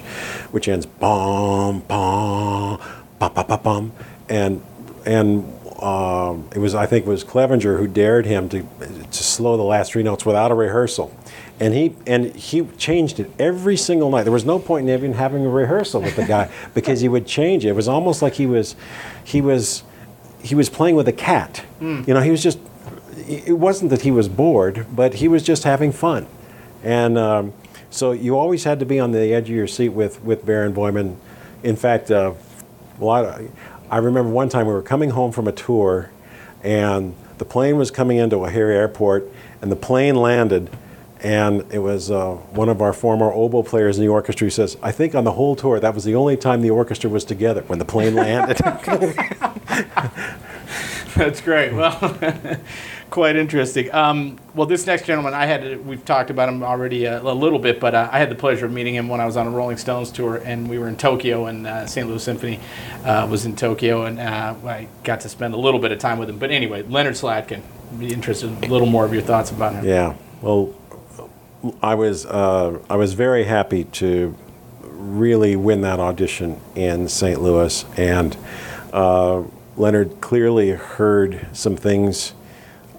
which 0.51 0.69
ends 0.69 0.87
bom 0.87 1.81
bom 1.81 2.81
ba 3.19 3.31
ba 3.31 3.45
ba 3.45 3.59
bum, 3.59 3.93
and 4.29 4.63
and 5.05 5.53
um, 5.83 6.49
it 6.55 6.59
was 6.59 6.75
I 6.75 6.87
think 6.87 7.07
it 7.07 7.09
was 7.09 7.25
Clevenger 7.25 7.79
who 7.79 7.87
dared 7.87 8.27
him 8.27 8.49
to 8.51 8.63
to 8.63 9.25
slow 9.25 9.57
the 9.57 9.63
last 9.63 9.93
three 9.93 10.03
notes 10.03 10.25
without 10.25 10.51
a 10.51 10.55
rehearsal, 10.55 11.15
and 11.61 11.75
he 11.75 11.95
and 12.07 12.35
he 12.35 12.65
changed 12.79 13.21
it 13.21 13.31
every 13.39 13.77
single 13.77 14.11
night. 14.11 14.25
There 14.25 14.33
was 14.33 14.45
no 14.45 14.59
point 14.59 14.89
in 14.89 14.95
even 14.95 15.15
having 15.15 15.45
a 15.45 15.49
rehearsal 15.49 16.03
with 16.03 16.17
the 16.17 16.25
guy 16.25 16.51
because 16.75 17.01
he 17.01 17.09
would 17.09 17.27
change 17.27 17.65
it. 17.65 17.71
It 17.71 17.77
was 17.77 17.89
almost 17.89 18.23
like 18.23 18.35
he 18.35 18.47
was 18.47 18.77
he 19.25 19.41
was 19.41 19.83
he 20.43 20.55
was 20.55 20.69
playing 20.69 20.97
with 20.97 21.09
a 21.09 21.13
cat. 21.13 21.65
You 21.81 22.15
know, 22.15 22.21
he 22.21 22.31
was 22.31 22.43
just 22.43 22.59
it 23.27 23.59
wasn't 23.59 23.91
that 23.91 24.03
he 24.03 24.11
was 24.11 24.29
bored, 24.29 24.87
but 24.95 25.15
he 25.15 25.29
was 25.29 25.43
just 25.43 25.65
having 25.65 25.93
fun. 25.93 26.27
And 26.83 27.19
um, 27.19 27.53
so 27.91 28.13
you 28.13 28.37
always 28.39 28.65
had 28.65 28.79
to 28.81 28.87
be 28.87 29.01
on 29.01 29.13
the 29.13 29.33
edge 29.35 29.49
of 29.51 29.57
your 29.57 29.67
seat 29.67 29.91
with, 29.91 30.23
with 30.23 30.45
Barenboim. 30.45 31.17
In 31.63 31.77
fact, 31.77 32.11
uh, 32.11 32.35
a 33.01 33.05
lot 33.05 33.25
of, 33.25 33.51
I 33.91 33.99
remember 33.99 34.31
one 34.31 34.49
time 34.49 34.67
we 34.67 34.73
were 34.73 34.83
coming 34.83 35.11
home 35.11 35.33
from 35.33 35.49
a 35.49 35.53
tour, 35.53 36.11
and 36.63 37.15
the 37.39 37.45
plane 37.45 37.77
was 37.77 37.91
coming 37.91 38.19
into 38.19 38.37
O'Hare 38.45 38.71
Airport, 38.71 39.31
and 39.63 39.73
the 39.73 39.77
plane 39.77 40.17
landed, 40.17 40.71
and 41.21 41.65
it 41.73 41.79
was 41.79 42.11
uh, 42.11 42.35
one 42.35 42.69
of 42.69 42.83
our 42.83 42.93
former 42.93 43.33
oboe 43.33 43.63
players 43.63 43.97
in 43.99 44.05
the 44.05 44.09
orchestra 44.09 44.45
who 44.47 44.51
says, 44.51 44.77
I 44.83 44.93
think 44.93 45.15
on 45.15 45.25
the 45.25 45.33
whole 45.33 45.57
tour, 45.57 45.81
that 45.81 45.95
was 45.95 46.05
the 46.05 46.15
only 46.15 46.37
time 46.37 46.61
the 46.61 46.71
orchestra 46.71 47.11
was 47.11 47.25
together, 47.25 47.63
when 47.63 47.79
the 47.79 47.85
plane 47.85 48.15
landed. 48.15 48.59
That's 51.17 51.41
great. 51.41 51.73
Well, 51.73 52.17
quite 53.11 53.37
interesting. 53.37 53.93
Um, 53.95 54.39
well, 54.55 54.67
this 54.67 54.87
next 54.87 55.07
gentleman, 55.07 55.35
I 55.35 55.47
had 55.47 55.85
we've 55.87 56.05
talked 56.05 56.31
about 56.31 56.49
him 56.49 56.63
already 56.63 57.05
a, 57.05 57.21
a 57.21 57.35
little 57.35 57.59
bit, 57.59 57.81
but 57.81 57.95
uh, 57.95 58.09
I 58.13 58.19
had 58.19 58.31
the 58.31 58.35
pleasure 58.35 58.67
of 58.67 58.73
meeting 58.73 58.95
him 58.95 59.09
when 59.09 59.21
I 59.21 59.27
was 59.27 59.37
on 59.37 59.47
a 59.47 59.51
Rolling 59.51 59.77
Stones 59.77 60.11
tour, 60.11 60.37
and 60.37 60.69
we 60.69 60.79
were 60.79 60.89
in 60.89 60.97
Tokyo, 60.97 61.47
and 61.47 61.67
uh, 61.67 61.87
St. 61.87 62.07
Louis 62.09 62.23
Symphony 62.23 62.61
uh, 63.05 63.27
was 63.31 63.47
in 63.47 63.57
Tokyo, 63.57 64.05
and 64.05 64.19
uh, 64.21 64.55
I 64.65 64.89
got 65.05 65.21
to 65.21 65.29
spend 65.29 65.55
a 65.55 65.59
little 65.59 65.81
bit 65.81 65.93
of 65.93 65.99
time 65.99 66.19
with 66.19 66.29
him. 66.29 66.39
But 66.39 66.51
anyway, 66.51 66.83
Leonard 66.83 67.15
Slatkin. 67.15 67.63
Be 67.99 68.13
interested 68.13 68.51
in 68.51 68.65
a 68.65 68.69
little 68.69 68.87
more 68.87 69.07
of 69.07 69.15
your 69.15 69.23
thoughts 69.23 69.51
about 69.51 69.73
him. 69.73 69.87
Yeah. 69.87 70.15
Well, 70.43 70.75
I 71.83 71.95
was 71.95 72.27
uh, 72.27 72.79
I 72.91 72.97
was 72.97 73.15
very 73.15 73.45
happy 73.45 73.85
to 73.85 74.37
really 74.83 75.57
win 75.57 75.81
that 75.83 75.99
audition 75.99 76.61
in 76.75 77.09
St. 77.09 77.41
Louis, 77.41 77.85
and 77.97 78.37
uh, 78.93 79.43
Leonard 79.77 80.21
clearly 80.21 80.71
heard 80.71 81.47
some 81.53 81.77
things 81.77 82.35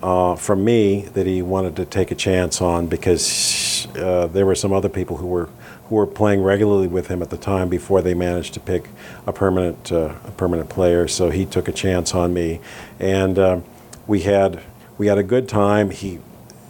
uh, 0.02 0.36
from 0.36 0.64
me 0.64 1.02
that 1.14 1.26
he 1.26 1.41
wanted 1.41 1.76
to 1.76 1.86
take 1.86 2.12
a 2.12 2.16
chance 2.16 2.62
on 2.62 2.88
because 2.88 3.88
uh, 3.97 4.28
there 4.28 4.45
were 4.45 4.56
some 4.56 4.72
other 4.72 4.89
people 4.89 5.18
who 5.18 5.28
were 5.28 5.50
who 5.89 5.95
were 5.95 6.08
playing 6.08 6.43
regularly 6.43 6.88
with 6.88 7.08
him 7.08 7.22
at 7.24 7.32
the 7.32 7.38
time 7.38 7.68
before 7.68 8.02
they 8.04 8.14
managed 8.14 8.54
to 8.54 8.60
pick 8.60 8.88
a 9.26 9.34
permanent 9.34 9.91
uh, 9.91 10.14
a 10.24 10.32
permanent 10.32 10.70
player. 10.70 11.08
So 11.08 11.32
he 11.32 11.45
took 11.45 11.68
a 11.68 11.72
chance 11.72 12.14
on 12.14 12.34
me, 12.34 12.62
and 13.00 13.38
uh, 13.38 13.60
we 14.08 14.22
had 14.22 14.62
we 14.97 15.08
had 15.08 15.18
a 15.18 15.24
good 15.24 15.50
time. 15.50 15.89
He 15.89 16.20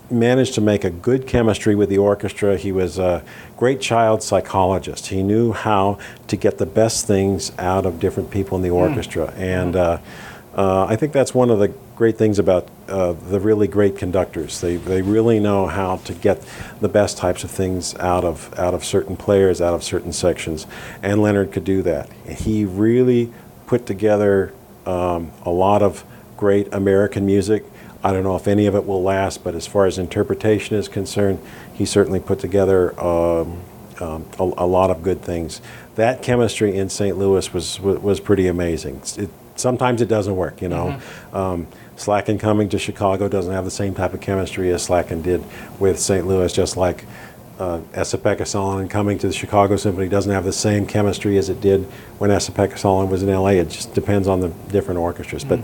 managed 0.10 0.56
to 0.56 0.62
make 0.62 0.84
a 0.84 0.90
good 0.90 1.28
chemistry 1.28 1.76
with 1.76 1.90
the 1.90 1.98
orchestra. 1.98 2.58
He 2.58 2.72
was 2.72 2.98
a 2.98 3.24
great 3.58 3.80
child 3.80 4.24
psychologist. 4.24 5.08
He 5.08 5.22
knew 5.22 5.52
how 5.52 6.00
to 6.28 6.36
get 6.36 6.58
the 6.58 6.66
best 6.66 7.06
things 7.06 7.52
out 7.60 7.86
of 7.86 8.00
different 8.00 8.32
people 8.32 8.58
in 8.58 8.64
the 8.64 8.72
orchestra, 8.72 9.34
and 9.38 9.76
uh, 9.76 9.98
uh, 10.56 10.86
I 10.86 10.96
think 10.96 11.14
that's 11.14 11.34
one 11.34 11.50
of 11.50 11.60
the 11.60 11.68
great 11.96 12.18
things 12.18 12.40
about 12.40 12.68
uh, 12.88 13.14
the 13.14 13.40
really 13.40 13.68
great 13.68 13.98
conductors. 13.98 14.62
They, 14.62 14.78
they 14.78 15.02
really 15.02 15.40
know 15.40 15.68
how 15.68 15.98
to 15.98 16.14
get 16.14 16.44
the 16.82 16.90
best 16.90 17.18
types 17.18 17.44
of 17.44 17.52
things 17.52 17.96
out 17.96 18.24
of 18.24 18.58
out 18.58 18.74
of 18.74 18.84
certain 18.84 19.16
players, 19.16 19.62
out 19.62 19.74
of 19.74 19.84
certain 19.84 20.12
sections, 20.12 20.66
and 21.04 21.22
Leonard 21.22 21.52
could 21.52 21.64
do 21.64 21.82
that. 21.84 22.10
He 22.28 22.66
really 22.66 23.32
put 23.68 23.86
together 23.86 24.54
um, 24.86 25.32
a 25.44 25.52
lot 25.52 25.82
of 25.82 26.04
great 26.36 26.74
American 26.74 27.26
music. 27.26 27.64
I 28.04 28.12
don't 28.14 28.24
know 28.24 28.36
if 28.36 28.48
any 28.48 28.66
of 28.66 28.76
it 28.76 28.86
will 28.86 29.04
last, 29.04 29.44
but 29.44 29.54
as 29.56 29.68
far 29.68 29.86
as 29.86 29.98
interpretation 29.98 30.78
is 30.78 30.88
concerned, 30.88 31.40
he 31.74 31.86
certainly 31.86 32.22
put 32.22 32.40
together 32.40 32.98
um, 33.00 33.62
um, 34.00 34.26
a, 34.40 34.44
a, 34.44 34.66
lot 34.66 34.90
of 34.90 35.04
good 35.04 35.22
things. 35.22 35.62
That 35.96 36.24
chemistry 36.24 36.78
in 36.78 36.90
St. 36.90 37.18
Louis 37.18 37.54
was 37.54 37.80
was 37.82 38.20
pretty 38.22 38.48
amazing. 38.48 39.02
It, 39.18 39.30
sometimes 39.60 40.02
it 40.02 40.08
doesn't 40.08 40.36
work, 40.36 40.62
you 40.62 40.70
know. 40.70 40.88
Mm-hmm. 40.88 41.36
Um, 41.36 41.68
Slatkin 41.98 42.40
coming 42.40 42.70
to 42.70 42.80
Chicago 42.80 43.28
doesn't 43.28 43.52
have 43.52 43.66
the 43.66 43.72
same 43.72 43.94
type 43.94 44.14
of 44.14 44.22
chemistry 44.22 44.72
as 44.72 44.88
Slatkin 44.88 45.22
did 45.22 45.44
with 45.80 46.00
St. 46.00 46.26
Louis, 46.26 46.52
just 46.52 46.78
like 46.78 47.06
uh, 47.60 47.82
Esa-Pekka 47.94 48.90
coming 48.90 49.18
to 49.18 49.28
the 49.28 49.34
Chicago 49.34 49.76
Symphony 49.76 50.08
doesn't 50.08 50.32
have 50.32 50.46
the 50.46 50.54
same 50.54 50.86
chemistry 50.88 51.38
as 51.38 51.50
it 51.50 51.60
did 51.60 51.84
when 52.18 52.32
Esa-Pekka 52.32 53.10
was 53.10 53.22
in 53.22 53.30
LA. 53.30 53.50
It 53.50 53.70
just 53.70 53.94
depends 53.94 54.30
on 54.30 54.40
the 54.40 54.48
different 54.72 55.00
orchestras. 55.00 55.44
Mm. 55.44 55.50
But 55.50 55.60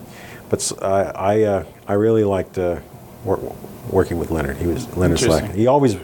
but 0.49 0.83
I 0.83 1.01
I, 1.15 1.41
uh, 1.43 1.63
I 1.87 1.93
really 1.93 2.25
liked 2.25 2.57
uh, 2.57 2.79
wor- 3.23 3.55
working 3.89 4.19
with 4.19 4.29
Leonard. 4.29 4.57
He 4.57 4.67
was 4.67 4.95
Leonard 4.97 5.19
Slatkin. 5.19 5.55
He 5.55 5.67
always 5.67 5.95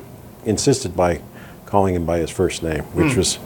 insisted 0.45 0.95
by 0.95 1.21
calling 1.65 1.93
him 1.93 2.05
by 2.05 2.19
his 2.19 2.29
first 2.29 2.63
name, 2.63 2.83
which 2.95 3.13
mm. 3.13 3.17
was 3.17 3.39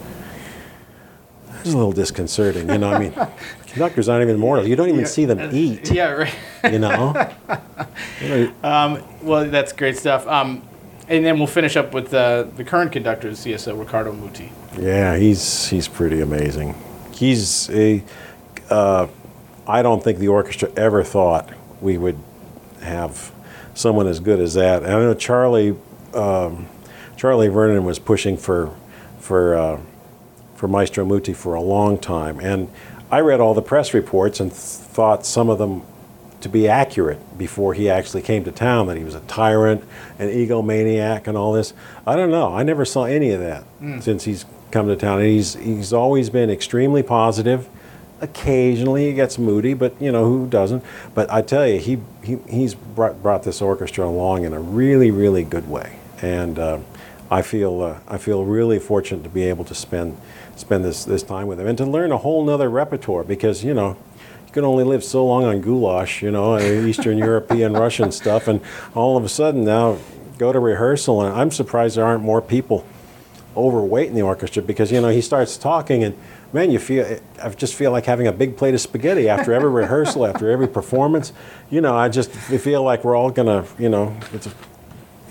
was 1.65 1.73
a 1.73 1.77
little 1.77 1.91
disconcerting. 1.91 2.69
You 2.69 2.77
know, 2.77 2.91
I 2.91 2.99
mean, 2.99 3.13
conductors 3.75 4.07
aren't 4.07 4.23
even 4.23 4.39
mortal. 4.39 4.65
You 4.65 4.77
don't 4.77 4.87
even 4.87 5.01
yeah, 5.01 5.05
see 5.05 5.25
them 5.25 5.53
eat. 5.53 5.91
Yeah, 5.91 6.11
right. 6.11 6.35
You 6.71 6.79
know. 6.79 7.13
um, 8.63 9.03
well, 9.21 9.49
that's 9.49 9.73
great 9.73 9.97
stuff. 9.97 10.25
Um, 10.27 10.61
and 11.09 11.25
then 11.25 11.37
we'll 11.37 11.47
finish 11.47 11.75
up 11.75 11.93
with 11.93 12.13
uh, 12.13 12.43
the 12.55 12.63
current 12.63 12.93
conductor 12.93 13.27
of 13.27 13.33
CSO, 13.33 13.77
Riccardo 13.77 14.13
Muti. 14.13 14.49
Yeah, 14.79 15.17
he's 15.17 15.67
he's 15.67 15.89
pretty 15.89 16.21
amazing. 16.21 16.73
He's 17.13 17.69
a. 17.69 18.01
Uh, 18.69 19.07
I 19.67 19.81
don't 19.81 20.01
think 20.01 20.19
the 20.19 20.29
orchestra 20.29 20.71
ever 20.77 21.03
thought 21.03 21.49
we 21.81 21.97
would 21.97 22.17
have 22.81 23.33
someone 23.73 24.07
as 24.07 24.21
good 24.21 24.39
as 24.39 24.53
that. 24.53 24.83
And 24.83 24.93
I 24.93 24.99
know 24.99 25.13
Charlie 25.13 25.75
um, 26.13 26.69
Charlie 27.17 27.49
Vernon 27.49 27.83
was 27.83 27.99
pushing 27.99 28.37
for 28.37 28.73
for 29.19 29.55
uh, 29.55 29.81
for 30.55 30.69
Maestro 30.69 31.03
Muti 31.03 31.33
for 31.33 31.55
a 31.55 31.61
long 31.61 31.97
time. 31.97 32.39
And 32.39 32.71
I 33.11 33.19
read 33.19 33.39
all 33.39 33.53
the 33.53 33.61
press 33.61 33.93
reports 33.93 34.39
and 34.39 34.51
th- 34.51 34.59
thought 34.59 35.25
some 35.25 35.49
of 35.49 35.57
them 35.57 35.83
to 36.41 36.49
be 36.49 36.67
accurate 36.67 37.37
before 37.37 37.73
he 37.73 37.89
actually 37.89 38.21
came 38.21 38.43
to 38.43 38.51
town 38.51 38.87
that 38.87 38.97
he 38.97 39.03
was 39.03 39.15
a 39.15 39.19
tyrant, 39.21 39.83
an 40.19 40.29
egomaniac, 40.29 41.27
and 41.27 41.37
all 41.37 41.53
this. 41.53 41.73
I 42.05 42.15
don't 42.15 42.29
know. 42.29 42.53
I 42.53 42.61
never 42.63 42.85
saw 42.85 43.05
any 43.05 43.31
of 43.31 43.39
that 43.39 43.63
mm. 43.81 44.01
since 44.01 44.25
he's 44.25 44.45
come 44.69 44.87
to 44.87 44.95
town. 44.95 45.21
And 45.21 45.29
he's, 45.29 45.55
he's 45.55 45.91
always 45.91 46.29
been 46.29 46.49
extremely 46.49 47.01
positive. 47.01 47.67
Occasionally 48.21 49.07
he 49.07 49.13
gets 49.13 49.37
moody, 49.39 49.73
but 49.73 49.99
you 49.99 50.11
know 50.11 50.25
who 50.25 50.47
doesn't. 50.47 50.83
But 51.13 51.31
I 51.31 51.41
tell 51.41 51.67
you, 51.67 51.79
he, 51.79 51.99
he 52.23 52.37
he's 52.47 52.73
brought, 52.73 53.21
brought 53.21 53.43
this 53.43 53.61
orchestra 53.61 54.07
along 54.07 54.45
in 54.45 54.53
a 54.53 54.59
really 54.59 55.11
really 55.11 55.43
good 55.43 55.69
way, 55.69 55.99
and 56.21 56.57
uh, 56.57 56.79
I 57.29 57.41
feel 57.41 57.81
uh, 57.81 57.99
I 58.07 58.17
feel 58.17 58.45
really 58.45 58.79
fortunate 58.79 59.23
to 59.23 59.29
be 59.29 59.43
able 59.43 59.65
to 59.65 59.75
spend 59.75 60.17
spend 60.55 60.85
this, 60.85 61.05
this 61.05 61.23
time 61.23 61.47
with 61.47 61.59
him 61.59 61.67
and 61.67 61.77
to 61.77 61.85
learn 61.85 62.11
a 62.11 62.17
whole 62.17 62.43
nother 62.45 62.69
repertoire 62.69 63.23
because, 63.23 63.63
you 63.63 63.73
know, 63.73 63.97
you 64.47 64.53
can 64.53 64.63
only 64.63 64.83
live 64.83 65.03
so 65.03 65.25
long 65.25 65.43
on 65.43 65.61
goulash, 65.61 66.21
you 66.21 66.31
know, 66.31 66.57
Eastern 66.85 67.17
European 67.17 67.73
Russian 67.73 68.11
stuff. 68.11 68.47
And 68.47 68.61
all 68.93 69.17
of 69.17 69.23
a 69.23 69.29
sudden 69.29 69.65
now 69.65 69.97
go 70.37 70.51
to 70.51 70.59
rehearsal 70.59 71.21
and 71.21 71.35
I'm 71.35 71.51
surprised 71.51 71.97
there 71.97 72.05
aren't 72.05 72.23
more 72.23 72.41
people 72.41 72.85
overweight 73.55 74.09
in 74.09 74.15
the 74.15 74.21
orchestra 74.21 74.61
because, 74.61 74.91
you 74.91 74.99
know, 74.99 75.09
he 75.09 75.21
starts 75.21 75.57
talking 75.57 76.03
and 76.03 76.17
man, 76.51 76.71
you 76.71 76.79
feel, 76.79 77.19
I 77.41 77.49
just 77.49 77.73
feel 77.73 77.91
like 77.91 78.05
having 78.05 78.27
a 78.27 78.31
big 78.31 78.55
plate 78.55 78.73
of 78.73 78.81
spaghetti 78.81 79.27
after 79.27 79.53
every 79.53 79.69
rehearsal, 79.81 80.25
after 80.25 80.49
every 80.49 80.67
performance. 80.67 81.33
You 81.69 81.81
know, 81.81 81.95
I 81.95 82.07
just 82.07 82.31
feel 82.31 82.83
like 82.83 83.03
we're 83.03 83.15
all 83.15 83.31
going 83.31 83.47
to, 83.47 83.69
you 83.81 83.89
know, 83.89 84.17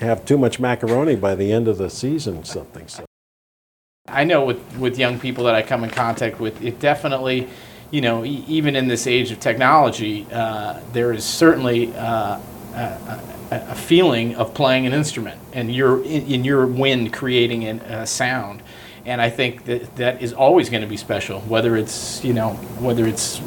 have 0.00 0.24
too 0.24 0.38
much 0.38 0.58
macaroni 0.58 1.16
by 1.16 1.34
the 1.34 1.52
end 1.52 1.68
of 1.68 1.78
the 1.78 1.90
season, 1.90 2.44
something. 2.44 2.88
So. 2.88 3.04
I 4.08 4.24
know 4.24 4.44
with, 4.44 4.76
with 4.76 4.98
young 4.98 5.18
people 5.18 5.44
that 5.44 5.54
I 5.54 5.62
come 5.62 5.82
in 5.84 5.90
contact 5.90 6.38
with, 6.38 6.62
it 6.62 6.78
definitely, 6.78 7.48
you 7.90 8.00
know, 8.00 8.24
e- 8.24 8.44
even 8.46 8.76
in 8.76 8.88
this 8.88 9.06
age 9.06 9.30
of 9.30 9.40
technology, 9.40 10.26
uh, 10.30 10.80
there 10.92 11.12
is 11.12 11.24
certainly 11.24 11.94
uh, 11.94 12.38
a, 12.74 13.20
a, 13.50 13.74
feeling 13.74 14.34
of 14.36 14.52
playing 14.52 14.86
an 14.86 14.92
instrument 14.92 15.40
and 15.52 15.74
you're 15.74 16.02
in, 16.04 16.26
in 16.26 16.44
your 16.44 16.66
wind 16.66 17.12
creating 17.12 17.66
a 17.66 18.06
sound. 18.06 18.62
And 19.06 19.20
I 19.20 19.30
think 19.30 19.64
that 19.66 19.96
that 19.96 20.22
is 20.22 20.32
always 20.32 20.70
going 20.70 20.82
to 20.82 20.88
be 20.88 20.96
special, 20.96 21.40
whether 21.42 21.76
it's, 21.76 22.24
you 22.24 22.32
know, 22.32 22.54
whether 22.80 23.06
it's 23.06 23.40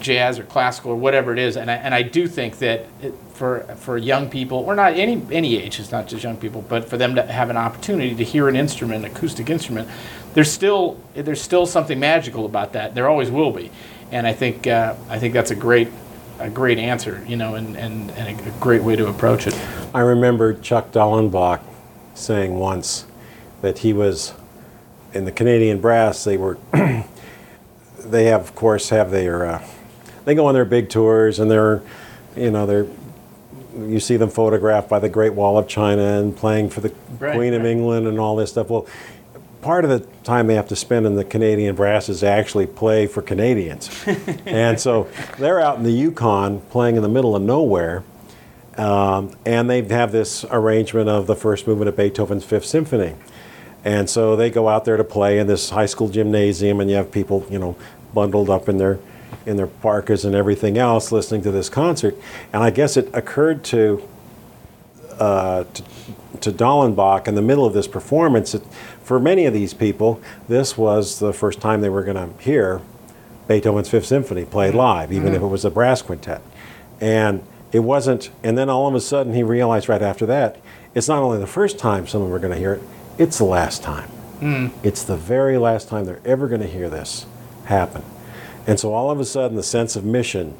jazz 0.00 0.38
or 0.38 0.44
classical 0.44 0.92
or 0.92 0.96
whatever 0.96 1.32
it 1.32 1.38
is. 1.38 1.56
And 1.56 1.70
I, 1.70 1.74
and 1.74 1.94
I 1.94 2.02
do 2.02 2.28
think 2.28 2.58
that 2.58 2.86
it, 3.02 3.14
for 3.36 3.60
for 3.76 3.98
young 3.98 4.28
people, 4.30 4.58
or 4.58 4.74
not 4.74 4.94
any 4.94 5.22
any 5.30 5.56
age, 5.56 5.78
it's 5.78 5.92
not 5.92 6.08
just 6.08 6.24
young 6.24 6.36
people, 6.36 6.62
but 6.62 6.88
for 6.88 6.96
them 6.96 7.14
to 7.14 7.22
have 7.22 7.50
an 7.50 7.56
opportunity 7.56 8.14
to 8.14 8.24
hear 8.24 8.48
an 8.48 8.56
instrument, 8.56 9.04
acoustic 9.04 9.50
instrument, 9.50 9.88
there's 10.34 10.50
still 10.50 10.98
there's 11.14 11.40
still 11.40 11.66
something 11.66 12.00
magical 12.00 12.46
about 12.46 12.72
that. 12.72 12.94
There 12.94 13.08
always 13.08 13.30
will 13.30 13.52
be, 13.52 13.70
and 14.10 14.26
I 14.26 14.32
think 14.32 14.66
uh, 14.66 14.94
I 15.08 15.18
think 15.18 15.34
that's 15.34 15.50
a 15.50 15.56
great 15.56 15.88
a 16.38 16.50
great 16.50 16.78
answer, 16.78 17.24
you 17.26 17.36
know, 17.36 17.54
and, 17.54 17.76
and, 17.76 18.10
and 18.10 18.40
a 18.40 18.50
great 18.60 18.82
way 18.82 18.94
to 18.94 19.08
approach 19.08 19.46
it. 19.46 19.58
I 19.94 20.00
remember 20.00 20.52
Chuck 20.52 20.92
Daellenbach 20.92 21.62
saying 22.14 22.58
once 22.58 23.06
that 23.62 23.78
he 23.78 23.92
was 23.92 24.34
in 25.12 25.24
the 25.24 25.32
Canadian 25.32 25.80
brass. 25.80 26.24
They 26.24 26.36
were 26.36 26.58
they 27.98 28.24
have 28.24 28.40
of 28.42 28.54
course 28.54 28.90
have 28.90 29.10
their 29.10 29.46
uh, 29.46 29.66
they 30.24 30.34
go 30.34 30.46
on 30.46 30.54
their 30.54 30.64
big 30.64 30.88
tours 30.88 31.38
and 31.38 31.50
they're 31.50 31.82
you 32.36 32.50
know 32.50 32.66
they're 32.66 32.86
you 33.76 34.00
see 34.00 34.16
them 34.16 34.30
photographed 34.30 34.88
by 34.88 34.98
the 34.98 35.08
Great 35.08 35.34
Wall 35.34 35.58
of 35.58 35.68
China 35.68 36.02
and 36.02 36.36
playing 36.36 36.70
for 36.70 36.80
the 36.80 36.92
right, 37.18 37.34
Queen 37.34 37.54
of 37.54 37.64
England 37.64 38.06
and 38.06 38.18
all 38.18 38.36
this 38.36 38.50
stuff. 38.50 38.70
Well, 38.70 38.86
part 39.60 39.84
of 39.84 39.90
the 39.90 40.00
time 40.22 40.46
they 40.46 40.54
have 40.54 40.68
to 40.68 40.76
spend 40.76 41.06
in 41.06 41.16
the 41.16 41.24
Canadian 41.24 41.74
brass 41.74 42.08
is 42.08 42.22
actually 42.22 42.66
play 42.66 43.06
for 43.06 43.22
Canadians. 43.22 43.90
and 44.46 44.78
so 44.80 45.08
they're 45.38 45.60
out 45.60 45.76
in 45.76 45.82
the 45.82 45.92
Yukon 45.92 46.60
playing 46.70 46.96
in 46.96 47.02
the 47.02 47.08
middle 47.08 47.34
of 47.34 47.42
nowhere. 47.42 48.04
Um, 48.76 49.34
and 49.46 49.70
they 49.70 49.82
have 49.82 50.12
this 50.12 50.44
arrangement 50.50 51.08
of 51.08 51.26
the 51.26 51.34
first 51.34 51.66
movement 51.66 51.88
of 51.88 51.96
Beethoven's 51.96 52.44
Fifth 52.44 52.66
Symphony. 52.66 53.14
And 53.84 54.10
so 54.10 54.36
they 54.36 54.50
go 54.50 54.68
out 54.68 54.84
there 54.84 54.96
to 54.96 55.04
play 55.04 55.38
in 55.38 55.46
this 55.46 55.70
high 55.70 55.86
school 55.86 56.08
gymnasium, 56.08 56.80
and 56.80 56.90
you 56.90 56.96
have 56.96 57.10
people, 57.12 57.46
you 57.48 57.58
know, 57.58 57.76
bundled 58.12 58.50
up 58.50 58.68
in 58.68 58.78
their 58.78 58.98
in 59.44 59.56
their 59.56 59.66
parkas 59.66 60.24
and 60.24 60.34
everything 60.34 60.76
else 60.76 61.12
listening 61.12 61.42
to 61.42 61.50
this 61.50 61.68
concert. 61.68 62.16
And 62.52 62.62
I 62.62 62.70
guess 62.70 62.96
it 62.96 63.08
occurred 63.14 63.64
to, 63.64 64.06
uh, 65.18 65.64
to, 65.64 65.82
to 66.40 66.52
Daellenbach 66.52 67.28
in 67.28 67.34
the 67.34 67.42
middle 67.42 67.64
of 67.64 67.72
this 67.72 67.86
performance 67.86 68.52
that 68.52 68.64
for 69.02 69.20
many 69.20 69.46
of 69.46 69.54
these 69.54 69.72
people, 69.72 70.20
this 70.48 70.76
was 70.76 71.20
the 71.20 71.32
first 71.32 71.60
time 71.60 71.80
they 71.80 71.88
were 71.88 72.02
going 72.02 72.16
to 72.16 72.42
hear 72.42 72.80
Beethoven's 73.46 73.88
Fifth 73.88 74.06
Symphony 74.06 74.44
played 74.44 74.70
mm-hmm. 74.70 74.78
live, 74.78 75.12
even 75.12 75.28
mm-hmm. 75.28 75.36
if 75.36 75.42
it 75.42 75.46
was 75.46 75.64
a 75.64 75.70
brass 75.70 76.02
quintet. 76.02 76.42
And 77.00 77.44
it 77.72 77.80
wasn't, 77.80 78.30
and 78.42 78.58
then 78.58 78.68
all 78.68 78.88
of 78.88 78.94
a 78.94 79.00
sudden 79.00 79.34
he 79.34 79.42
realized 79.42 79.88
right 79.88 80.02
after 80.02 80.26
that, 80.26 80.60
it's 80.94 81.08
not 81.08 81.22
only 81.22 81.38
the 81.38 81.46
first 81.46 81.78
time 81.78 82.06
someone 82.06 82.30
were 82.30 82.38
going 82.38 82.52
to 82.52 82.58
hear 82.58 82.74
it, 82.74 82.82
it's 83.18 83.38
the 83.38 83.44
last 83.44 83.82
time. 83.82 84.10
Mm. 84.40 84.72
It's 84.82 85.02
the 85.02 85.16
very 85.16 85.58
last 85.58 85.88
time 85.88 86.04
they're 86.04 86.20
ever 86.24 86.48
going 86.48 86.60
to 86.60 86.66
hear 86.66 86.88
this 86.88 87.26
happen. 87.66 88.02
And 88.66 88.80
so 88.80 88.92
all 88.92 89.10
of 89.10 89.20
a 89.20 89.24
sudden, 89.24 89.56
the 89.56 89.62
sense 89.62 89.96
of 89.96 90.04
mission 90.04 90.56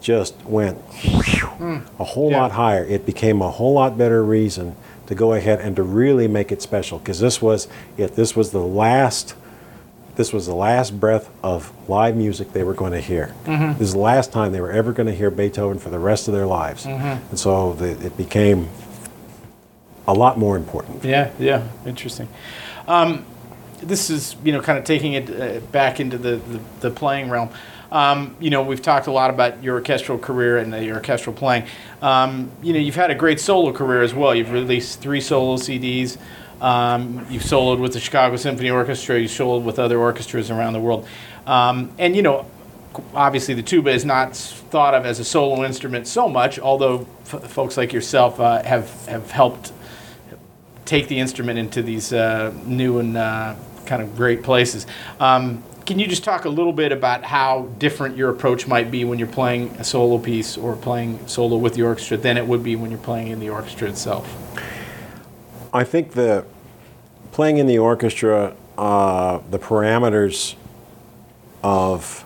just 0.00 0.34
went 0.44 0.82
mm. 0.88 1.86
a 1.98 2.04
whole 2.04 2.30
yeah. 2.30 2.40
lot 2.40 2.52
higher. 2.52 2.84
It 2.84 3.04
became 3.04 3.42
a 3.42 3.50
whole 3.50 3.74
lot 3.74 3.98
better 3.98 4.24
reason 4.24 4.76
to 5.06 5.14
go 5.14 5.34
ahead 5.34 5.60
and 5.60 5.76
to 5.76 5.82
really 5.82 6.28
make 6.28 6.52
it 6.52 6.62
special 6.62 6.98
because 6.98 7.20
this 7.20 7.42
was 7.42 7.68
if 7.96 8.14
this 8.14 8.36
was 8.36 8.52
the 8.52 8.60
last 8.60 9.34
this 10.16 10.32
was 10.32 10.46
the 10.46 10.54
last 10.54 11.00
breath 11.00 11.30
of 11.42 11.72
live 11.88 12.16
music 12.16 12.52
they 12.52 12.62
were 12.62 12.74
going 12.74 12.92
to 12.92 13.00
hear. 13.00 13.34
Mm-hmm. 13.44 13.78
This 13.78 13.88
is 13.88 13.92
the 13.94 14.00
last 14.00 14.32
time 14.32 14.52
they 14.52 14.60
were 14.60 14.70
ever 14.70 14.92
going 14.92 15.06
to 15.06 15.14
hear 15.14 15.30
Beethoven 15.30 15.78
for 15.78 15.88
the 15.88 15.98
rest 15.98 16.28
of 16.28 16.34
their 16.34 16.46
lives. 16.46 16.84
Mm-hmm. 16.84 17.30
And 17.30 17.38
so 17.38 17.72
the, 17.72 17.90
it 18.04 18.16
became 18.16 18.68
a 20.06 20.12
lot 20.12 20.36
more 20.36 20.56
important. 20.56 21.04
Yeah, 21.04 21.30
yeah, 21.38 21.66
interesting. 21.86 22.28
Um, 22.86 23.24
this 23.82 24.10
is 24.10 24.36
you 24.44 24.52
know 24.52 24.60
kind 24.60 24.78
of 24.78 24.84
taking 24.84 25.14
it 25.14 25.30
uh, 25.30 25.60
back 25.66 26.00
into 26.00 26.18
the, 26.18 26.36
the, 26.36 26.60
the 26.80 26.90
playing 26.90 27.30
realm. 27.30 27.50
Um, 27.92 28.36
you 28.38 28.50
know, 28.50 28.62
we've 28.62 28.82
talked 28.82 29.08
a 29.08 29.12
lot 29.12 29.30
about 29.30 29.64
your 29.64 29.74
orchestral 29.74 30.16
career 30.16 30.58
and 30.58 30.72
your 30.84 30.96
orchestral 30.96 31.34
playing. 31.34 31.64
Um, 32.00 32.50
you 32.62 32.72
know, 32.72 32.78
you've 32.78 32.94
had 32.94 33.10
a 33.10 33.16
great 33.16 33.40
solo 33.40 33.72
career 33.72 34.02
as 34.02 34.14
well. 34.14 34.32
You've 34.34 34.52
released 34.52 35.00
three 35.00 35.20
solo 35.20 35.56
CDs. 35.56 36.16
Um, 36.60 37.26
you've 37.30 37.42
soloed 37.42 37.80
with 37.80 37.94
the 37.94 38.00
Chicago 38.00 38.36
Symphony 38.36 38.70
Orchestra. 38.70 39.18
You've 39.18 39.30
soloed 39.30 39.64
with 39.64 39.78
other 39.78 39.98
orchestras 39.98 40.50
around 40.50 40.74
the 40.74 40.80
world. 40.80 41.08
Um, 41.46 41.90
and 41.98 42.14
you 42.14 42.22
know, 42.22 42.46
obviously 43.14 43.54
the 43.54 43.62
tuba 43.62 43.90
is 43.90 44.04
not 44.04 44.36
thought 44.36 44.94
of 44.94 45.06
as 45.06 45.18
a 45.18 45.24
solo 45.24 45.64
instrument 45.64 46.06
so 46.06 46.28
much, 46.28 46.58
although 46.58 47.06
f- 47.22 47.50
folks 47.50 47.76
like 47.76 47.92
yourself 47.92 48.38
uh, 48.38 48.62
have 48.62 49.06
have 49.06 49.30
helped 49.30 49.72
take 50.84 51.08
the 51.08 51.18
instrument 51.18 51.58
into 51.58 51.82
these 51.82 52.12
uh, 52.12 52.52
new 52.64 52.98
and 52.98 53.16
uh, 53.16 53.54
kind 53.90 54.00
of 54.00 54.16
great 54.16 54.44
places. 54.44 54.86
Um, 55.18 55.64
can 55.84 55.98
you 55.98 56.06
just 56.06 56.22
talk 56.22 56.44
a 56.44 56.48
little 56.48 56.72
bit 56.72 56.92
about 56.92 57.24
how 57.24 57.62
different 57.78 58.16
your 58.16 58.30
approach 58.30 58.68
might 58.68 58.88
be 58.88 59.04
when 59.04 59.18
you're 59.18 59.26
playing 59.26 59.70
a 59.80 59.84
solo 59.84 60.16
piece 60.16 60.56
or 60.56 60.76
playing 60.76 61.26
solo 61.26 61.56
with 61.56 61.74
the 61.74 61.82
orchestra 61.82 62.16
than 62.16 62.36
it 62.36 62.46
would 62.46 62.62
be 62.62 62.76
when 62.76 62.92
you're 62.92 63.00
playing 63.00 63.26
in 63.26 63.40
the 63.40 63.50
orchestra 63.50 63.88
itself? 63.88 64.24
I 65.74 65.82
think 65.82 66.12
the 66.12 66.46
playing 67.32 67.58
in 67.58 67.66
the 67.66 67.78
orchestra, 67.78 68.54
uh, 68.78 69.40
the 69.50 69.58
parameters 69.58 70.54
of 71.64 72.24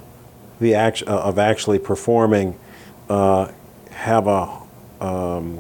the 0.61 0.75
act, 0.75 1.03
uh, 1.07 1.17
of 1.21 1.39
actually 1.39 1.79
performing 1.79 2.59
uh, 3.09 3.51
have 3.91 4.27
a 4.27 4.61
um, 5.01 5.59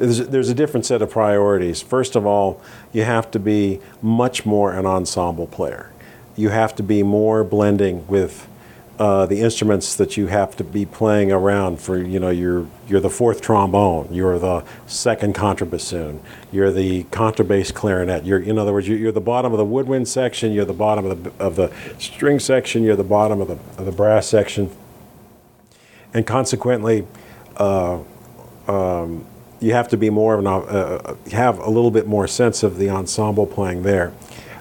there's, 0.00 0.28
there's 0.28 0.48
a 0.48 0.54
different 0.54 0.86
set 0.86 1.02
of 1.02 1.10
priorities. 1.10 1.82
First 1.82 2.16
of 2.16 2.24
all, 2.24 2.60
you 2.92 3.04
have 3.04 3.30
to 3.32 3.38
be 3.38 3.80
much 4.00 4.46
more 4.46 4.72
an 4.72 4.86
ensemble 4.86 5.46
player. 5.46 5.92
You 6.36 6.48
have 6.48 6.74
to 6.76 6.82
be 6.82 7.02
more 7.02 7.44
blending 7.44 8.06
with 8.06 8.48
uh, 8.98 9.26
the 9.26 9.40
instruments 9.40 9.96
that 9.96 10.16
you 10.16 10.26
have 10.28 10.56
to 10.56 10.64
be 10.64 10.84
playing 10.84 11.32
around 11.32 11.80
for 11.80 11.96
you 11.96 12.20
know 12.20 12.28
you're 12.28 12.66
you're 12.86 13.00
the 13.00 13.08
fourth 13.08 13.40
trombone 13.40 14.06
you're 14.12 14.38
the 14.38 14.62
second 14.86 15.34
contrabassoon 15.34 16.20
you're 16.52 16.70
the 16.70 17.04
contrabass 17.04 17.72
clarinet 17.72 18.26
you're 18.26 18.40
in 18.40 18.58
other 18.58 18.74
words 18.74 18.86
you're 18.86 19.10
the 19.10 19.18
bottom 19.18 19.52
of 19.52 19.58
the 19.58 19.64
woodwind 19.64 20.06
section 20.06 20.52
you're 20.52 20.66
the 20.66 20.74
bottom 20.74 21.06
of 21.06 21.24
the 21.24 21.32
of 21.42 21.56
the 21.56 21.72
string 21.98 22.38
section 22.38 22.82
you're 22.82 22.94
the 22.94 23.02
bottom 23.02 23.40
of 23.40 23.48
the 23.48 23.54
of 23.80 23.86
the 23.86 23.92
brass 23.92 24.26
section 24.26 24.70
and 26.12 26.26
consequently 26.26 27.06
uh, 27.56 27.98
um, 28.68 29.24
you 29.60 29.72
have 29.72 29.88
to 29.88 29.96
be 29.96 30.10
more 30.10 30.34
of 30.34 30.40
an 30.40 30.46
uh, 30.46 30.56
uh 30.58 31.14
have 31.32 31.58
a 31.58 31.70
little 31.70 31.90
bit 31.90 32.06
more 32.06 32.26
sense 32.26 32.62
of 32.62 32.78
the 32.78 32.88
ensemble 32.90 33.46
playing 33.46 33.82
there 33.82 34.12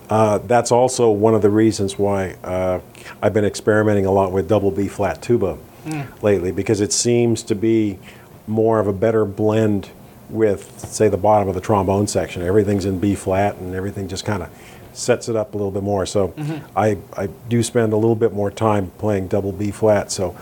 uh, 0.10 0.40
that's 0.40 0.72
also 0.72 1.12
one 1.12 1.36
of 1.36 1.42
the 1.42 1.50
reasons 1.50 2.00
why 2.00 2.32
uh, 2.44 2.80
I've 3.22 3.34
been 3.34 3.46
experimenting 3.46 4.08
a 4.08 4.12
lot 4.12 4.32
with 4.32 4.50
double 4.50 4.72
B 4.72 4.88
flat 4.88 5.22
tuba 5.22 5.58
mm. 5.86 6.24
lately 6.24 6.52
because 6.52 6.82
it 6.82 6.92
seems 6.92 7.44
to 7.44 7.56
be 7.56 8.00
more 8.48 8.80
of 8.80 8.88
a 8.88 8.94
better 8.94 9.24
blend 9.24 9.90
with, 10.30 10.80
say, 10.80 11.10
the 11.10 11.18
bottom 11.18 11.48
of 11.48 11.56
the 11.56 11.62
trombone 11.62 12.08
section. 12.08 12.42
Everything's 12.42 12.86
in 12.86 13.00
B 13.00 13.14
flat 13.14 13.56
and 13.58 13.76
everything 13.76 14.08
just 14.08 14.26
kind 14.26 14.42
of 14.42 14.50
sets 14.94 15.30
it 15.30 15.36
up 15.36 15.54
a 15.54 15.58
little 15.58 15.72
bit 15.72 15.84
more. 15.84 16.08
So 16.08 16.30
mm-hmm. 16.30 16.66
I, 16.76 16.98
I 17.16 17.28
do 17.48 17.62
spend 17.62 17.94
a 17.94 17.96
little 17.96 18.16
bit 18.16 18.34
more 18.34 18.50
time 18.50 18.92
playing 18.98 19.28
double 19.28 19.52
B 19.52 19.70
flat. 19.70 20.12
So, 20.12 20.36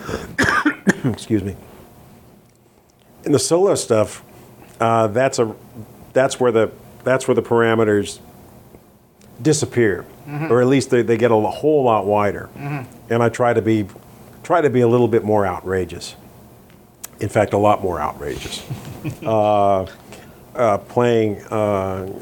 excuse 1.04 1.44
me. 1.44 1.56
In 3.24 3.32
the 3.32 3.38
solo 3.38 3.74
stuff, 3.74 4.24
uh, 4.80 5.08
that's 5.08 5.38
a 5.38 5.54
that's 6.12 6.40
where 6.40 6.52
the 6.52 6.70
that's 7.04 7.28
where 7.28 7.34
the 7.34 7.42
parameters 7.42 8.20
disappear, 9.40 10.04
mm-hmm. 10.26 10.52
or 10.52 10.60
at 10.60 10.66
least 10.66 10.90
they, 10.90 11.02
they 11.02 11.16
get 11.16 11.30
a 11.30 11.36
whole 11.36 11.84
lot 11.84 12.06
wider. 12.06 12.48
Mm-hmm. 12.56 13.12
And 13.12 13.22
I 13.22 13.28
try 13.28 13.52
to 13.52 13.62
be 13.62 13.86
try 14.42 14.60
to 14.60 14.70
be 14.70 14.80
a 14.80 14.88
little 14.88 15.08
bit 15.08 15.24
more 15.24 15.46
outrageous. 15.46 16.16
In 17.20 17.28
fact, 17.28 17.52
a 17.52 17.58
lot 17.58 17.82
more 17.82 18.00
outrageous. 18.00 18.64
uh, 19.22 19.86
uh, 20.54 20.78
playing 20.78 21.42
uh, 21.44 22.12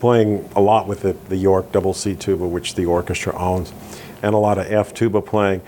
playing 0.00 0.48
a 0.56 0.60
lot 0.60 0.86
with 0.86 1.02
the, 1.02 1.12
the 1.28 1.36
York 1.36 1.72
double 1.72 1.94
C 1.94 2.14
tuba, 2.14 2.46
which 2.46 2.74
the 2.74 2.86
orchestra 2.86 3.36
owns, 3.36 3.72
and 4.22 4.34
a 4.34 4.38
lot 4.38 4.58
of 4.58 4.70
F 4.70 4.94
tuba 4.94 5.20
playing, 5.20 5.62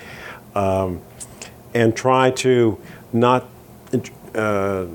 um, 0.54 1.00
and 1.72 1.96
try 1.96 2.30
to 2.30 2.78
not 3.12 3.48
uh, 4.34 4.86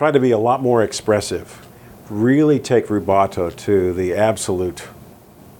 try 0.00 0.10
to 0.10 0.18
be 0.18 0.30
a 0.30 0.38
lot 0.38 0.62
more 0.62 0.82
expressive. 0.82 1.60
Really 2.08 2.58
take 2.58 2.86
rubato 2.86 3.54
to 3.54 3.92
the 3.92 4.14
absolute 4.14 4.88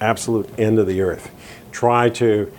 absolute 0.01 0.49
end 0.59 0.79
of 0.79 0.87
the 0.87 1.03
earth. 1.03 1.31
Try 1.73 2.09
to 2.09 2.51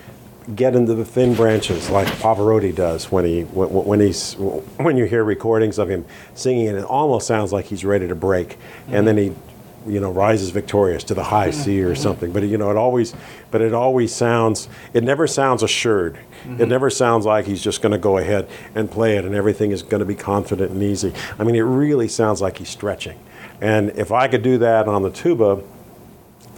get 0.56 0.76
into 0.76 0.94
the 0.94 1.04
thin 1.04 1.34
branches 1.34 1.90
like 1.90 2.08
Pavarotti 2.20 2.76
does 2.76 3.12
when 3.12 3.26
he 3.26 3.46
when, 3.46 3.70
when 3.70 4.00
he's 4.00 4.34
when 4.78 4.96
you 4.96 5.06
hear 5.06 5.24
recordings 5.24 5.80
of 5.80 5.90
him 5.90 6.06
singing 6.36 6.68
and 6.68 6.78
it 6.78 6.84
almost 6.84 7.26
sounds 7.26 7.52
like 7.52 7.66
he's 7.66 7.84
ready 7.84 8.08
to 8.08 8.14
break 8.14 8.50
mm-hmm. 8.50 8.94
and 8.94 9.08
then 9.08 9.18
he 9.18 9.34
you 9.88 10.00
know 10.00 10.12
rises 10.12 10.50
victorious 10.50 11.04
to 11.04 11.14
the 11.14 11.24
high 11.24 11.50
mm-hmm. 11.50 11.62
C 11.62 11.82
or 11.82 11.94
mm-hmm. 11.94 12.02
something 12.02 12.32
but 12.32 12.44
you 12.44 12.58
know 12.58 12.70
it 12.70 12.78
always 12.78 13.14
but 13.50 13.62
it 13.62 13.74
always 13.74 14.14
sounds 14.14 14.70
it 14.94 15.04
never 15.04 15.28
sounds 15.28 15.64
assured 15.64 16.16
mm-hmm. 16.16 16.62
it 16.62 16.68
never 16.68 16.90
sounds 16.90 17.26
like 17.26 17.46
he's 17.46 17.64
just 17.64 17.82
going 17.82 17.92
to 17.92 17.98
go 17.98 18.18
ahead 18.18 18.48
and 18.76 18.90
play 18.92 19.18
it 19.18 19.26
and 19.26 19.34
everything 19.34 19.72
is 19.72 19.82
going 19.82 20.00
to 20.00 20.06
be 20.06 20.16
confident 20.16 20.72
and 20.72 20.84
easy 20.84 21.14
I 21.40 21.44
mean 21.44 21.56
it 21.56 21.62
really 21.62 22.08
sounds 22.08 22.42
like 22.42 22.58
he's 22.58 22.70
stretching 22.70 23.20
and 23.60 23.90
if 23.92 24.12
I 24.12 24.28
could 24.28 24.44
do 24.44 24.58
that 24.60 24.88
on 24.88 25.02
the 25.02 25.12
tuba 25.12 25.64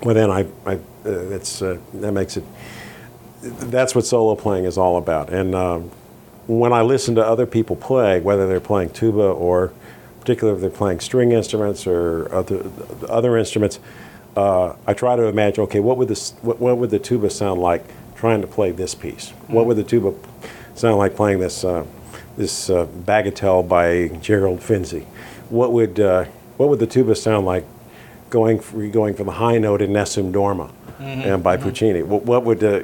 well, 0.04 0.16
then 0.16 0.30
I, 0.30 0.46
I 0.66 0.76
uh, 0.76 0.80
it's, 1.06 1.62
uh, 1.62 1.78
that 1.96 2.12
makes 2.12 2.38
it, 2.38 2.44
that's 3.42 3.96
what 3.96 4.06
solo 4.06 4.36
playing 4.36 4.66
is 4.66 4.78
all 4.78 4.98
about. 4.98 5.32
And 5.32 5.56
um, 5.56 5.92
when 6.48 6.74
I 6.74 6.82
listen 6.82 7.16
to 7.16 7.26
other 7.26 7.46
people 7.46 7.76
play, 7.76 8.20
whether 8.20 8.48
they're 8.48 8.60
playing 8.60 8.90
tuba 8.90 9.22
or 9.24 9.72
particularly 10.24 10.56
if 10.56 10.62
they're 10.62 10.78
playing 10.78 11.02
string 11.02 11.34
instruments 11.34 11.86
or 11.86 12.34
other, 12.34 12.64
other 13.10 13.38
instruments, 13.38 13.78
uh, 14.38 14.74
I 14.88 14.94
try 14.94 15.18
to 15.18 15.24
imagine, 15.24 15.66
okay, 15.66 15.82
what 15.82 15.98
would, 15.98 16.08
this, 16.08 16.32
what, 16.42 16.62
what, 16.62 16.78
would 16.78 16.92
the 16.92 17.00
tuba 17.00 17.30
sound 17.30 17.60
like 17.60 17.84
trying 18.16 18.40
to 18.40 18.48
play 18.48 18.72
this 18.72 18.96
piece? 18.96 19.32
Mm-hmm. 19.32 19.54
What 19.54 19.66
would 19.66 19.76
the 19.76 19.84
tuba 19.84 20.14
sound 20.76 20.98
like 20.98 21.18
playing 21.18 21.40
this, 21.40 21.66
uh, 21.66 21.86
this 22.38 22.70
uh, 22.70 22.86
Bagatelle 22.86 23.68
by 23.68 24.08
Gerald 24.22 24.62
Finzi? 24.62 25.04
What 25.50 25.74
would, 25.74 26.00
uh, 26.00 26.24
what 26.56 26.70
would 26.70 26.80
the 26.80 26.88
tuba 26.88 27.16
sound 27.16 27.46
like 27.46 27.66
going 28.30 28.62
for, 28.62 28.88
going 28.88 29.14
for 29.16 29.26
the 29.26 29.32
high 29.32 29.58
note 29.58 29.82
in 29.82 29.92
Nessun 29.92 30.32
Dorma 30.32 30.72
mm-hmm. 31.00 31.04
and 31.04 31.44
by 31.44 31.58
mm-hmm. 31.58 31.66
Puccini. 31.66 32.02
What, 32.02 32.24
what 32.24 32.46
would 32.46 32.64
uh, 32.64 32.84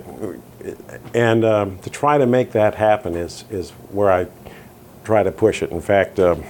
and 1.13 1.45
um, 1.45 1.79
to 1.79 1.89
try 1.89 2.17
to 2.17 2.25
make 2.25 2.51
that 2.51 2.75
happen 2.75 3.15
is 3.15 3.45
is 3.49 3.71
where 3.91 4.11
I 4.11 4.27
try 5.05 5.23
to 5.23 5.31
push 5.31 5.63
it. 5.63 5.71
In 5.71 5.81
fact, 5.81 6.19
um, 6.19 6.43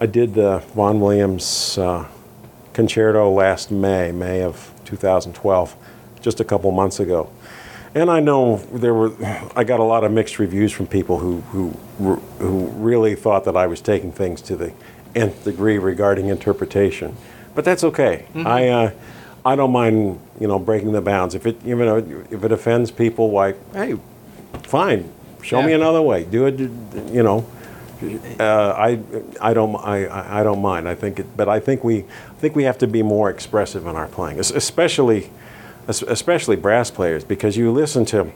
I 0.00 0.06
did 0.06 0.34
the 0.34 0.58
Vaughan 0.74 1.00
Williams 1.00 1.76
uh, 1.78 2.06
concerto 2.72 3.30
last 3.30 3.70
May, 3.70 4.12
May 4.12 4.42
of 4.42 4.72
2012, 4.84 5.76
just 6.20 6.40
a 6.40 6.44
couple 6.44 6.70
months 6.70 7.00
ago. 7.00 7.30
And 7.94 8.10
I 8.10 8.20
know 8.20 8.58
there 8.72 8.94
were, 8.94 9.12
I 9.56 9.64
got 9.64 9.80
a 9.80 9.84
lot 9.84 10.04
of 10.04 10.12
mixed 10.12 10.38
reviews 10.38 10.72
from 10.72 10.86
people 10.86 11.18
who, 11.18 11.40
who, 11.40 11.70
who 12.38 12.66
really 12.68 13.14
thought 13.14 13.44
that 13.44 13.56
I 13.56 13.66
was 13.66 13.80
taking 13.80 14.12
things 14.12 14.40
to 14.42 14.56
the 14.56 14.72
nth 15.14 15.44
degree 15.44 15.78
regarding 15.78 16.28
interpretation 16.28 17.16
but 17.58 17.64
that's 17.64 17.82
okay. 17.82 18.24
Mm-hmm. 18.34 18.46
I 18.46 18.68
uh, 18.68 18.90
I 19.44 19.56
don't 19.56 19.72
mind 19.72 20.20
you 20.38 20.46
know 20.46 20.60
breaking 20.60 20.92
the 20.92 21.00
bounds. 21.00 21.34
If 21.34 21.44
it 21.44 21.60
you 21.64 21.74
know 21.74 21.96
if 22.30 22.44
it 22.44 22.52
offends 22.52 22.92
people, 22.92 23.30
why 23.30 23.54
hey, 23.72 23.96
fine, 24.62 25.10
show 25.42 25.58
yeah. 25.58 25.66
me 25.66 25.72
another 25.72 26.00
way. 26.00 26.22
Do 26.22 26.46
it, 26.46 26.60
you 26.60 27.24
know. 27.24 27.44
Uh, 28.38 28.74
I 28.76 29.00
I 29.40 29.54
don't 29.54 29.74
I, 29.76 30.40
I 30.40 30.42
don't 30.42 30.62
mind. 30.62 30.88
I 30.88 30.94
think 30.94 31.20
it, 31.20 31.36
but 31.36 31.48
I 31.48 31.58
think 31.58 31.82
we 31.82 32.00
I 32.00 32.34
think 32.38 32.54
we 32.54 32.64
have 32.64 32.78
to 32.78 32.86
be 32.86 33.02
more 33.02 33.28
expressive 33.28 33.86
in 33.86 33.96
our 33.96 34.06
playing, 34.06 34.38
especially 34.38 35.30
especially 35.88 36.56
brass 36.56 36.90
players, 36.90 37.24
because 37.24 37.56
you 37.56 37.72
listen 37.72 38.04
to 38.06 38.30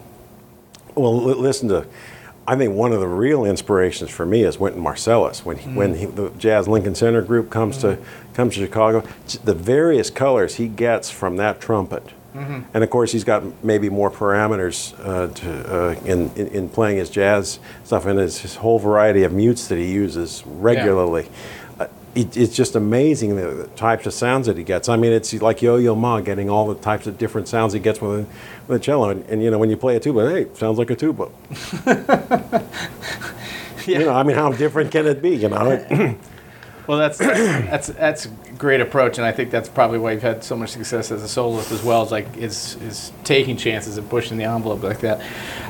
well 0.94 1.16
listen 1.16 1.68
to 1.68 1.86
I 2.46 2.56
think 2.56 2.74
one 2.74 2.92
of 2.92 3.00
the 3.00 3.06
real 3.06 3.44
inspirations 3.44 4.10
for 4.10 4.26
me 4.26 4.42
is 4.42 4.58
Wynton 4.58 4.82
Marsalis 4.82 5.44
when 5.44 5.58
he, 5.58 5.70
mm. 5.70 5.74
when 5.76 5.94
he, 5.94 6.06
the 6.06 6.30
Jazz 6.30 6.66
Lincoln 6.66 6.94
Center 6.94 7.22
group 7.22 7.50
comes 7.50 7.78
mm. 7.78 7.80
to 7.82 7.98
comes 8.34 8.54
to 8.54 8.60
Chicago. 8.60 9.06
The 9.44 9.54
various 9.54 10.10
colors 10.10 10.56
he 10.56 10.66
gets 10.66 11.08
from 11.08 11.36
that 11.36 11.60
trumpet, 11.60 12.02
mm-hmm. 12.34 12.60
and 12.74 12.84
of 12.84 12.90
course 12.90 13.12
he's 13.12 13.24
got 13.24 13.42
maybe 13.64 13.88
more 13.88 14.10
parameters 14.10 14.94
uh, 15.00 15.32
to, 15.32 15.74
uh, 15.74 15.94
in, 16.04 16.30
in, 16.36 16.46
in 16.48 16.68
playing 16.68 16.98
his 16.98 17.10
jazz 17.10 17.58
stuff 17.84 18.06
and 18.06 18.18
his, 18.18 18.38
his, 18.38 18.56
whole 18.56 18.78
variety 18.78 19.22
of 19.24 19.32
mutes 19.32 19.68
that 19.68 19.78
he 19.78 19.90
uses 19.90 20.42
regularly. 20.46 21.24
Yeah 21.24 21.88
it, 22.14 22.36
it's 22.36 22.54
just 22.54 22.76
amazing 22.76 23.36
the, 23.36 23.46
the, 23.46 23.66
types 23.68 24.06
of 24.06 24.12
sounds 24.12 24.46
that 24.46 24.56
he 24.56 24.64
gets. 24.64 24.88
I 24.88 24.96
mean, 24.96 25.12
it's 25.12 25.32
like 25.32 25.62
Yo-Yo 25.62 25.94
Ma 25.94 26.20
getting 26.20 26.50
all 26.50 26.68
the 26.68 26.80
types 26.80 27.06
of 27.06 27.16
different 27.16 27.48
sounds 27.48 27.72
he 27.72 27.80
gets 27.80 28.00
with 28.00 28.20
a, 28.20 28.26
with 28.68 28.80
a 28.80 28.84
cello. 28.84 29.10
And, 29.10 29.24
and, 29.26 29.42
you 29.42 29.50
know, 29.50 29.58
when 29.58 29.70
you 29.70 29.76
play 29.76 29.96
a 29.96 30.00
tuba, 30.00 30.30
hey, 30.30 30.46
sounds 30.54 30.78
like 30.78 30.90
a 30.90 30.96
tuba. 30.96 31.30
yeah. 31.86 32.62
You 33.84 33.98
know, 33.98 34.12
I 34.12 34.22
mean, 34.22 34.36
how 34.36 34.52
different 34.52 34.92
can 34.92 35.06
it 35.06 35.20
be? 35.20 35.30
You 35.30 35.48
know. 35.48 36.16
Well, 36.86 36.98
that's 36.98 37.18
that's 37.18 37.88
that's 37.88 38.26
a 38.26 38.28
great 38.58 38.80
approach, 38.80 39.18
and 39.18 39.26
I 39.26 39.30
think 39.32 39.50
that's 39.50 39.68
probably 39.68 39.98
why 39.98 40.12
you've 40.12 40.22
had 40.22 40.42
so 40.42 40.56
much 40.56 40.70
success 40.70 41.12
as 41.12 41.22
a 41.22 41.28
soloist 41.28 41.70
as 41.70 41.82
well. 41.82 42.02
Is 42.02 42.10
like 42.10 42.36
is 42.36 42.74
is 42.82 43.12
taking 43.22 43.56
chances 43.56 43.98
and 43.98 44.08
pushing 44.10 44.36
the 44.36 44.44
envelope 44.44 44.82
like 44.82 45.00
that. 45.00 45.22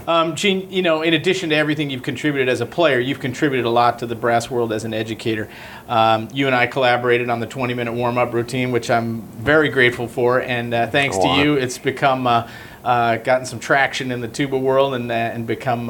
Um, 0.09 0.35
Gene, 0.35 0.71
you 0.71 0.83
know, 0.83 1.03
in 1.03 1.15
addition 1.15 1.51
to 1.51 1.57
everything 1.57 1.91
you've 1.91 2.03
contributed 2.03 2.49
as 2.49 2.61
a 2.61 2.67
player, 2.67 2.99
you've 2.99 3.21
contributed 3.21 3.67
a 3.67 3.71
lot 3.71 3.99
to 3.99 4.07
the 4.07 4.15
brass 4.15 4.51
world 4.51 4.73
as 4.73 4.85
an 4.85 4.95
educator. 4.95 5.49
Um, 5.89 6.29
you 6.33 6.47
and 6.47 6.57
I 6.57 6.67
collaborated 6.67 7.29
on 7.31 7.41
the 7.41 7.47
20-minute 7.47 7.93
warm-up 7.93 8.33
routine, 8.33 8.73
which 8.73 8.91
I'm 8.91 9.21
very 9.21 9.69
grateful 9.69 10.09
for, 10.09 10.41
and 10.41 10.75
uh, 10.75 10.89
thanks 10.89 11.17
Go 11.17 11.23
to 11.25 11.29
on. 11.29 11.39
you, 11.41 11.55
it's 11.55 11.79
become. 11.79 12.27
Uh, 12.27 12.49
uh, 12.85 13.17
gotten 13.19 13.47
some 13.47 13.61
traction 13.61 14.11
in 14.11 14.21
the 14.21 14.27
tuba 14.27 14.59
world 14.59 14.95
and, 14.95 15.09
uh, 15.09 15.15
and 15.15 15.47
become 15.47 15.89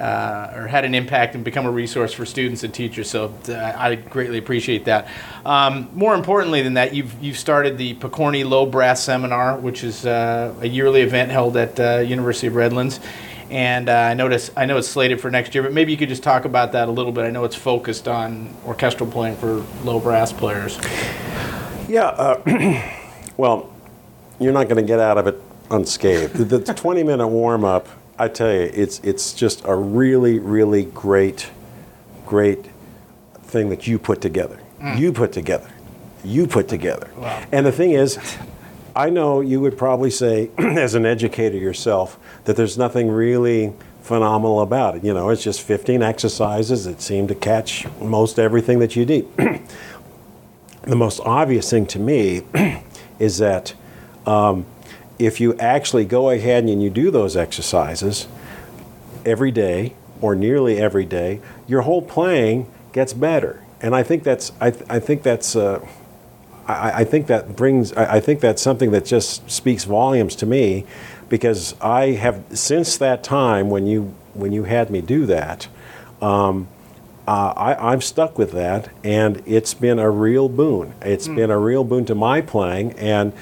uh, 0.00 0.52
or 0.56 0.66
had 0.66 0.84
an 0.84 0.94
impact 0.94 1.34
and 1.34 1.44
become 1.44 1.66
a 1.66 1.70
resource 1.70 2.12
for 2.12 2.24
students 2.24 2.64
and 2.64 2.72
teachers. 2.72 3.10
So 3.10 3.34
uh, 3.48 3.54
I 3.54 3.94
greatly 3.96 4.38
appreciate 4.38 4.86
that. 4.86 5.08
Um, 5.44 5.90
more 5.92 6.14
importantly 6.14 6.62
than 6.62 6.74
that, 6.74 6.94
you've 6.94 7.14
you've 7.22 7.38
started 7.38 7.78
the 7.78 7.94
Pokorny 7.94 8.48
Low 8.48 8.66
Brass 8.66 9.02
Seminar, 9.02 9.58
which 9.58 9.84
is 9.84 10.06
uh, 10.06 10.54
a 10.60 10.66
yearly 10.66 11.02
event 11.02 11.30
held 11.30 11.56
at 11.56 11.78
uh, 11.78 11.98
University 11.98 12.46
of 12.46 12.54
Redlands. 12.54 13.00
And 13.50 13.88
uh, 13.88 13.92
I 13.92 14.14
notice 14.14 14.50
I 14.56 14.64
know 14.64 14.78
it's 14.78 14.88
slated 14.88 15.20
for 15.20 15.30
next 15.30 15.54
year, 15.54 15.62
but 15.62 15.72
maybe 15.72 15.90
you 15.92 15.98
could 15.98 16.08
just 16.08 16.22
talk 16.22 16.44
about 16.44 16.72
that 16.72 16.88
a 16.88 16.92
little 16.92 17.12
bit. 17.12 17.24
I 17.24 17.30
know 17.30 17.44
it's 17.44 17.56
focused 17.56 18.06
on 18.08 18.54
orchestral 18.64 19.10
playing 19.10 19.36
for 19.36 19.64
low 19.84 19.98
brass 19.98 20.32
players. 20.32 20.78
Yeah, 21.88 22.06
uh, 22.06 22.82
well, 23.36 23.72
you're 24.38 24.52
not 24.52 24.68
going 24.68 24.76
to 24.76 24.86
get 24.86 25.00
out 25.00 25.18
of 25.18 25.26
it 25.26 25.42
unscathed. 25.70 26.34
The, 26.34 26.58
the 26.58 26.74
20 26.74 27.02
minute 27.02 27.26
warm 27.26 27.64
up, 27.64 27.88
I 28.20 28.28
tell 28.28 28.52
you, 28.52 28.70
it's, 28.74 29.00
it's 29.00 29.32
just 29.32 29.62
a 29.64 29.74
really, 29.74 30.38
really 30.38 30.84
great, 30.84 31.50
great 32.26 32.68
thing 33.44 33.70
that 33.70 33.86
you 33.86 33.98
put 33.98 34.20
together. 34.20 34.60
You 34.98 35.10
put 35.14 35.32
together. 35.32 35.70
You 36.22 36.46
put 36.46 36.68
together. 36.68 37.08
Wow. 37.16 37.42
And 37.50 37.64
the 37.64 37.72
thing 37.72 37.92
is, 37.92 38.18
I 38.94 39.08
know 39.08 39.40
you 39.40 39.58
would 39.62 39.78
probably 39.78 40.10
say, 40.10 40.50
as 40.58 40.94
an 40.94 41.06
educator 41.06 41.56
yourself, 41.56 42.18
that 42.44 42.56
there's 42.56 42.76
nothing 42.76 43.10
really 43.10 43.72
phenomenal 44.02 44.60
about 44.60 44.96
it. 44.96 45.04
You 45.04 45.14
know, 45.14 45.30
it's 45.30 45.42
just 45.42 45.62
15 45.62 46.02
exercises 46.02 46.84
that 46.84 47.00
seem 47.00 47.26
to 47.28 47.34
catch 47.34 47.86
most 48.02 48.38
everything 48.38 48.80
that 48.80 48.96
you 48.96 49.06
need. 49.06 49.28
the 50.82 50.96
most 50.96 51.20
obvious 51.20 51.70
thing 51.70 51.86
to 51.86 51.98
me 51.98 52.42
is 53.18 53.38
that 53.38 53.72
um, 54.26 54.66
if 55.20 55.38
you 55.38 55.54
actually 55.58 56.06
go 56.06 56.30
ahead 56.30 56.64
and 56.64 56.82
you 56.82 56.88
do 56.88 57.10
those 57.10 57.36
exercises 57.36 58.26
every 59.26 59.50
day 59.50 59.92
or 60.20 60.34
nearly 60.34 60.78
every 60.78 61.04
day, 61.04 61.40
your 61.68 61.82
whole 61.82 62.00
playing 62.00 62.70
gets 62.92 63.12
better. 63.12 63.62
And 63.82 63.94
I 63.94 64.02
think 64.02 64.24
that's 64.24 64.52
I, 64.60 64.70
th- 64.70 64.84
I 64.88 64.98
think 64.98 65.22
that's 65.22 65.54
uh, 65.54 65.86
I, 66.66 67.00
I 67.00 67.04
think 67.04 67.26
that 67.26 67.54
brings 67.54 67.92
I, 67.92 68.16
I 68.16 68.20
think 68.20 68.40
that's 68.40 68.62
something 68.62 68.90
that 68.92 69.04
just 69.04 69.48
speaks 69.50 69.84
volumes 69.84 70.34
to 70.36 70.46
me 70.46 70.86
because 71.28 71.74
I 71.80 72.12
have 72.12 72.42
since 72.58 72.96
that 72.96 73.22
time 73.22 73.68
when 73.68 73.86
you 73.86 74.14
when 74.34 74.52
you 74.52 74.64
had 74.64 74.90
me 74.90 75.02
do 75.02 75.26
that. 75.26 75.68
Um, 76.22 76.68
uh, 77.28 77.52
I, 77.56 77.92
I'm 77.92 78.00
stuck 78.00 78.38
with 78.38 78.50
that, 78.52 78.88
and 79.04 79.40
it's 79.46 79.72
been 79.72 80.00
a 80.00 80.10
real 80.10 80.48
boon. 80.48 80.94
It's 81.00 81.28
been 81.28 81.50
a 81.50 81.58
real 81.58 81.84
boon 81.84 82.04
to 82.06 82.14
my 82.14 82.40
playing, 82.40 82.92
and 82.94 83.32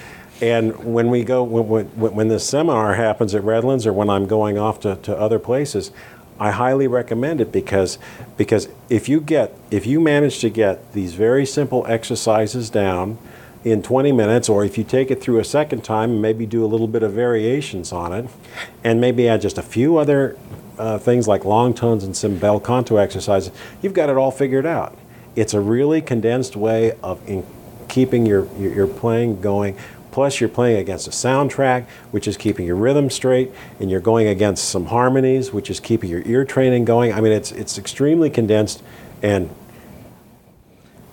and 0.41 0.76
when 0.84 1.11
we 1.11 1.24
go 1.24 1.43
when, 1.43 1.89
when, 1.97 2.14
when 2.14 2.28
this 2.28 2.49
seminar 2.49 2.95
happens 2.95 3.34
at 3.34 3.43
Redlands, 3.43 3.86
or 3.86 3.93
when 3.93 4.09
I'm 4.09 4.26
going 4.26 4.59
off 4.59 4.80
to, 4.80 4.97
to 4.97 5.16
other 5.16 5.39
places, 5.39 5.91
I 6.39 6.53
highly 6.53 6.86
recommend 6.86 7.41
it 7.41 7.51
because 7.51 7.99
because 8.36 8.68
if 8.89 9.09
you 9.09 9.20
get 9.20 9.55
if 9.70 9.86
you 9.86 10.01
manage 10.01 10.39
to 10.41 10.51
get 10.51 10.93
these 10.93 11.14
very 11.14 11.45
simple 11.45 11.84
exercises 11.89 12.70
down 12.70 13.18
in 13.64 13.82
20 13.82 14.12
minutes, 14.12 14.49
or 14.49 14.64
if 14.64 14.78
you 14.78 14.84
take 14.84 15.11
it 15.11 15.20
through 15.20 15.41
a 15.41 15.45
second 15.45 15.82
time 15.82 16.11
and 16.11 16.22
maybe 16.22 16.47
do 16.47 16.64
a 16.64 16.66
little 16.66 16.86
bit 16.86 17.03
of 17.03 17.12
variations 17.12 17.93
on 17.93 18.12
it, 18.12 18.30
and 18.84 19.01
maybe 19.01 19.28
add 19.28 19.41
just 19.41 19.59
a 19.59 19.62
few 19.62 19.97
other 19.97 20.39
uh, 20.78 20.97
things 20.97 21.26
like 21.26 21.45
long 21.45 21.74
tones 21.74 22.05
and 22.05 22.16
some 22.16 22.39
bel 22.39 22.61
canto 22.61 22.97
exercises, 22.97 23.53
you've 23.82 23.95
got 23.95 24.09
it 24.09 24.16
all 24.16 24.30
figured 24.30 24.64
out. 24.64 24.97
It's 25.34 25.55
a 25.55 25.61
really 25.61 26.01
condensed 26.01 26.55
way 26.55 26.93
of 27.03 27.26
in 27.28 27.45
keeping 27.89 28.26
your, 28.26 28.47
your, 28.57 28.72
your 28.72 28.86
playing 28.86 29.41
going. 29.41 29.76
Plus, 30.19 30.41
you're 30.41 30.49
playing 30.49 30.79
against 30.79 31.07
a 31.07 31.11
soundtrack, 31.12 31.85
which 32.11 32.27
is 32.27 32.37
keeping 32.37 32.66
your 32.66 32.75
rhythm 32.75 33.09
straight, 33.09 33.53
and 33.79 33.89
you're 33.89 34.01
going 34.01 34.27
against 34.27 34.69
some 34.69 34.87
harmonies, 34.87 35.53
which 35.53 35.71
is 35.71 35.79
keeping 35.79 36.11
your 36.11 36.23
ear 36.27 36.45
training 36.45 36.85
going. 36.85 37.12
I 37.12 37.21
mean, 37.21 37.31
it's, 37.31 37.53
it's 37.53 37.79
extremely 37.79 38.29
condensed, 38.29 38.83
and 39.23 39.49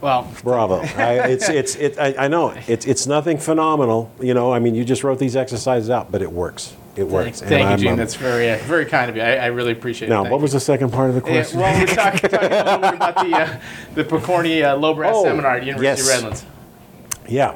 Well, 0.01 0.27
bravo. 0.41 0.77
I, 0.79 1.27
it's, 1.27 1.47
it's, 1.49 1.75
it, 1.75 1.99
I, 1.99 2.15
I 2.25 2.27
know, 2.29 2.55
it's, 2.67 2.87
it's 2.87 3.05
nothing 3.05 3.37
phenomenal. 3.37 4.11
You 4.19 4.33
know, 4.33 4.51
I 4.51 4.57
mean, 4.57 4.73
you 4.73 4.83
just 4.83 5.03
wrote 5.03 5.19
these 5.19 5.35
exercises 5.35 5.91
out, 5.91 6.11
but 6.11 6.23
it 6.23 6.31
works. 6.31 6.73
It 6.95 7.03
works. 7.07 7.41
thank, 7.41 7.51
And 7.51 7.61
thank 7.61 7.79
you, 7.81 7.83
Gene. 7.83 7.91
um, 7.91 7.97
That's 7.99 8.15
very 8.15 8.49
uh, 8.49 8.57
very 8.63 8.85
kind 8.87 9.11
of 9.11 9.15
you. 9.17 9.21
I, 9.21 9.35
I 9.35 9.45
really 9.47 9.73
appreciate 9.73 10.07
it. 10.07 10.09
now, 10.09 10.23
what 10.23 10.37
you. 10.37 10.37
was 10.37 10.53
the 10.53 10.59
second 10.59 10.91
part 10.91 11.09
of 11.09 11.15
the 11.15 11.21
question? 11.21 11.59
well, 11.59 11.79
we're 11.79 11.85
talking, 11.93 12.27
talking 12.27 12.51
a 12.51 12.63
little 12.63 12.79
bit 12.79 12.95
about 12.95 13.15
the 13.17 13.37
uh, 13.37 13.59
the 13.93 14.03
Pokorny 14.03 14.63
uh, 14.63 14.75
Low 14.75 14.95
Brass 14.95 15.13
Oh, 15.15 15.25
Seminar 15.25 15.57
at 15.57 15.63
University 15.63 15.91
of 15.91 15.97
yes. 15.99 16.09
Redlands. 16.09 16.45
Yeah. 17.27 17.55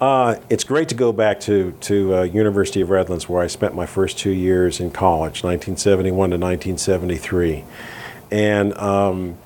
Uh, 0.00 0.36
it's 0.50 0.64
great 0.64 0.88
to 0.88 0.94
go 0.94 1.12
back 1.12 1.40
to, 1.40 1.72
to 1.80 2.16
uh, 2.16 2.22
University 2.22 2.80
of 2.80 2.90
Redlands, 2.90 3.28
where 3.28 3.42
I 3.42 3.46
spent 3.46 3.74
my 3.74 3.86
first 3.86 4.18
two 4.18 4.30
years 4.30 4.80
in 4.80 4.90
college, 4.90 5.44
1971 5.44 6.30
to 6.30 6.36
1973. 6.36 7.64
And 8.30 8.76
um, 8.76 9.38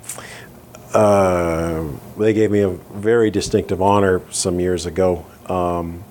uh, 0.95 1.87
they 2.17 2.33
gave 2.33 2.51
me 2.51 2.61
a 2.61 2.71
very 2.71 3.31
distinctive 3.31 3.83
honor 3.83 4.23
some 4.31 4.59
years 4.59 4.87
ago. 4.87 5.27
Um, 5.47 6.05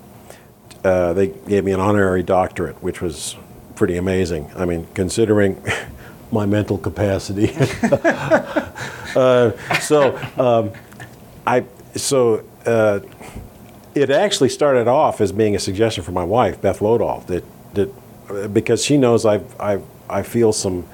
uh, 0.84 1.12
they 1.12 1.28
gave 1.28 1.64
me 1.64 1.72
an 1.72 1.80
honorary 1.80 2.22
doctorate, 2.22 2.80
which 2.82 3.00
was 3.00 3.36
pretty 3.74 3.96
amazing. 3.96 4.50
I 4.56 4.64
mean, 4.64 4.86
considering 4.94 5.60
my 6.32 6.46
mental 6.46 6.78
capacity. 6.78 7.52
uh, 9.16 9.50
so, 9.80 10.16
um, 10.36 10.72
I 11.44 11.64
so 11.96 12.44
uh, 12.64 13.00
it 14.00 14.10
actually 14.10 14.48
started 14.48 14.88
off 14.88 15.20
as 15.20 15.32
being 15.32 15.54
a 15.54 15.58
suggestion 15.58 16.04
from 16.04 16.14
my 16.14 16.24
wife, 16.24 16.60
Beth 16.60 16.80
Lodahl, 16.80 17.24
that 17.26 17.44
that 17.74 18.52
because 18.52 18.84
she 18.84 18.96
knows 18.96 19.24
I 19.24 19.40
I 19.58 19.80
I 20.08 20.22
feel 20.22 20.52
some 20.52 20.84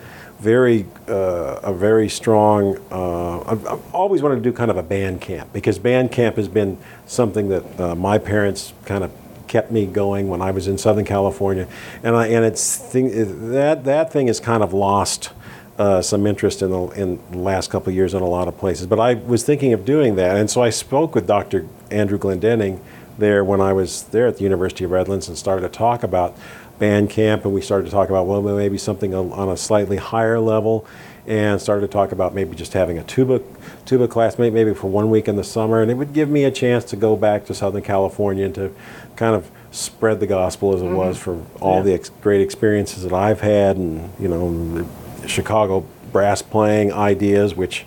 very 0.41 0.87
uh, 1.09 1.61
a 1.63 1.73
very 1.73 2.09
strong. 2.09 2.77
Uh, 2.91 3.41
I've, 3.41 3.67
I've 3.67 3.95
always 3.95 4.23
wanted 4.23 4.37
to 4.37 4.41
do 4.43 4.53
kind 4.53 4.71
of 4.71 4.77
a 4.77 4.83
band 4.83 5.21
camp 5.21 5.53
because 5.53 5.79
band 5.79 6.13
camp 6.13 6.37
has 6.37 6.49
been 6.49 6.77
something 7.07 7.49
that 7.49 7.81
uh, 7.81 7.95
my 7.95 8.19
parents 8.19 8.73
kind 8.85 9.05
of 9.05 9.11
kept 9.47 9.71
me 9.71 9.87
going 9.87 10.29
when 10.29 10.43
I 10.43 10.51
was 10.51 10.67
in 10.67 10.79
Southern 10.79 11.05
California, 11.05 11.69
and 12.03 12.15
I 12.15 12.27
and 12.29 12.45
it's 12.45 12.77
thing 12.77 13.51
that 13.53 13.85
that 13.85 14.13
thing 14.13 14.27
has 14.27 14.41
kind 14.41 14.63
of 14.63 14.73
lost 14.73 15.31
uh, 15.79 16.03
some 16.03 16.27
interest 16.27 16.63
in 16.63 16.71
the 16.71 16.83
in 16.89 17.21
the 17.31 17.39
last 17.39 17.71
couple 17.71 17.91
of 17.91 17.95
years 17.95 18.15
in 18.15 18.23
a 18.23 18.29
lot 18.29 18.49
of 18.49 18.59
places. 18.59 18.87
But 18.87 19.01
I 19.01 19.15
was 19.15 19.45
thinking 19.45 19.73
of 19.73 19.85
doing 19.85 20.17
that, 20.17 20.37
and 20.37 20.51
so 20.51 20.63
I 20.63 20.71
spoke 20.71 21.15
with 21.15 21.27
Dr. 21.27 21.67
Andrew 21.91 22.19
Glendening 22.19 22.81
there 23.19 23.45
when 23.45 23.61
I 23.61 23.73
was 23.73 24.03
there 24.05 24.27
at 24.27 24.37
the 24.39 24.43
University 24.43 24.85
of 24.85 24.91
Redlands 24.91 25.29
and 25.29 25.39
started 25.39 25.63
to 25.63 25.69
talk 25.69 26.03
about 26.03 26.37
band 26.79 27.09
camp, 27.11 27.45
and 27.45 27.55
we 27.55 27.61
started 27.61 27.85
to 27.85 27.91
talk 27.93 28.09
about 28.09 28.27
well 28.27 28.43
maybe 28.43 28.79
something 28.79 29.15
on 29.15 29.33
on 29.33 29.49
a 29.49 29.57
slightly 29.57 29.97
higher 29.97 30.41
level. 30.41 30.87
And 31.27 31.59
started 31.59 31.81
to 31.87 31.89
talk 31.89 32.13
about 32.13 32.35
maybe 32.35 32.55
just 32.55 32.75
having 32.75 32.99
a 32.99 33.03
tuba, 33.03 33.41
tuba 33.87 34.09
class, 34.09 34.39
maybe 34.39 34.75
for 34.75 34.89
one 34.89 35.09
week 35.09 35.27
in 35.27 35.37
the 35.37 35.43
summer, 35.45 35.81
and 35.81 35.91
it 35.91 35.95
would 35.95 36.13
give 36.13 36.29
me 36.29 36.45
a 36.45 36.51
chance 36.51 36.85
to 36.85 36.97
go 36.97 37.17
back 37.17 37.47
to 37.47 37.55
Southern 37.55 37.81
California 37.81 38.45
and 38.45 38.55
to 38.57 38.75
kind 39.17 39.35
of 39.35 39.51
spread 39.71 40.21
the 40.21 40.27
gospel 40.27 40.75
as 40.75 40.83
it 40.83 40.91
was 40.91 41.17
for 41.17 41.41
all 41.63 41.77
Yeah. 41.79 41.83
the 41.85 41.95
ex- 41.95 42.11
great 42.21 42.43
experiences 42.43 43.05
that 43.05 43.15
I've 43.15 43.41
had, 43.41 43.79
and 43.79 44.11
you 44.21 44.29
know, 44.29 44.85
the 45.23 45.27
Chicago 45.27 45.87
brass 46.13 46.43
playing 46.43 46.93
ideas, 46.93 47.57
which 47.57 47.87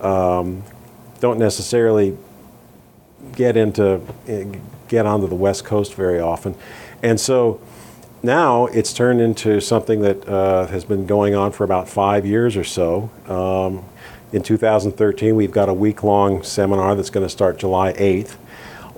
um, 0.00 0.62
don't 1.18 1.40
necessarily 1.40 2.16
get 3.38 3.56
into 3.56 4.02
eh, 4.26 4.44
get 4.88 5.06
onto 5.06 5.28
the 5.28 5.34
West 5.34 5.64
Coast 5.64 5.94
very 5.94 6.20
often, 6.20 6.54
and 7.02 7.18
so 7.18 7.60
now 8.22 8.66
it's 8.66 8.92
turned 8.92 9.20
into 9.20 9.60
something 9.60 10.00
that 10.00 10.28
uh, 10.28 10.66
has 10.66 10.84
been 10.84 11.06
going 11.06 11.34
on 11.34 11.52
for 11.52 11.64
about 11.64 11.88
five 11.88 12.26
years 12.26 12.56
or 12.56 12.64
so. 12.64 13.10
Um, 13.28 13.84
in 14.32 14.42
2013, 14.42 15.36
we've 15.36 15.52
got 15.52 15.68
a 15.68 15.74
week-long 15.74 16.42
seminar 16.42 16.94
that's 16.94 17.10
going 17.10 17.24
to 17.24 17.30
start 17.30 17.58
July 17.58 17.92
8th. 17.94 18.36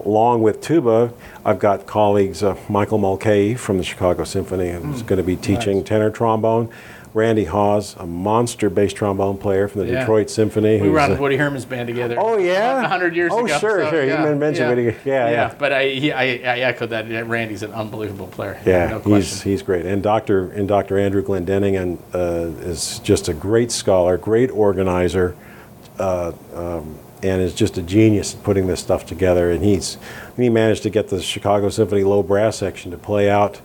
Along 0.04 0.40
with 0.40 0.62
tuba, 0.62 1.12
I've 1.44 1.58
got 1.58 1.86
colleagues, 1.86 2.42
uh, 2.42 2.56
Michael 2.68 2.96
Mulcahy 2.96 3.54
from 3.54 3.76
the 3.76 3.84
Chicago 3.84 4.24
Symphony, 4.24 4.70
who's 4.70 5.02
going 5.02 5.18
to 5.18 5.22
be 5.22 5.36
teaching 5.36 5.78
nice. 5.78 5.86
tenor 5.86 6.10
trombone. 6.10 6.70
Randy 7.12 7.44
Hawes, 7.44 7.96
a 7.98 8.06
monster 8.06 8.70
bass 8.70 8.92
trombone 8.92 9.36
player 9.36 9.66
from 9.66 9.80
the 9.84 9.92
Yeah. 9.92 10.00
Detroit 10.00 10.30
Symphony. 10.30 10.80
We 10.80 10.90
were 10.90 11.00
on 11.00 11.18
Woody 11.18 11.36
Herman's 11.36 11.64
band 11.64 11.88
together. 11.88 12.14
Oh, 12.18 12.38
yeah? 12.38 12.86
hundred 12.86 13.16
years 13.16 13.32
Oh, 13.34 13.44
ago. 13.44 13.58
sure, 13.58 13.82
so, 13.84 13.90
sure. 13.90 14.02
You 14.04 14.10
yeah, 14.10 14.34
mentioned 14.34 14.56
yeah. 14.56 14.68
Woody- 14.68 14.96
yeah, 15.04 15.30
yeah. 15.30 15.54
But 15.58 15.72
I, 15.72 15.88
he, 15.88 16.12
I, 16.12 16.22
I 16.24 16.58
echoed 16.60 16.90
that. 16.90 17.26
Randy's 17.26 17.64
an 17.64 17.72
unbelievable 17.72 18.28
player. 18.28 18.60
Yeah, 18.64 18.90
no 18.90 18.98
he's 18.98 19.02
question. 19.04 19.50
he's 19.50 19.62
great, 19.62 19.86
and 19.86 20.02
Doctor 20.02 20.50
and 20.52 20.68
Doctor 20.68 20.98
Andrew 20.98 21.22
Glendening 21.24 21.80
and 21.80 21.98
uh, 22.14 22.52
is 22.68 23.00
just 23.00 23.28
a 23.28 23.34
great 23.34 23.72
scholar, 23.72 24.16
great 24.16 24.50
organizer, 24.52 25.34
uh, 25.98 26.32
um, 26.54 26.96
and 27.24 27.42
is 27.42 27.54
just 27.54 27.76
a 27.76 27.82
genius 27.82 28.34
at 28.36 28.42
putting 28.44 28.68
this 28.68 28.78
stuff 28.80 29.04
together. 29.04 29.50
And 29.50 29.64
he's 29.64 29.98
he 30.36 30.48
managed 30.48 30.84
to 30.84 30.90
get 30.90 31.08
the 31.08 31.20
Chicago 31.20 31.70
Symphony 31.70 32.04
low 32.04 32.22
brass 32.22 32.56
section 32.56 32.92
to 32.92 32.96
play 32.96 33.28
out 33.28 33.60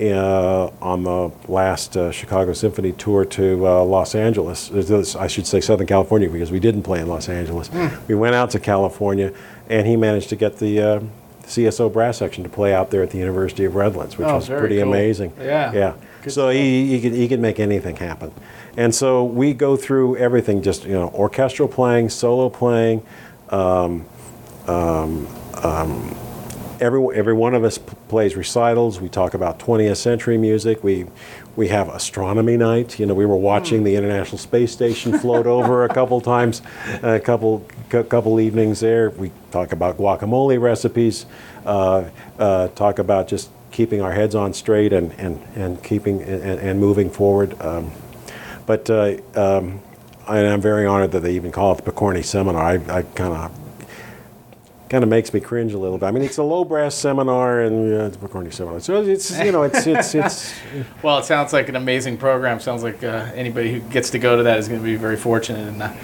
uh, 0.00 0.70
on 0.80 1.02
the 1.04 1.30
last 1.46 1.96
uh, 1.96 2.10
Chicago 2.10 2.52
Symphony 2.52 2.92
tour 2.92 3.24
to 3.26 3.66
uh, 3.66 3.84
Los 3.84 4.14
Angeles. 4.14 4.70
I 5.14 5.26
should 5.26 5.46
say 5.46 5.60
Southern 5.60 5.86
California 5.86 6.28
because 6.28 6.50
we 6.50 6.60
didn't 6.60 6.82
play 6.82 7.00
in 7.00 7.08
Los 7.08 7.28
Angeles. 7.28 7.68
Mm. 7.68 8.08
We 8.08 8.14
went 8.14 8.34
out 8.34 8.50
to 8.50 8.60
California, 8.60 9.32
and 9.68 9.86
he 9.86 9.96
managed 9.96 10.30
to 10.30 10.36
get 10.36 10.58
the 10.58 10.80
uh, 10.80 11.00
CSO 11.42 11.92
brass 11.92 12.18
section 12.18 12.44
to 12.44 12.50
play 12.50 12.72
out 12.72 12.90
there 12.90 13.02
at 13.02 13.10
the 13.10 13.18
University 13.18 13.64
of 13.64 13.74
Redlands, 13.74 14.16
which 14.16 14.26
oh, 14.26 14.36
was 14.36 14.48
pretty 14.48 14.76
cool. 14.76 14.88
amazing. 14.88 15.32
Yeah. 15.38 15.72
Yeah. 15.72 15.94
Good 16.22 16.32
so 16.32 16.48
he, 16.48 16.86
he 16.88 17.00
could 17.00 17.12
he 17.12 17.28
could 17.28 17.40
make 17.40 17.58
anything 17.58 17.96
happen. 17.96 18.32
And 18.76 18.94
so 18.94 19.24
we 19.24 19.52
go 19.52 19.76
through 19.76 20.16
everything, 20.16 20.62
just 20.62 20.84
you 20.84 20.92
know, 20.92 21.08
orchestral 21.08 21.68
playing, 21.68 22.08
solo 22.08 22.48
playing. 22.48 23.04
Um, 23.48 24.06
um, 24.66 25.26
um, 25.62 26.16
every 26.80 27.16
every 27.16 27.34
one 27.34 27.54
of 27.54 27.62
us 27.62 27.78
p- 27.78 27.94
plays 28.08 28.36
recitals. 28.36 29.00
We 29.00 29.08
talk 29.08 29.34
about 29.34 29.58
20th 29.58 29.96
century 29.96 30.38
music. 30.38 30.82
We 30.82 31.06
we 31.56 31.68
have 31.68 31.88
astronomy 31.88 32.56
night. 32.56 32.98
You 32.98 33.06
know, 33.06 33.14
we 33.14 33.26
were 33.26 33.36
watching 33.36 33.84
the 33.84 33.94
International 33.96 34.38
Space 34.38 34.72
Station 34.72 35.18
float 35.18 35.46
over 35.58 35.84
a 35.84 35.88
couple 35.88 36.20
times, 36.20 36.62
a 37.02 37.20
couple 37.20 37.66
c- 37.92 38.02
couple 38.04 38.40
evenings 38.40 38.80
there. 38.80 39.10
We 39.10 39.30
talk 39.50 39.72
about 39.72 39.98
guacamole 39.98 40.60
recipes. 40.60 41.26
Uh, 41.64 42.08
uh, 42.38 42.68
talk 42.68 42.98
about 42.98 43.28
just 43.28 43.50
keeping 43.70 44.00
our 44.00 44.12
heads 44.12 44.34
on 44.34 44.52
straight 44.54 44.92
and 44.92 45.12
and 45.12 45.40
and 45.54 45.82
keeping 45.84 46.22
and, 46.22 46.58
and 46.60 46.80
moving 46.80 47.10
forward. 47.10 47.60
Um, 47.60 47.90
but 48.66 48.88
uh, 48.88 49.16
um, 49.34 49.80
I, 50.26 50.38
am 50.38 50.60
very 50.60 50.86
honored 50.86 51.12
that 51.12 51.20
they 51.20 51.34
even 51.34 51.50
call 51.50 51.76
it 51.76 51.84
the 51.84 51.90
Pokorny 51.90 52.24
Seminar. 52.24 52.62
I, 52.62 52.74
I 52.98 53.02
kind 53.02 53.34
of 53.34 53.59
kind 54.90 55.04
of 55.04 55.08
makes 55.08 55.32
me 55.32 55.38
cringe 55.38 55.72
a 55.72 55.78
little 55.78 55.96
bit. 55.96 56.06
I 56.06 56.10
mean, 56.10 56.24
it's 56.24 56.38
a 56.38 56.42
low 56.42 56.64
brass 56.64 56.96
seminar 56.96 57.60
and 57.60 57.94
uh, 57.94 58.04
it's 58.06 58.16
a 58.16 58.18
Pokorny 58.18 58.52
seminar. 58.52 58.80
So 58.80 59.02
it's 59.02 59.38
you 59.38 59.52
know 59.52 59.62
it's 59.62 59.86
it's 59.86 60.14
it's. 60.14 60.52
well, 61.02 61.18
it 61.18 61.24
sounds 61.24 61.52
like 61.52 61.68
an 61.68 61.76
amazing 61.76 62.18
program. 62.18 62.60
Sounds 62.60 62.82
like 62.82 63.02
uh, 63.02 63.30
anybody 63.34 63.72
who 63.72 63.80
gets 63.90 64.10
to 64.10 64.18
go 64.18 64.36
to 64.36 64.42
that 64.42 64.58
is 64.58 64.68
going 64.68 64.80
to 64.80 64.84
be 64.84 64.96
very 64.96 65.16
fortunate. 65.16 65.68
And 65.68 65.82
uh, 65.82 65.94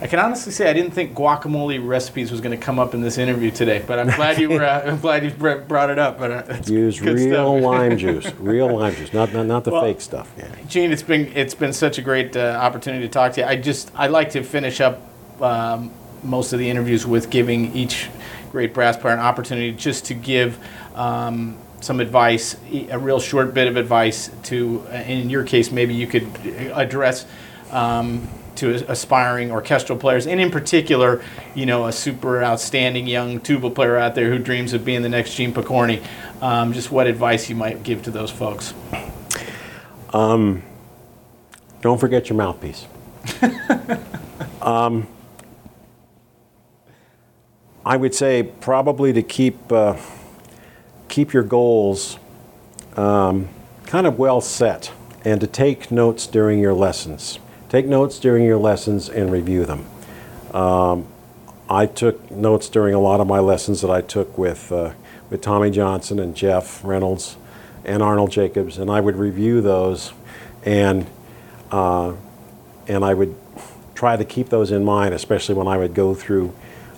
I 0.00 0.06
can 0.06 0.20
honestly 0.20 0.52
say 0.52 0.70
I 0.70 0.72
didn't 0.72 0.92
think 0.92 1.12
guacamole 1.12 1.84
recipes 1.84 2.30
was 2.30 2.40
going 2.40 2.56
to 2.56 2.64
come 2.64 2.78
up 2.78 2.94
in 2.94 3.00
this 3.00 3.18
interview 3.18 3.50
today, 3.50 3.82
but 3.84 3.98
I'm 3.98 4.10
glad 4.14 4.38
you 4.38 4.50
were. 4.50 4.64
Uh, 4.64 4.82
I'm 4.86 5.00
glad 5.00 5.24
you 5.24 5.30
brought 5.32 5.90
it 5.90 5.98
up. 5.98 6.16
But 6.16 6.30
uh, 6.30 6.62
use 6.66 7.00
real 7.00 7.58
lime 7.60 7.98
juice, 7.98 8.32
real 8.34 8.78
lime 8.78 8.94
juice, 8.94 9.12
not 9.12 9.32
not, 9.32 9.46
not 9.46 9.64
the 9.64 9.72
well, 9.72 9.82
fake 9.82 10.00
stuff. 10.00 10.32
Yeah. 10.38 10.54
Gene, 10.68 10.92
it's 10.92 11.02
been 11.02 11.32
it's 11.34 11.54
been 11.54 11.72
such 11.72 11.98
a 11.98 12.02
great 12.02 12.36
uh, 12.36 12.60
opportunity 12.62 13.04
to 13.04 13.12
talk 13.12 13.32
to 13.32 13.40
you. 13.40 13.46
I 13.48 13.56
just 13.56 13.90
I 13.96 14.06
like 14.06 14.30
to 14.30 14.44
finish 14.44 14.80
up 14.80 15.02
um, 15.42 15.90
most 16.22 16.52
of 16.52 16.58
the 16.58 16.70
interviews 16.70 17.06
with 17.06 17.28
giving 17.28 17.74
each 17.74 18.08
great 18.56 18.72
brass 18.72 18.96
player 18.96 19.12
an 19.12 19.20
opportunity 19.20 19.70
just 19.70 20.06
to 20.06 20.14
give. 20.14 20.58
Um, 20.94 21.58
some 21.82 22.00
advice, 22.00 22.56
a 22.72 22.98
real 22.98 23.20
short 23.20 23.52
bit 23.52 23.68
of 23.68 23.76
advice 23.76 24.30
to, 24.44 24.82
uh, 24.90 24.94
in 24.94 25.28
your 25.28 25.44
case, 25.44 25.70
maybe 25.70 25.92
you 25.92 26.06
could 26.06 26.26
address 26.72 27.26
um, 27.70 28.26
to 28.54 28.90
aspiring 28.90 29.52
orchestral 29.52 29.98
players, 29.98 30.26
and 30.26 30.40
in 30.40 30.50
particular, 30.50 31.22
you 31.54 31.66
know, 31.66 31.84
a 31.84 31.92
super 31.92 32.42
outstanding 32.42 33.06
young 33.06 33.40
tuba 33.40 33.68
player 33.68 33.98
out 33.98 34.14
there 34.14 34.30
who 34.30 34.38
dreams 34.38 34.72
of 34.72 34.86
being 34.86 35.02
the 35.02 35.10
next 35.10 35.34
Gene 35.34 35.52
Pokorny. 35.52 36.02
Um, 36.40 36.72
just 36.72 36.90
what 36.90 37.06
advice 37.06 37.50
you 37.50 37.56
might 37.56 37.82
give 37.82 38.04
to 38.04 38.10
those 38.10 38.30
folks? 38.30 38.72
Um, 40.14 40.62
don't 41.82 41.98
forget 41.98 42.30
your 42.30 42.38
mouthpiece. 42.38 42.86
um, 44.62 45.06
I 47.86 47.96
would 47.96 48.16
say 48.16 48.42
probably 48.42 49.12
to 49.12 49.22
keep 49.22 49.70
uh, 49.70 49.96
keep 51.08 51.32
your 51.32 51.44
goals 51.44 52.18
um, 52.96 53.48
kind 53.86 54.08
of 54.08 54.18
well 54.18 54.40
set, 54.40 54.90
and 55.24 55.40
to 55.40 55.46
take 55.46 55.92
notes 55.92 56.26
during 56.26 56.58
your 56.58 56.74
lessons. 56.74 57.38
Take 57.68 57.86
notes 57.86 58.18
during 58.18 58.44
your 58.44 58.56
lessons 58.56 59.08
and 59.08 59.30
review 59.30 59.64
them. 59.64 59.86
Um, 60.52 61.06
I 61.70 61.86
took 61.86 62.28
notes 62.28 62.68
during 62.68 62.92
a 62.92 62.98
lot 62.98 63.20
of 63.20 63.28
my 63.28 63.38
lessons 63.38 63.82
that 63.82 63.90
I 63.90 64.00
took 64.00 64.36
with, 64.36 64.72
uh, 64.72 64.92
with 65.30 65.40
Tommy 65.40 65.70
Johnson 65.70 66.18
and 66.18 66.34
Jeff 66.34 66.84
Reynolds 66.84 67.36
and 67.84 68.02
Arnold 68.02 68.32
Jacobs, 68.32 68.78
and 68.78 68.90
I 68.90 69.00
would 69.00 69.16
review 69.16 69.60
those 69.60 70.12
and, 70.64 71.06
uh, 71.70 72.14
and 72.88 73.04
I 73.04 73.14
would 73.14 73.34
try 73.94 74.16
to 74.16 74.24
keep 74.24 74.48
those 74.48 74.72
in 74.72 74.84
mind, 74.84 75.14
especially 75.14 75.54
when 75.54 75.68
I 75.68 75.76
would 75.76 75.94
go 75.94 76.14
through 76.14 76.52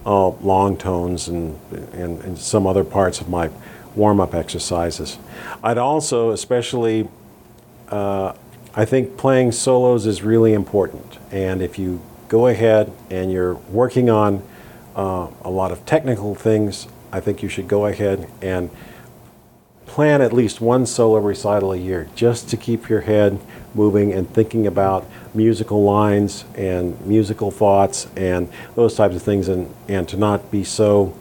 uh, 0.08 0.28
long 0.40 0.74
tones 0.74 1.28
and, 1.28 1.60
and, 1.92 2.22
and 2.22 2.38
some 2.38 2.66
other 2.66 2.82
parts 2.82 3.20
of 3.20 3.28
my 3.28 3.50
warm 3.94 4.20
up 4.20 4.34
exercises. 4.34 5.18
I'd 5.62 5.76
also, 5.76 6.30
especially, 6.30 7.08
uh, 7.90 8.32
I 8.74 8.86
think 8.86 9.18
playing 9.18 9.52
solos 9.52 10.06
is 10.06 10.22
really 10.22 10.54
important. 10.54 11.18
And 11.30 11.60
if 11.60 11.78
you 11.78 12.00
go 12.28 12.46
ahead 12.46 12.90
and 13.10 13.30
you're 13.30 13.54
working 13.54 14.08
on 14.08 14.42
uh, 14.96 15.28
a 15.42 15.50
lot 15.50 15.72
of 15.72 15.84
technical 15.84 16.34
things, 16.34 16.88
I 17.12 17.20
think 17.20 17.42
you 17.42 17.50
should 17.50 17.68
go 17.68 17.84
ahead 17.84 18.30
and 18.40 18.70
plan 19.98 20.22
at 20.22 20.32
least 20.32 20.60
one 20.60 20.86
solo 20.86 21.18
recital 21.18 21.72
a 21.72 21.76
year 21.76 22.08
just 22.14 22.48
to 22.48 22.56
keep 22.56 22.88
your 22.88 23.00
head 23.00 23.36
moving 23.74 24.12
and 24.12 24.32
thinking 24.32 24.64
about 24.64 25.04
musical 25.34 25.82
lines 25.82 26.44
and 26.54 27.00
musical 27.04 27.50
thoughts 27.50 28.06
and 28.14 28.48
those 28.76 28.94
types 28.94 29.16
of 29.16 29.22
things 29.22 29.48
and, 29.48 29.74
and 29.88 30.08
to 30.08 30.16
not 30.16 30.52
be 30.52 30.62
so 30.62 31.12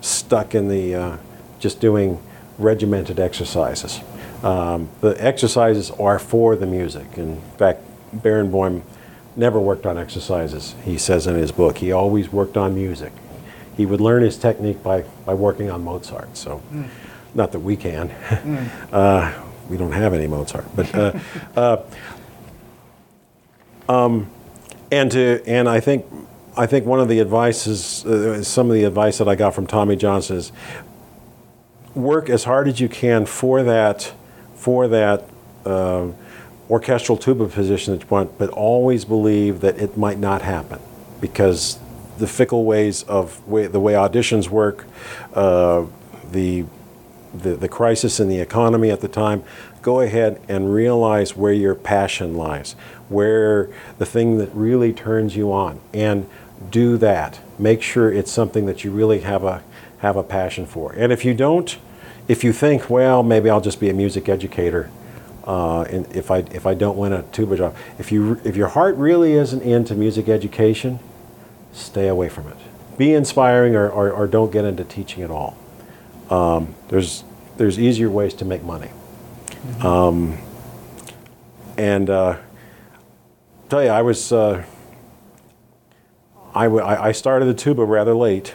stuck 0.00 0.52
in 0.52 0.66
the 0.66 0.92
uh, 0.96 1.16
just 1.60 1.80
doing 1.80 2.20
regimented 2.58 3.20
exercises. 3.20 4.00
Um, 4.42 4.88
the 5.00 5.14
exercises 5.24 5.92
are 5.92 6.18
for 6.18 6.56
the 6.56 6.66
music. 6.66 7.16
In 7.16 7.40
fact, 7.56 7.82
Barenboim 8.16 8.82
never 9.36 9.60
worked 9.60 9.86
on 9.86 9.96
exercises, 9.96 10.74
he 10.82 10.98
says 10.98 11.28
in 11.28 11.36
his 11.36 11.52
book. 11.52 11.78
He 11.78 11.92
always 11.92 12.32
worked 12.32 12.56
on 12.56 12.74
music. 12.74 13.12
He 13.76 13.86
would 13.86 14.00
learn 14.00 14.24
his 14.24 14.36
technique 14.36 14.82
by, 14.82 15.02
by 15.24 15.34
working 15.34 15.70
on 15.70 15.84
Mozart. 15.84 16.36
So, 16.36 16.60
mm. 16.72 16.88
Not 17.34 17.52
that 17.52 17.60
we 17.60 17.76
can. 17.76 18.08
Mm. 18.08 18.68
uh, 18.92 19.42
we 19.68 19.76
don't 19.76 19.92
have 19.92 20.14
any 20.14 20.26
Mozart. 20.26 20.66
But, 20.74 20.94
uh, 20.94 21.18
uh, 21.56 21.82
um, 23.88 24.30
and, 24.90 25.10
to, 25.12 25.42
and 25.46 25.68
I 25.68 25.80
think 25.80 26.06
I 26.56 26.66
think 26.66 26.86
one 26.86 27.00
of 27.00 27.08
the 27.08 27.20
advices, 27.20 28.06
uh, 28.06 28.42
some 28.44 28.68
of 28.68 28.74
the 28.74 28.84
advice 28.84 29.18
that 29.18 29.28
I 29.28 29.34
got 29.34 29.54
from 29.54 29.66
Tommy 29.66 29.96
Johnson 29.96 30.36
is 30.36 30.52
work 31.94 32.28
as 32.30 32.44
hard 32.44 32.68
as 32.68 32.80
you 32.80 32.88
can 32.88 33.26
for 33.26 33.64
that 33.64 34.12
for 34.54 34.88
that 34.88 35.28
uh, 35.66 36.08
orchestral 36.70 37.18
tuba 37.18 37.48
position 37.48 37.92
that 37.92 38.02
you 38.02 38.08
want, 38.08 38.38
but 38.38 38.50
always 38.50 39.04
believe 39.04 39.60
that 39.60 39.78
it 39.78 39.96
might 39.96 40.18
not 40.18 40.42
happen 40.42 40.80
because 41.20 41.78
the 42.18 42.26
fickle 42.26 42.64
ways 42.64 43.02
of 43.02 43.46
way, 43.46 43.66
the 43.66 43.80
way 43.80 43.92
auditions 43.92 44.48
work, 44.48 44.86
uh, 45.34 45.84
the, 46.30 46.64
the 47.34 47.56
the 47.56 47.68
crisis 47.68 48.20
in 48.20 48.28
the 48.28 48.40
economy 48.40 48.90
at 48.90 49.00
the 49.00 49.08
time. 49.08 49.42
Go 49.82 50.00
ahead 50.00 50.40
and 50.48 50.72
realize 50.72 51.36
where 51.36 51.52
your 51.52 51.74
passion 51.74 52.36
lies, 52.36 52.72
where 53.08 53.68
the 53.98 54.06
thing 54.06 54.38
that 54.38 54.54
really 54.54 54.92
turns 54.92 55.36
you 55.36 55.52
on, 55.52 55.80
and 55.92 56.28
do 56.70 56.96
that. 56.98 57.40
Make 57.58 57.82
sure 57.82 58.12
it's 58.12 58.30
something 58.30 58.66
that 58.66 58.84
you 58.84 58.90
really 58.90 59.20
have 59.20 59.44
a 59.44 59.62
have 59.98 60.16
a 60.16 60.22
passion 60.22 60.66
for. 60.66 60.92
And 60.92 61.12
if 61.12 61.24
you 61.24 61.34
don't, 61.34 61.76
if 62.28 62.44
you 62.44 62.52
think, 62.52 62.88
well, 62.88 63.22
maybe 63.22 63.50
I'll 63.50 63.60
just 63.60 63.80
be 63.80 63.90
a 63.90 63.94
music 63.94 64.28
educator, 64.28 64.90
uh, 65.44 65.82
and 65.82 66.10
if 66.16 66.30
I 66.30 66.38
if 66.38 66.66
I 66.66 66.74
don't 66.74 66.96
win 66.96 67.12
a 67.12 67.22
tuba 67.24 67.56
job, 67.56 67.76
if 67.98 68.10
you 68.10 68.40
if 68.44 68.56
your 68.56 68.68
heart 68.68 68.96
really 68.96 69.32
isn't 69.32 69.62
into 69.62 69.94
music 69.94 70.28
education, 70.28 70.98
stay 71.72 72.08
away 72.08 72.28
from 72.28 72.48
it. 72.48 72.56
Be 72.96 73.12
inspiring, 73.12 73.74
or, 73.74 73.90
or, 73.90 74.12
or 74.12 74.26
don't 74.28 74.52
get 74.52 74.64
into 74.64 74.84
teaching 74.84 75.22
at 75.24 75.30
all. 75.30 75.56
Um, 76.30 76.74
there's 76.88 77.24
there's 77.56 77.78
easier 77.78 78.10
ways 78.10 78.34
to 78.34 78.44
make 78.44 78.62
money. 78.62 78.90
Mm-hmm. 79.48 79.86
Um, 79.86 80.38
and 81.76 82.10
uh, 82.10 82.38
tell 83.68 83.82
you, 83.82 83.90
I 83.90 84.02
was 84.02 84.32
uh, 84.32 84.64
I, 86.54 86.64
w- 86.64 86.84
I 86.84 87.12
started 87.12 87.46
the 87.46 87.54
tuba 87.54 87.84
rather 87.84 88.14
late 88.14 88.54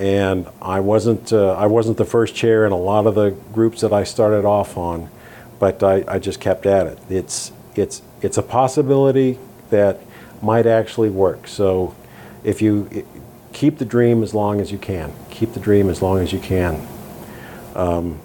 and 0.00 0.48
I 0.62 0.80
wasn't 0.80 1.30
uh, 1.30 1.52
I 1.52 1.66
wasn't 1.66 1.98
the 1.98 2.06
first 2.06 2.34
chair 2.34 2.64
in 2.64 2.72
a 2.72 2.76
lot 2.76 3.06
of 3.06 3.14
the 3.14 3.30
groups 3.52 3.82
that 3.82 3.92
I 3.92 4.04
started 4.04 4.46
off 4.46 4.78
on, 4.78 5.10
but 5.58 5.82
I, 5.82 6.02
I 6.08 6.18
just 6.18 6.40
kept 6.40 6.64
at 6.64 6.86
it. 6.86 6.98
It's 7.10 7.52
it's 7.74 8.00
it's 8.22 8.38
a 8.38 8.42
possibility 8.42 9.38
that 9.68 10.00
might 10.40 10.66
actually 10.66 11.10
work. 11.10 11.46
So 11.46 11.94
if 12.42 12.62
you 12.62 13.06
keep 13.52 13.78
the 13.78 13.84
dream 13.84 14.22
as 14.22 14.34
long 14.34 14.60
as 14.60 14.72
you 14.72 14.78
can, 14.78 15.12
keep 15.30 15.52
the 15.52 15.60
dream 15.60 15.88
as 15.88 16.02
long 16.02 16.18
as 16.18 16.32
you 16.32 16.38
can, 16.38 16.86
um, 17.74 18.20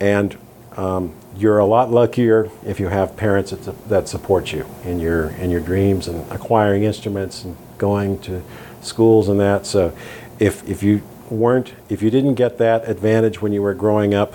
and 0.00 0.36
um, 0.76 1.14
you're 1.36 1.58
a 1.58 1.66
lot 1.66 1.90
luckier 1.90 2.50
if 2.64 2.78
you 2.80 2.88
have 2.88 3.16
parents 3.16 3.50
that, 3.50 3.88
that 3.88 4.08
support 4.08 4.52
you 4.52 4.66
in 4.84 5.00
your 5.00 5.30
in 5.30 5.50
your 5.50 5.60
dreams 5.60 6.06
and 6.06 6.30
acquiring 6.30 6.84
instruments 6.84 7.44
and 7.44 7.56
going 7.78 8.18
to 8.20 8.42
schools 8.82 9.28
and 9.28 9.40
that. 9.40 9.66
So, 9.66 9.96
if 10.38 10.68
if 10.68 10.82
you 10.82 11.02
weren't 11.30 11.74
if 11.88 12.02
you 12.02 12.10
didn't 12.10 12.34
get 12.34 12.58
that 12.58 12.88
advantage 12.88 13.40
when 13.40 13.52
you 13.52 13.62
were 13.62 13.74
growing 13.74 14.14
up, 14.14 14.34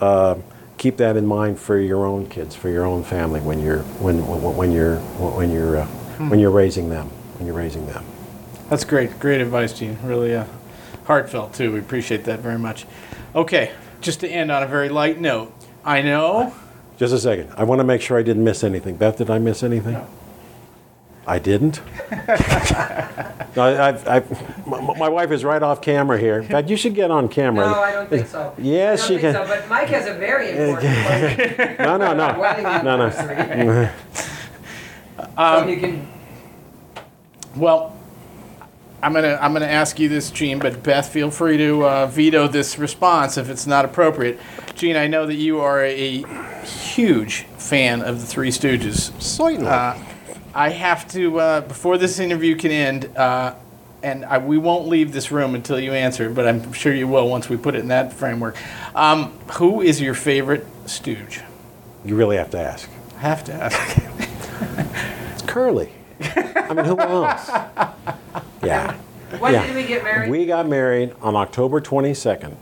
uh, 0.00 0.36
keep 0.76 0.96
that 0.96 1.16
in 1.16 1.26
mind 1.26 1.58
for 1.58 1.78
your 1.78 2.04
own 2.04 2.28
kids, 2.28 2.54
for 2.56 2.68
your 2.68 2.84
own 2.84 3.04
family 3.04 3.40
when 3.40 3.60
you're 3.60 3.82
when 4.00 4.26
when 4.26 4.72
you're 4.72 4.98
when 4.98 5.50
you're 5.50 5.76
uh, 5.78 5.86
when 6.28 6.38
you're 6.38 6.50
raising 6.50 6.88
them 6.90 7.10
when 7.40 7.46
you're 7.46 7.56
raising 7.56 7.86
them. 7.86 8.04
That's 8.70 8.84
great, 8.84 9.18
great 9.18 9.40
advice, 9.40 9.72
Gene. 9.72 9.98
Really 10.04 10.36
uh, 10.36 10.44
heartfelt 11.04 11.54
too. 11.54 11.72
We 11.72 11.80
appreciate 11.80 12.22
that 12.24 12.38
very 12.38 12.58
much. 12.58 12.86
Okay, 13.34 13.72
just 14.00 14.20
to 14.20 14.28
end 14.28 14.52
on 14.52 14.62
a 14.62 14.66
very 14.68 14.88
light 14.88 15.20
note, 15.20 15.52
I 15.84 16.02
know. 16.02 16.54
Just 16.96 17.12
a 17.12 17.18
second. 17.18 17.52
I 17.56 17.64
want 17.64 17.80
to 17.80 17.84
make 17.84 18.00
sure 18.00 18.16
I 18.16 18.22
didn't 18.22 18.44
miss 18.44 18.62
anything. 18.62 18.94
Beth, 18.94 19.18
did 19.18 19.28
I 19.28 19.40
miss 19.40 19.64
anything? 19.64 19.94
No. 19.94 20.06
I 21.26 21.40
didn't. 21.40 21.80
no, 23.56 23.64
I, 23.64 23.90
I, 24.06 24.22
my, 24.66 24.80
my, 24.98 25.08
wife 25.08 25.32
is 25.32 25.44
right 25.44 25.62
off 25.62 25.82
camera 25.82 26.18
here. 26.18 26.38
In 26.38 26.46
fact, 26.46 26.70
you 26.70 26.76
should 26.76 26.94
get 26.94 27.10
on 27.10 27.28
camera. 27.28 27.66
No, 27.66 27.74
I 27.74 27.92
don't 27.92 28.08
think 28.08 28.26
so. 28.28 28.54
Yes, 28.58 29.04
she 29.04 29.18
can. 29.18 29.32
So, 29.34 29.46
but 29.46 29.68
Mike 29.68 29.88
has 29.88 30.06
a 30.06 30.14
very 30.14 30.50
important. 30.50 31.56
Point. 31.56 31.78
No, 31.80 31.96
no, 31.96 32.14
no, 32.14 32.82
no, 32.82 32.96
no. 32.96 33.90
um, 35.36 35.64
so 35.64 35.66
you 35.66 35.76
can. 35.80 36.08
Well, 37.56 37.99
I'm 39.02 39.14
gonna 39.14 39.38
I'm 39.40 39.52
gonna 39.52 39.66
ask 39.66 39.98
you 39.98 40.08
this, 40.08 40.30
Gene, 40.30 40.58
but 40.58 40.82
Beth, 40.82 41.08
feel 41.08 41.30
free 41.30 41.56
to 41.56 41.86
uh, 41.86 42.06
veto 42.06 42.46
this 42.48 42.78
response 42.78 43.38
if 43.38 43.48
it's 43.48 43.66
not 43.66 43.84
appropriate. 43.84 44.38
Gene, 44.74 44.96
I 44.96 45.06
know 45.06 45.26
that 45.26 45.34
you 45.36 45.60
are 45.60 45.82
a 45.84 46.22
huge 46.64 47.44
fan 47.56 48.02
of 48.02 48.20
the 48.20 48.26
Three 48.26 48.50
Stooges. 48.50 49.18
Certainly. 49.20 49.68
Uh, 49.68 49.96
I 50.54 50.70
have 50.70 51.08
to 51.12 51.40
uh, 51.40 51.60
before 51.62 51.96
this 51.96 52.18
interview 52.18 52.56
can 52.56 52.70
end, 52.70 53.16
uh, 53.16 53.54
and 54.02 54.24
I, 54.24 54.38
we 54.38 54.58
won't 54.58 54.88
leave 54.88 55.12
this 55.12 55.30
room 55.30 55.54
until 55.54 55.80
you 55.80 55.92
answer, 55.92 56.28
but 56.28 56.46
I'm 56.46 56.72
sure 56.72 56.92
you 56.92 57.08
will 57.08 57.28
once 57.28 57.48
we 57.48 57.56
put 57.56 57.74
it 57.74 57.78
in 57.78 57.88
that 57.88 58.12
framework. 58.12 58.56
Um, 58.94 59.32
who 59.52 59.80
is 59.80 60.00
your 60.00 60.14
favorite 60.14 60.66
Stooge? 60.86 61.40
You 62.04 62.16
really 62.16 62.36
have 62.36 62.50
to 62.50 62.60
ask. 62.60 62.88
I 63.16 63.20
have 63.20 63.44
to 63.44 63.54
ask. 63.54 64.02
it's 65.32 65.42
Curly. 65.42 65.92
I 66.20 66.74
mean, 66.74 66.84
who 66.84 66.98
else? 66.98 67.50
Yeah. 68.62 68.96
When 69.38 69.52
yeah. 69.52 69.66
did 69.66 69.76
we 69.76 69.84
get 69.84 70.02
married? 70.02 70.30
We 70.30 70.46
got 70.46 70.66
married 70.68 71.14
on 71.20 71.36
October 71.36 71.80
22nd, 71.80 72.56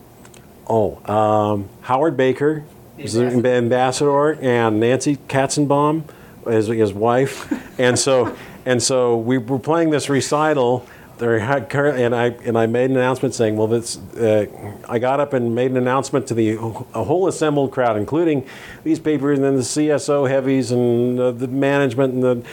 oh, 0.66 0.98
um, 1.10 1.68
Howard 1.82 2.16
Baker 2.16 2.64
was 2.98 3.12
the 3.12 3.52
ambassador, 3.52 4.32
and 4.42 4.80
Nancy 4.80 5.16
Kassebaum, 5.28 6.02
his, 6.44 6.66
his 6.66 6.92
wife, 6.92 7.52
and 7.78 7.96
so 7.96 8.36
and 8.64 8.82
so 8.82 9.16
we 9.16 9.38
were 9.38 9.60
playing 9.60 9.90
this 9.90 10.08
recital. 10.08 10.86
There 11.18 11.38
had 11.38 11.74
and 11.74 12.14
I 12.14 12.26
and 12.26 12.58
I 12.58 12.66
made 12.66 12.90
an 12.90 12.96
announcement 12.96 13.34
saying, 13.34 13.56
well, 13.56 13.66
this. 13.66 13.96
Uh, 14.16 14.46
I 14.88 14.98
got 14.98 15.18
up 15.18 15.32
and 15.32 15.54
made 15.54 15.70
an 15.70 15.78
announcement 15.78 16.26
to 16.28 16.34
the 16.34 16.56
a 16.56 17.04
whole 17.04 17.26
assembled 17.26 17.70
crowd, 17.72 17.96
including 17.96 18.46
these 18.84 19.00
papers 19.00 19.38
and 19.38 19.44
then 19.44 19.56
the 19.56 19.62
CSO 19.62 20.28
heavies 20.28 20.70
and 20.72 21.18
the 21.18 21.48
management 21.48 22.14
and 22.14 22.22
the 22.22 22.46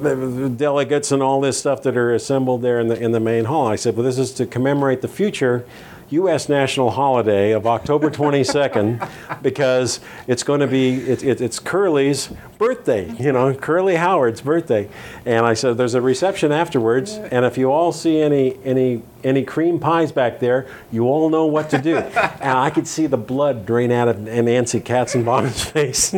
the 0.00 0.48
delegates 0.48 1.12
and 1.12 1.22
all 1.22 1.40
this 1.40 1.58
stuff 1.58 1.82
that 1.82 1.96
are 1.96 2.14
assembled 2.14 2.62
there 2.62 2.80
in 2.80 2.88
the 2.88 3.00
in 3.00 3.12
the 3.12 3.20
main 3.20 3.44
hall. 3.44 3.66
I 3.66 3.76
said, 3.76 3.96
"Well, 3.96 4.04
this 4.04 4.18
is 4.18 4.32
to 4.34 4.46
commemorate 4.46 5.00
the 5.00 5.08
future 5.08 5.64
U.S. 6.10 6.48
national 6.48 6.90
holiday 6.90 7.52
of 7.52 7.66
October 7.66 8.10
22nd 8.10 9.08
because 9.42 10.00
it's 10.26 10.42
going 10.42 10.60
to 10.60 10.66
be 10.66 10.94
it, 10.94 11.22
it, 11.22 11.40
it's 11.40 11.58
Curly's 11.58 12.30
birthday. 12.56 13.10
You 13.16 13.32
know, 13.32 13.54
Curly 13.54 13.96
Howard's 13.96 14.40
birthday, 14.40 14.88
and 15.26 15.44
I 15.44 15.54
said 15.54 15.76
there's 15.76 15.94
a 15.94 16.00
reception 16.00 16.50
afterwards, 16.50 17.12
and 17.12 17.44
if 17.44 17.58
you 17.58 17.70
all 17.70 17.92
see 17.92 18.20
any 18.20 18.58
any 18.64 19.02
any 19.22 19.44
cream 19.44 19.78
pies 19.78 20.10
back 20.12 20.40
there, 20.40 20.66
you 20.90 21.04
all 21.04 21.28
know 21.28 21.46
what 21.46 21.68
to 21.70 21.78
do. 21.78 21.96
and 21.96 22.58
I 22.58 22.70
could 22.70 22.86
see 22.86 23.06
the 23.06 23.18
blood 23.18 23.66
drain 23.66 23.92
out 23.92 24.08
of 24.08 24.18
Nancy 24.20 24.80
Kassebaum's 24.80 25.64
face. 25.70 26.10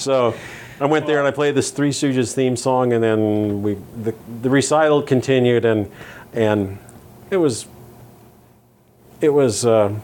so. 0.00 0.34
I 0.80 0.86
went 0.86 1.06
there 1.06 1.18
and 1.18 1.28
I 1.28 1.30
played 1.30 1.54
this 1.54 1.70
Three 1.70 1.90
Stooges 1.90 2.34
theme 2.34 2.56
song, 2.56 2.92
and 2.92 3.04
then 3.04 3.62
we 3.62 3.76
the, 4.02 4.12
the 4.40 4.50
recital 4.50 5.00
continued, 5.00 5.64
and 5.64 5.88
and 6.32 6.76
it 7.30 7.36
was 7.36 7.66
it 9.22 9.30
was. 9.30 9.64
Uh, 9.64 9.94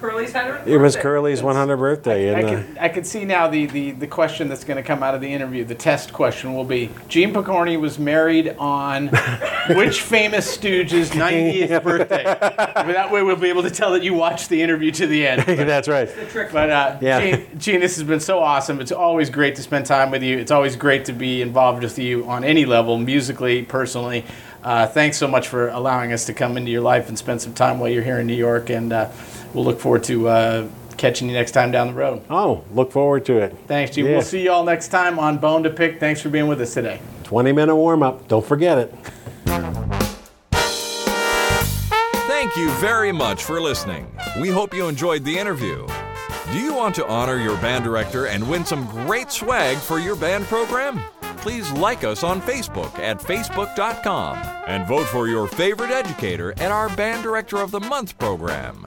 Curly's 0.00 0.32
100th 0.34 0.66
It 0.66 0.76
was 0.76 0.96
Curly's 0.96 1.40
100th 1.40 1.78
birthday. 1.78 2.34
I, 2.34 2.40
I, 2.40 2.42
uh, 2.42 2.48
can, 2.48 2.78
I 2.78 2.88
can 2.90 3.04
see 3.04 3.24
now 3.24 3.48
the, 3.48 3.64
the, 3.64 3.92
the 3.92 4.06
question 4.06 4.48
that's 4.48 4.64
going 4.64 4.76
to 4.76 4.82
come 4.82 5.02
out 5.02 5.14
of 5.14 5.22
the 5.22 5.32
interview. 5.32 5.64
The 5.64 5.74
test 5.74 6.12
question 6.12 6.52
will 6.52 6.64
be 6.64 6.90
Gene 7.08 7.32
Pokorny 7.32 7.80
was 7.80 7.98
married 7.98 8.54
on 8.58 9.08
which 9.70 10.02
famous 10.02 10.52
Stooge's 10.52 11.10
90th 11.12 11.82
birthday? 11.82 12.24
that 12.24 13.10
way 13.10 13.22
we'll 13.22 13.36
be 13.36 13.48
able 13.48 13.62
to 13.62 13.70
tell 13.70 13.92
that 13.92 14.02
you 14.02 14.12
watched 14.12 14.50
the 14.50 14.60
interview 14.60 14.90
to 14.90 15.06
the 15.06 15.26
end. 15.26 15.44
But, 15.54 15.66
That's 15.66 15.88
right. 15.88 16.08
But 16.52 16.70
uh, 16.70 16.98
yeah. 17.00 17.20
Gene, 17.20 17.58
Gene, 17.58 17.80
this 17.80 17.96
has 17.96 18.04
been 18.04 18.20
so 18.20 18.40
awesome. 18.40 18.80
It's 18.80 18.92
always 18.92 19.30
great 19.30 19.54
to 19.56 19.62
spend 19.62 19.86
time 19.86 20.10
with 20.10 20.22
you. 20.22 20.36
It's 20.36 20.50
always 20.50 20.76
great 20.76 21.06
to 21.06 21.12
be 21.12 21.40
involved 21.40 21.82
with 21.82 21.98
you 21.98 22.26
on 22.26 22.44
any 22.44 22.66
level, 22.66 22.98
musically, 22.98 23.62
personally. 23.62 24.24
Uh, 24.64 24.86
thanks 24.86 25.18
so 25.18 25.28
much 25.28 25.48
for 25.48 25.68
allowing 25.68 26.12
us 26.12 26.24
to 26.24 26.32
come 26.32 26.56
into 26.56 26.70
your 26.70 26.80
life 26.80 27.08
and 27.08 27.18
spend 27.18 27.40
some 27.42 27.52
time 27.52 27.78
while 27.78 27.90
you're 27.90 28.02
here 28.02 28.18
in 28.18 28.26
New 28.26 28.34
York. 28.34 28.70
And 28.70 28.92
uh, 28.92 29.10
we'll 29.52 29.64
look 29.64 29.78
forward 29.78 30.04
to 30.04 30.28
uh, 30.28 30.68
catching 30.96 31.28
you 31.28 31.34
next 31.34 31.52
time 31.52 31.70
down 31.70 31.88
the 31.88 31.92
road. 31.94 32.22
Oh, 32.30 32.64
look 32.72 32.90
forward 32.90 33.26
to 33.26 33.38
it. 33.38 33.54
Thanks, 33.66 33.94
Jim. 33.94 34.06
Yeah. 34.06 34.12
We'll 34.12 34.22
see 34.22 34.42
you 34.42 34.52
all 34.52 34.64
next 34.64 34.88
time 34.88 35.18
on 35.18 35.36
Bone 35.38 35.62
to 35.64 35.70
Pick. 35.70 36.00
Thanks 36.00 36.22
for 36.22 36.30
being 36.30 36.48
with 36.48 36.60
us 36.62 36.72
today. 36.72 37.00
20 37.24 37.52
minute 37.52 37.76
warm 37.76 38.02
up. 38.02 38.26
Don't 38.26 38.44
forget 38.44 38.78
it. 38.78 38.94
Thank 42.26 42.56
you 42.56 42.70
very 42.72 43.12
much 43.12 43.42
for 43.42 43.60
listening. 43.60 44.06
We 44.40 44.48
hope 44.48 44.74
you 44.74 44.88
enjoyed 44.88 45.24
the 45.24 45.38
interview. 45.38 45.86
Do 46.52 46.58
you 46.58 46.74
want 46.74 46.94
to 46.96 47.06
honor 47.06 47.38
your 47.38 47.56
band 47.58 47.84
director 47.84 48.26
and 48.26 48.48
win 48.48 48.64
some 48.64 48.86
great 48.86 49.30
swag 49.30 49.76
for 49.78 49.98
your 49.98 50.14
band 50.14 50.44
program? 50.44 51.02
Please 51.44 51.70
like 51.72 52.04
us 52.04 52.24
on 52.24 52.40
Facebook 52.40 52.98
at 52.98 53.20
facebook.com 53.20 54.38
and 54.66 54.88
vote 54.88 55.06
for 55.08 55.28
your 55.28 55.46
favorite 55.46 55.90
educator 55.90 56.52
at 56.52 56.70
our 56.70 56.88
Band 56.96 57.22
Director 57.22 57.58
of 57.58 57.70
the 57.70 57.80
Month 57.80 58.18
program. 58.18 58.86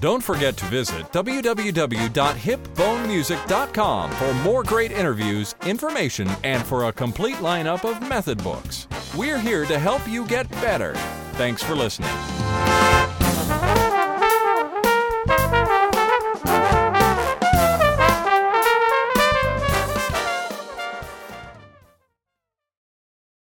Don't 0.00 0.22
forget 0.22 0.56
to 0.58 0.64
visit 0.66 1.10
www.hipbonemusic.com 1.10 4.10
for 4.12 4.34
more 4.34 4.62
great 4.62 4.92
interviews, 4.92 5.56
information, 5.66 6.30
and 6.44 6.62
for 6.62 6.84
a 6.84 6.92
complete 6.92 7.34
lineup 7.36 7.84
of 7.84 8.00
method 8.08 8.40
books. 8.44 8.86
We're 9.16 9.40
here 9.40 9.66
to 9.66 9.80
help 9.80 10.06
you 10.06 10.24
get 10.28 10.48
better. 10.52 10.94
Thanks 11.32 11.60
for 11.60 11.74
listening. 11.74 12.14